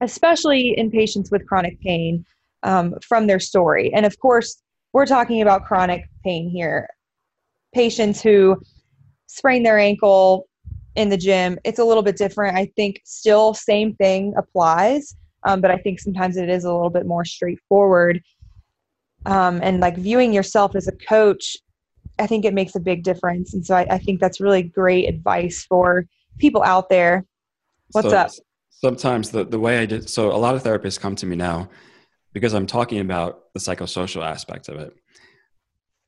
especially 0.02 0.78
in 0.78 0.92
patients 0.92 1.32
with 1.32 1.48
chronic 1.48 1.80
pain 1.82 2.24
um, 2.64 2.96
from 3.08 3.28
their 3.28 3.40
story. 3.40 3.92
And 3.94 4.06
of 4.06 4.18
course 4.20 4.62
we're 4.94 5.06
talking 5.06 5.42
about 5.42 5.66
chronic 5.66 6.06
pain 6.24 6.50
here. 6.50 6.88
Patients 7.74 8.22
who 8.22 8.60
sprain 9.28 9.64
their 9.64 9.80
ankle 9.80 10.48
in 10.98 11.10
the 11.10 11.18
gym, 11.18 11.60
it's 11.64 11.80
a 11.80 11.86
little 11.86 12.04
bit 12.04 12.18
different. 12.18 12.58
I 12.58 12.66
think 12.76 13.02
still 13.06 13.54
same 13.54 13.94
thing 13.96 14.34
applies, 14.36 15.16
um, 15.44 15.62
but 15.62 15.70
I 15.70 15.78
think 15.78 16.00
sometimes 16.00 16.38
it 16.38 16.50
is 16.50 16.66
a 16.66 16.74
little 16.74 16.90
bit 16.90 17.06
more 17.06 17.24
straightforward. 17.24 18.22
Um, 19.26 19.60
and 19.62 19.80
like 19.80 19.96
viewing 19.96 20.34
yourself 20.34 20.76
as 20.76 20.88
a 20.88 20.92
coach, 20.92 21.56
I 22.18 22.26
think 22.26 22.46
it 22.46 22.54
makes 22.54 22.76
a 22.76 22.80
big 22.80 23.04
difference. 23.04 23.54
And 23.54 23.64
so 23.64 23.76
I, 23.76 23.86
I 23.92 23.98
think 24.00 24.20
that's 24.20 24.42
really 24.42 24.64
great 24.64 25.08
advice 25.08 25.66
for 25.70 26.06
people 26.40 26.64
out 26.64 26.90
there. 26.90 27.26
What's 27.92 28.10
so, 28.10 28.18
up? 28.18 28.32
Sometimes 28.72 29.30
the, 29.30 29.46
the 29.46 29.60
way 29.60 29.80
I 29.80 29.86
did, 29.86 30.10
so 30.10 30.32
a 30.32 30.38
lot 30.38 30.56
of 30.56 30.64
therapists 30.64 31.00
come 31.00 31.16
to 31.18 31.26
me 31.28 31.36
now 31.36 31.70
because 32.34 32.54
I'm 32.54 32.66
talking 32.66 33.00
about 33.00 33.54
the 33.54 33.60
psychosocial 33.60 34.26
aspect 34.26 34.68
of 34.68 34.78
it. 34.78 34.94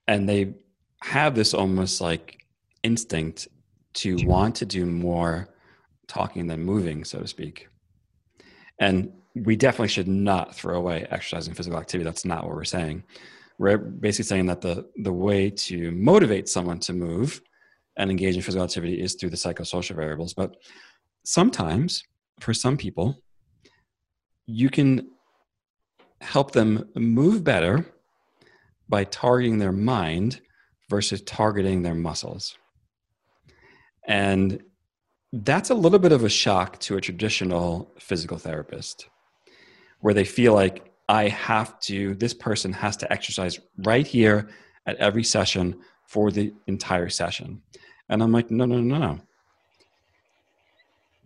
And 0.07 0.27
they 0.27 0.55
have 1.03 1.35
this 1.35 1.53
almost 1.53 2.01
like 2.01 2.39
instinct 2.81 3.47
to 3.95 4.17
want 4.25 4.55
to 4.55 4.65
do 4.65 4.85
more 4.85 5.49
talking 6.07 6.47
than 6.47 6.63
moving, 6.63 7.03
so 7.03 7.19
to 7.19 7.27
speak. 7.27 7.67
And 8.79 9.11
we 9.35 9.55
definitely 9.55 9.89
should 9.89 10.07
not 10.07 10.55
throw 10.55 10.77
away 10.77 11.05
exercise 11.09 11.47
and 11.47 11.55
physical 11.55 11.79
activity. 11.79 12.05
That's 12.05 12.25
not 12.25 12.45
what 12.45 12.55
we're 12.55 12.63
saying. 12.63 13.03
We're 13.57 13.77
basically 13.77 14.25
saying 14.25 14.45
that 14.47 14.61
the, 14.61 14.89
the 15.03 15.13
way 15.13 15.49
to 15.49 15.91
motivate 15.91 16.47
someone 16.47 16.79
to 16.81 16.93
move 16.93 17.41
and 17.97 18.09
engage 18.09 18.35
in 18.35 18.41
physical 18.41 18.63
activity 18.63 19.01
is 19.01 19.15
through 19.15 19.29
the 19.31 19.37
psychosocial 19.37 19.95
variables. 19.95 20.33
But 20.33 20.55
sometimes, 21.25 22.03
for 22.39 22.53
some 22.53 22.77
people, 22.77 23.21
you 24.45 24.69
can 24.69 25.09
help 26.21 26.51
them 26.51 26.89
move 26.95 27.43
better 27.43 27.85
by 28.87 29.03
targeting 29.03 29.59
their 29.59 29.71
mind 29.71 30.41
versus 30.89 31.21
targeting 31.21 31.83
their 31.83 31.95
muscles. 31.95 32.57
And 34.07 34.63
that's 35.31 35.69
a 35.69 35.75
little 35.75 35.99
bit 35.99 36.11
of 36.11 36.23
a 36.23 36.29
shock 36.29 36.79
to 36.79 36.97
a 36.97 37.01
traditional 37.01 37.93
physical 37.99 38.37
therapist 38.37 39.07
where 40.01 40.13
they 40.13 40.23
feel 40.23 40.53
like 40.53 40.91
I 41.07 41.27
have 41.27 41.79
to, 41.81 42.15
this 42.15 42.33
person 42.33 42.73
has 42.73 42.97
to 42.97 43.11
exercise 43.11 43.59
right 43.79 44.07
here 44.07 44.49
at 44.85 44.95
every 44.97 45.23
session 45.23 45.79
for 46.07 46.31
the 46.31 46.53
entire 46.67 47.09
session. 47.09 47.61
And 48.09 48.23
I'm 48.23 48.31
like, 48.31 48.49
no, 48.49 48.65
no, 48.65 48.79
no, 48.79 48.97
no. 48.97 49.19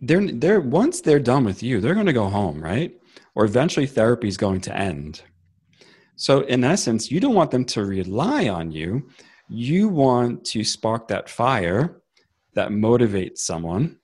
They're, 0.00 0.32
they're, 0.32 0.60
once 0.60 1.00
they're 1.00 1.20
done 1.20 1.44
with 1.44 1.62
you, 1.62 1.80
they're 1.80 1.94
going 1.94 2.06
to 2.06 2.12
go 2.12 2.28
home, 2.28 2.62
right? 2.62 2.92
or 3.34 3.44
eventually 3.44 3.86
therapy 3.86 4.28
is 4.28 4.36
going 4.36 4.60
to 4.62 4.76
end. 4.76 5.22
So, 6.16 6.40
in 6.42 6.62
essence, 6.62 7.10
you 7.10 7.20
don't 7.20 7.34
want 7.34 7.50
them 7.50 7.64
to 7.66 7.84
rely 7.84 8.48
on 8.48 8.70
you. 8.70 9.08
You 9.48 9.88
want 9.88 10.44
to 10.46 10.62
spark 10.62 11.08
that 11.08 11.28
fire 11.28 12.00
that 12.54 12.70
motivates 12.70 13.38
someone 13.38 13.98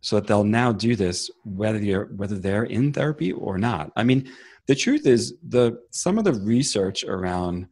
so 0.00 0.16
that 0.16 0.26
they'll 0.26 0.44
now 0.44 0.72
do 0.72 0.94
this 0.94 1.30
whether 1.44 1.78
you're 1.78 2.06
whether 2.16 2.38
they're 2.38 2.64
in 2.64 2.92
therapy 2.92 3.32
or 3.32 3.58
not. 3.58 3.90
I 3.96 4.04
mean, 4.04 4.30
the 4.66 4.74
truth 4.74 5.06
is 5.06 5.34
the 5.48 5.80
some 5.90 6.18
of 6.18 6.24
the 6.24 6.34
research 6.34 7.04
around 7.04 7.66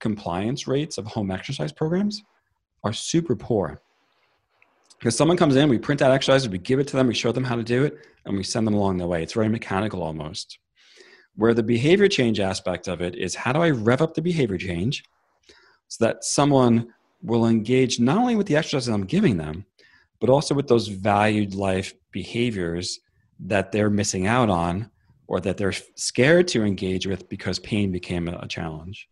compliance 0.00 0.66
rates 0.66 0.98
of 0.98 1.06
home 1.06 1.30
exercise 1.30 1.72
programs 1.72 2.22
are 2.84 2.92
super 2.92 3.36
poor. 3.36 3.80
Because 4.98 5.16
someone 5.16 5.36
comes 5.36 5.56
in, 5.56 5.68
we 5.68 5.78
print 5.78 6.02
out 6.02 6.10
exercises, 6.10 6.48
we 6.48 6.58
give 6.58 6.78
it 6.78 6.88
to 6.88 6.96
them, 6.96 7.06
we 7.06 7.14
show 7.14 7.32
them 7.32 7.44
how 7.44 7.56
to 7.56 7.62
do 7.62 7.84
it, 7.84 7.94
and 8.26 8.36
we 8.36 8.42
send 8.42 8.66
them 8.66 8.74
along 8.74 8.98
the 8.98 9.06
way. 9.06 9.22
It's 9.22 9.32
very 9.32 9.48
mechanical 9.48 10.02
almost. 10.02 10.58
Where 11.36 11.54
the 11.54 11.62
behavior 11.62 12.08
change 12.08 12.38
aspect 12.38 12.86
of 12.86 13.00
it 13.00 13.14
is 13.14 13.34
how 13.34 13.52
do 13.52 13.60
I 13.60 13.70
rev 13.70 14.02
up 14.02 14.14
the 14.14 14.22
behavior 14.22 14.58
change 14.58 15.04
so 15.88 16.04
that 16.04 16.24
someone 16.24 16.92
will 17.22 17.46
engage 17.46 18.00
not 18.00 18.18
only 18.18 18.36
with 18.36 18.46
the 18.46 18.56
exercises 18.56 18.88
I'm 18.88 19.04
giving 19.04 19.36
them, 19.36 19.64
but 20.20 20.30
also 20.30 20.54
with 20.54 20.68
those 20.68 20.88
valued 20.88 21.54
life 21.54 21.94
behaviors 22.12 23.00
that 23.40 23.72
they're 23.72 23.90
missing 23.90 24.26
out 24.26 24.50
on 24.50 24.90
or 25.26 25.40
that 25.40 25.56
they're 25.56 25.72
scared 25.94 26.48
to 26.48 26.64
engage 26.64 27.06
with 27.06 27.28
because 27.28 27.58
pain 27.58 27.92
became 27.92 28.28
a 28.28 28.48
challenge. 28.48 29.08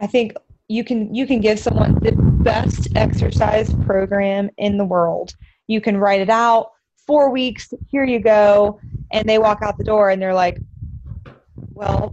I 0.00 0.06
think 0.06 0.34
you 0.68 0.84
can 0.84 1.14
you 1.14 1.26
can 1.26 1.40
give 1.40 1.58
someone 1.58 1.94
the 2.02 2.12
best 2.12 2.88
exercise 2.96 3.72
program 3.86 4.50
in 4.58 4.76
the 4.76 4.84
world. 4.84 5.34
You 5.66 5.80
can 5.80 5.96
write 5.96 6.20
it 6.20 6.30
out, 6.30 6.72
four 7.06 7.30
weeks, 7.30 7.72
here 7.88 8.04
you 8.04 8.18
go. 8.18 8.80
And 9.12 9.28
they 9.28 9.38
walk 9.38 9.60
out 9.62 9.78
the 9.78 9.84
door 9.84 10.10
and 10.10 10.20
they're 10.20 10.34
like, 10.34 10.58
well, 11.72 12.12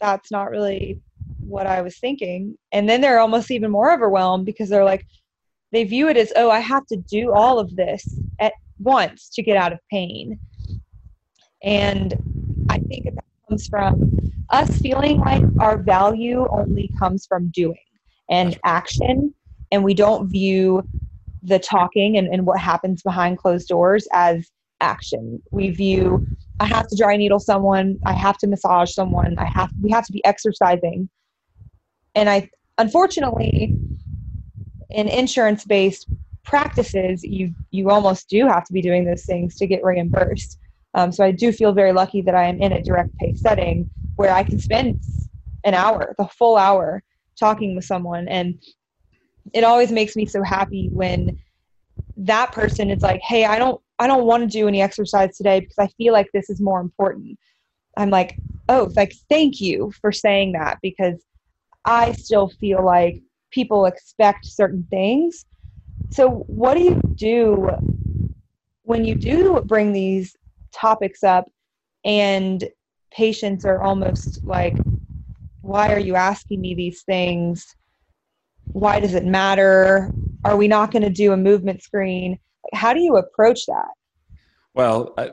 that's 0.00 0.30
not 0.30 0.50
really 0.50 1.00
what 1.50 1.66
I 1.66 1.82
was 1.82 1.98
thinking. 1.98 2.56
And 2.72 2.88
then 2.88 3.00
they're 3.00 3.18
almost 3.18 3.50
even 3.50 3.70
more 3.70 3.92
overwhelmed 3.92 4.46
because 4.46 4.68
they're 4.68 4.84
like, 4.84 5.06
they 5.72 5.84
view 5.84 6.08
it 6.08 6.16
as, 6.16 6.32
oh, 6.36 6.50
I 6.50 6.60
have 6.60 6.86
to 6.86 6.96
do 6.96 7.32
all 7.32 7.58
of 7.58 7.74
this 7.76 8.18
at 8.40 8.52
once 8.78 9.28
to 9.34 9.42
get 9.42 9.56
out 9.56 9.72
of 9.72 9.78
pain. 9.90 10.38
And 11.62 12.14
I 12.68 12.78
think 12.78 13.04
that 13.04 13.24
comes 13.48 13.66
from 13.68 14.18
us 14.50 14.78
feeling 14.78 15.18
like 15.18 15.42
our 15.58 15.78
value 15.78 16.46
only 16.50 16.90
comes 16.98 17.26
from 17.26 17.48
doing 17.50 17.76
and 18.30 18.58
action. 18.64 19.34
And 19.70 19.84
we 19.84 19.94
don't 19.94 20.28
view 20.28 20.82
the 21.42 21.58
talking 21.58 22.16
and, 22.16 22.28
and 22.28 22.46
what 22.46 22.58
happens 22.58 23.02
behind 23.02 23.38
closed 23.38 23.68
doors 23.68 24.08
as 24.12 24.50
action. 24.80 25.42
We 25.50 25.70
view 25.70 26.26
I 26.58 26.66
have 26.66 26.88
to 26.88 26.96
dry 26.96 27.16
needle 27.16 27.40
someone, 27.40 27.98
I 28.04 28.12
have 28.12 28.36
to 28.38 28.46
massage 28.46 28.92
someone, 28.92 29.38
I 29.38 29.46
have 29.46 29.70
we 29.82 29.90
have 29.90 30.04
to 30.06 30.12
be 30.12 30.24
exercising. 30.24 31.08
And 32.14 32.28
I 32.28 32.50
unfortunately 32.78 33.76
in 34.90 35.08
insurance 35.08 35.64
based 35.64 36.08
practices 36.44 37.22
you 37.22 37.54
you 37.70 37.90
almost 37.90 38.28
do 38.28 38.46
have 38.46 38.64
to 38.64 38.72
be 38.72 38.82
doing 38.82 39.04
those 39.04 39.24
things 39.24 39.56
to 39.56 39.66
get 39.66 39.84
reimbursed. 39.84 40.58
Um, 40.94 41.12
so 41.12 41.24
I 41.24 41.30
do 41.30 41.52
feel 41.52 41.72
very 41.72 41.92
lucky 41.92 42.22
that 42.22 42.34
I 42.34 42.48
am 42.48 42.60
in 42.60 42.72
a 42.72 42.82
direct 42.82 43.16
pay 43.18 43.34
setting 43.34 43.88
where 44.16 44.32
I 44.32 44.42
can 44.42 44.58
spend 44.58 45.00
an 45.62 45.74
hour, 45.74 46.14
the 46.18 46.26
full 46.26 46.56
hour, 46.56 47.02
talking 47.38 47.74
with 47.74 47.84
someone 47.84 48.28
and 48.28 48.60
it 49.52 49.64
always 49.64 49.90
makes 49.90 50.14
me 50.14 50.26
so 50.26 50.42
happy 50.42 50.88
when 50.92 51.36
that 52.16 52.52
person 52.52 52.90
is 52.90 53.02
like 53.02 53.20
hey 53.22 53.44
i 53.44 53.58
don't 53.58 53.80
i 53.98 54.06
don't 54.06 54.26
want 54.26 54.42
to 54.42 54.58
do 54.58 54.68
any 54.68 54.82
exercise 54.82 55.36
today 55.36 55.60
because 55.60 55.78
i 55.78 55.86
feel 55.96 56.12
like 56.12 56.28
this 56.34 56.50
is 56.50 56.60
more 56.60 56.80
important 56.80 57.38
i'm 57.96 58.10
like 58.10 58.36
oh 58.68 58.92
like 58.94 59.14
thank 59.28 59.60
you 59.60 59.90
for 60.00 60.12
saying 60.12 60.52
that 60.52 60.78
because 60.82 61.24
i 61.84 62.12
still 62.12 62.48
feel 62.48 62.84
like 62.84 63.22
people 63.50 63.86
expect 63.86 64.46
certain 64.46 64.86
things. 64.90 65.44
So 66.10 66.44
what 66.46 66.74
do 66.76 66.82
you 66.82 67.00
do 67.14 67.68
when 68.82 69.04
you 69.04 69.14
do 69.14 69.60
bring 69.66 69.92
these 69.92 70.36
topics 70.72 71.22
up 71.22 71.50
and 72.04 72.64
patients 73.12 73.64
are 73.64 73.82
almost 73.82 74.44
like 74.44 74.76
why 75.62 75.92
are 75.92 75.98
you 75.98 76.16
asking 76.16 76.60
me 76.60 76.74
these 76.74 77.02
things? 77.02 77.76
Why 78.72 78.98
does 78.98 79.14
it 79.14 79.24
matter? 79.24 80.10
Are 80.44 80.56
we 80.56 80.68
not 80.68 80.90
going 80.90 81.02
to 81.02 81.10
do 81.10 81.32
a 81.32 81.36
movement 81.36 81.82
screen? 81.82 82.38
How 82.72 82.94
do 82.94 83.00
you 83.00 83.16
approach 83.16 83.66
that? 83.66 83.88
Well 84.74 85.14
I, 85.18 85.30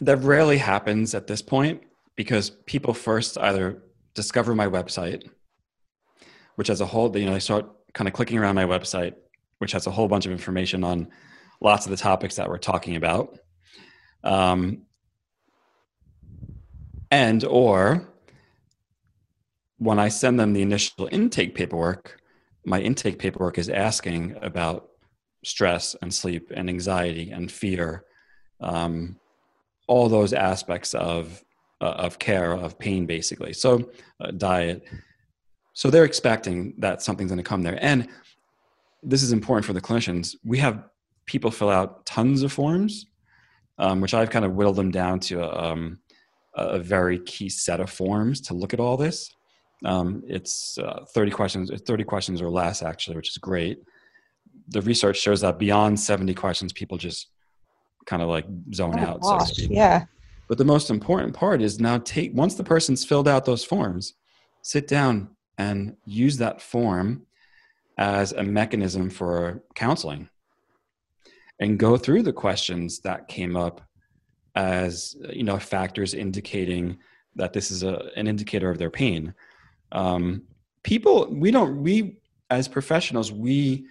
that 0.00 0.18
rarely 0.18 0.58
happens 0.58 1.14
at 1.14 1.26
this 1.26 1.42
point 1.42 1.82
because 2.16 2.50
people 2.50 2.94
first 2.94 3.36
either 3.38 3.82
discover 4.14 4.54
my 4.54 4.66
website 4.66 5.28
which 6.56 6.70
as 6.70 6.80
a 6.80 6.86
whole 6.86 7.16
you 7.16 7.26
know 7.26 7.32
they 7.32 7.40
start 7.40 7.66
kind 7.94 8.08
of 8.08 8.14
clicking 8.14 8.38
around 8.38 8.54
my 8.54 8.64
website 8.64 9.14
which 9.60 9.72
has 9.72 9.86
a 9.86 9.90
whole 9.90 10.08
bunch 10.08 10.26
of 10.26 10.32
information 10.32 10.82
on 10.82 11.08
lots 11.60 11.84
of 11.84 11.90
the 11.90 11.96
topics 11.96 12.36
that 12.36 12.48
we're 12.48 12.58
talking 12.58 12.96
about. 12.96 13.38
Um, 14.24 14.82
and 17.10 17.44
or 17.44 18.08
when 19.76 19.98
I 19.98 20.08
send 20.08 20.40
them 20.40 20.52
the 20.52 20.62
initial 20.62 21.08
intake 21.12 21.54
paperwork, 21.54 22.20
my 22.64 22.80
intake 22.80 23.18
paperwork 23.18 23.58
is 23.58 23.68
asking 23.68 24.36
about 24.40 24.88
stress 25.44 25.94
and 26.02 26.12
sleep 26.12 26.50
and 26.54 26.68
anxiety 26.68 27.30
and 27.30 27.50
fear, 27.52 28.04
um, 28.60 29.18
all 29.86 30.08
those 30.08 30.32
aspects 30.32 30.94
of 30.94 31.42
of 31.86 32.18
care 32.18 32.52
of 32.52 32.78
pain, 32.78 33.06
basically. 33.06 33.52
So 33.52 33.90
uh, 34.20 34.32
diet. 34.32 34.84
So 35.72 35.90
they're 35.90 36.04
expecting 36.04 36.74
that 36.78 37.02
something's 37.02 37.30
going 37.30 37.38
to 37.38 37.48
come 37.48 37.62
there, 37.62 37.78
and 37.80 38.08
this 39.02 39.22
is 39.22 39.32
important 39.32 39.64
for 39.64 39.72
the 39.72 39.80
clinicians. 39.80 40.36
We 40.44 40.58
have 40.58 40.84
people 41.26 41.50
fill 41.50 41.70
out 41.70 42.04
tons 42.06 42.42
of 42.42 42.52
forms, 42.52 43.06
um, 43.78 44.00
which 44.00 44.14
I've 44.14 44.30
kind 44.30 44.44
of 44.44 44.52
whittled 44.52 44.76
them 44.76 44.90
down 44.90 45.20
to 45.20 45.42
a, 45.42 45.70
um, 45.72 46.00
a 46.54 46.78
very 46.78 47.18
key 47.20 47.48
set 47.48 47.80
of 47.80 47.88
forms 47.88 48.40
to 48.42 48.54
look 48.54 48.74
at 48.74 48.80
all 48.80 48.96
this. 48.96 49.34
Um, 49.84 50.22
it's 50.26 50.76
uh, 50.78 51.04
30 51.14 51.30
questions, 51.30 51.70
30 51.86 52.04
questions 52.04 52.42
or 52.42 52.50
less, 52.50 52.82
actually, 52.82 53.16
which 53.16 53.30
is 53.30 53.38
great. 53.38 53.78
The 54.68 54.82
research 54.82 55.18
shows 55.18 55.40
that 55.40 55.58
beyond 55.58 55.98
70 55.98 56.34
questions, 56.34 56.72
people 56.72 56.98
just 56.98 57.28
kind 58.06 58.22
of 58.22 58.28
like 58.28 58.44
zone 58.74 58.98
oh, 58.98 59.02
out, 59.02 59.20
gosh, 59.20 59.56
so. 59.56 59.62
Yeah. 59.70 60.04
But 60.50 60.58
the 60.58 60.64
most 60.64 60.90
important 60.90 61.32
part 61.32 61.62
is 61.62 61.78
now 61.78 61.98
take, 61.98 62.34
once 62.34 62.56
the 62.56 62.64
person's 62.64 63.04
filled 63.04 63.28
out 63.28 63.44
those 63.44 63.62
forms, 63.62 64.14
sit 64.62 64.88
down 64.88 65.28
and 65.58 65.94
use 66.04 66.38
that 66.38 66.60
form 66.60 67.24
as 67.96 68.32
a 68.32 68.42
mechanism 68.42 69.10
for 69.10 69.62
counseling 69.76 70.28
and 71.60 71.78
go 71.78 71.96
through 71.96 72.24
the 72.24 72.32
questions 72.32 72.98
that 73.02 73.28
came 73.28 73.56
up 73.56 73.80
as 74.56 75.14
you 75.32 75.44
know 75.44 75.56
factors 75.56 76.14
indicating 76.14 76.98
that 77.36 77.52
this 77.52 77.70
is 77.70 77.84
a, 77.84 78.10
an 78.16 78.26
indicator 78.26 78.70
of 78.70 78.78
their 78.78 78.90
pain. 78.90 79.32
Um, 79.92 80.42
people 80.82 81.28
we 81.30 81.52
don't 81.52 81.80
we 81.80 82.16
as 82.50 82.66
professionals 82.66 83.30
we 83.30 83.86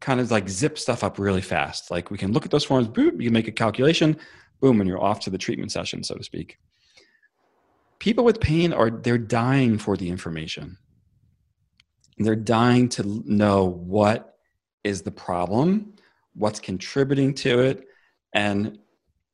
kind 0.00 0.18
of 0.18 0.32
like 0.32 0.48
zip 0.48 0.80
stuff 0.80 1.04
up 1.04 1.20
really 1.20 1.42
fast. 1.42 1.92
Like 1.92 2.10
we 2.10 2.18
can 2.18 2.32
look 2.32 2.44
at 2.44 2.50
those 2.50 2.64
forms 2.64 2.88
boom 2.88 3.20
you 3.20 3.30
make 3.30 3.46
a 3.46 3.52
calculation 3.52 4.16
boom 4.60 4.80
and 4.80 4.88
you're 4.88 5.02
off 5.02 5.20
to 5.20 5.30
the 5.30 5.38
treatment 5.38 5.72
session 5.72 6.02
so 6.02 6.14
to 6.14 6.24
speak. 6.24 6.58
People 7.98 8.24
with 8.24 8.40
pain 8.40 8.72
are 8.72 8.90
they're 8.90 9.18
dying 9.18 9.78
for 9.78 9.96
the 9.96 10.08
information. 10.08 10.76
They're 12.18 12.36
dying 12.36 12.88
to 12.90 13.22
know 13.26 13.64
what 13.64 14.38
is 14.84 15.02
the 15.02 15.10
problem 15.10 15.94
what's 16.36 16.60
contributing 16.60 17.34
to 17.34 17.60
it 17.60 17.86
and 18.34 18.78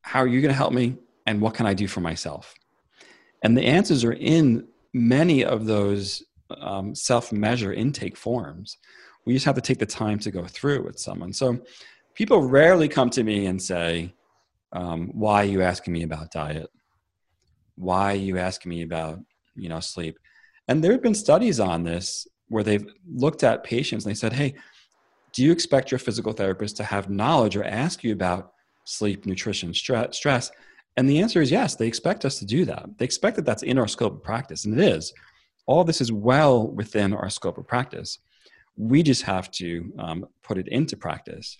how 0.01 0.19
are 0.19 0.27
you 0.27 0.41
going 0.41 0.49
to 0.49 0.57
help 0.57 0.73
me 0.73 0.95
and 1.25 1.41
what 1.41 1.53
can 1.53 1.65
i 1.65 1.73
do 1.73 1.87
for 1.87 2.01
myself? 2.01 2.53
And 3.43 3.57
the 3.57 3.65
answers 3.65 4.03
are 4.03 4.13
in 4.13 4.67
many 4.93 5.43
of 5.43 5.65
those 5.65 6.23
um, 6.57 6.95
self-measure 6.95 7.73
intake 7.73 8.15
forms. 8.15 8.77
We 9.25 9.33
just 9.33 9.45
have 9.45 9.55
to 9.55 9.61
take 9.61 9.79
the 9.79 9.85
time 9.85 10.19
to 10.19 10.31
go 10.31 10.45
through 10.45 10.83
with 10.83 10.99
someone. 10.99 11.33
So 11.33 11.59
people 12.13 12.41
rarely 12.41 12.87
come 12.87 13.09
to 13.11 13.23
me 13.23 13.47
and 13.47 13.61
say 13.61 14.13
um, 14.73 15.09
why 15.13 15.41
are 15.41 15.45
you 15.45 15.61
asking 15.61 15.93
me 15.93 16.03
about 16.03 16.31
diet 16.31 16.69
why 17.75 18.13
are 18.13 18.17
you 18.17 18.37
asking 18.37 18.69
me 18.69 18.81
about 18.81 19.19
you 19.55 19.69
know 19.69 19.79
sleep 19.79 20.17
and 20.67 20.83
there 20.83 20.91
have 20.91 21.01
been 21.01 21.15
studies 21.15 21.59
on 21.59 21.83
this 21.83 22.27
where 22.49 22.63
they've 22.63 22.85
looked 23.13 23.43
at 23.43 23.63
patients 23.63 24.05
and 24.05 24.11
they 24.11 24.19
said 24.19 24.33
hey 24.33 24.53
do 25.33 25.43
you 25.43 25.51
expect 25.51 25.91
your 25.91 25.99
physical 25.99 26.33
therapist 26.33 26.77
to 26.77 26.83
have 26.83 27.09
knowledge 27.09 27.55
or 27.55 27.63
ask 27.63 28.03
you 28.03 28.13
about 28.13 28.53
sleep 28.85 29.25
nutrition 29.25 29.73
stress 29.73 30.51
and 30.97 31.09
the 31.09 31.19
answer 31.19 31.41
is 31.41 31.51
yes, 31.51 31.75
they 31.75 31.87
expect 31.87 32.25
us 32.25 32.39
to 32.39 32.45
do 32.45 32.65
that. 32.65 32.85
They 32.97 33.05
expect 33.05 33.35
that 33.37 33.45
that's 33.45 33.63
in 33.63 33.77
our 33.77 33.87
scope 33.87 34.13
of 34.13 34.23
practice, 34.23 34.65
and 34.65 34.79
it 34.79 34.85
is. 34.85 35.13
All 35.65 35.83
this 35.83 36.01
is 36.01 36.11
well 36.11 36.67
within 36.67 37.13
our 37.13 37.29
scope 37.29 37.57
of 37.57 37.67
practice. 37.67 38.19
We 38.77 39.01
just 39.01 39.23
have 39.23 39.49
to 39.51 39.93
um, 39.97 40.25
put 40.43 40.57
it 40.57 40.67
into 40.67 40.97
practice. 40.97 41.57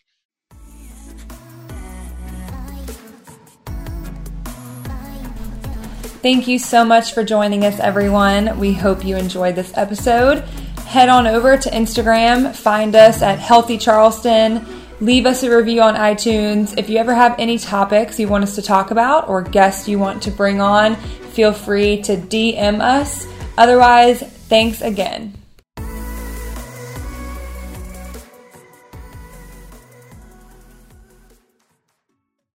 Thank 6.24 6.47
you 6.47 6.57
so 6.57 6.84
much 6.84 7.13
for 7.13 7.24
joining 7.24 7.65
us, 7.65 7.80
everyone. 7.80 8.57
We 8.57 8.74
hope 8.74 9.05
you 9.05 9.17
enjoyed 9.17 9.55
this 9.55 9.71
episode. 9.76 10.39
Head 10.88 11.09
on 11.09 11.28
over 11.28 11.57
to 11.57 11.69
Instagram, 11.69 12.55
find 12.55 12.95
us 12.95 13.21
at 13.21 13.38
Healthy 13.38 13.78
Charleston 13.78 14.65
Leave 15.03 15.26
us 15.26 15.43
a 15.43 15.53
review 15.53 15.82
on 15.82 15.95
iTunes. 15.95 16.78
If 16.78 16.89
you 16.89 16.97
ever 16.97 17.13
have 17.13 17.38
any 17.38 17.57
topics 17.57 18.21
you 18.21 18.30
want 18.30 18.45
us 18.45 18.55
to 18.55 18.61
talk 18.61 18.89
about 18.89 19.28
or 19.28 19.41
guests 19.41 19.86
you 19.86 19.99
want 19.99 20.24
to 20.24 20.32
bring 20.32 20.61
on, 20.61 20.95
feel 20.95 21.51
free 21.51 22.01
to 22.03 22.15
DM 22.15 22.80
us. 22.80 23.28
Otherwise, 23.57 24.21
thanks 24.21 24.80
again. 24.80 25.43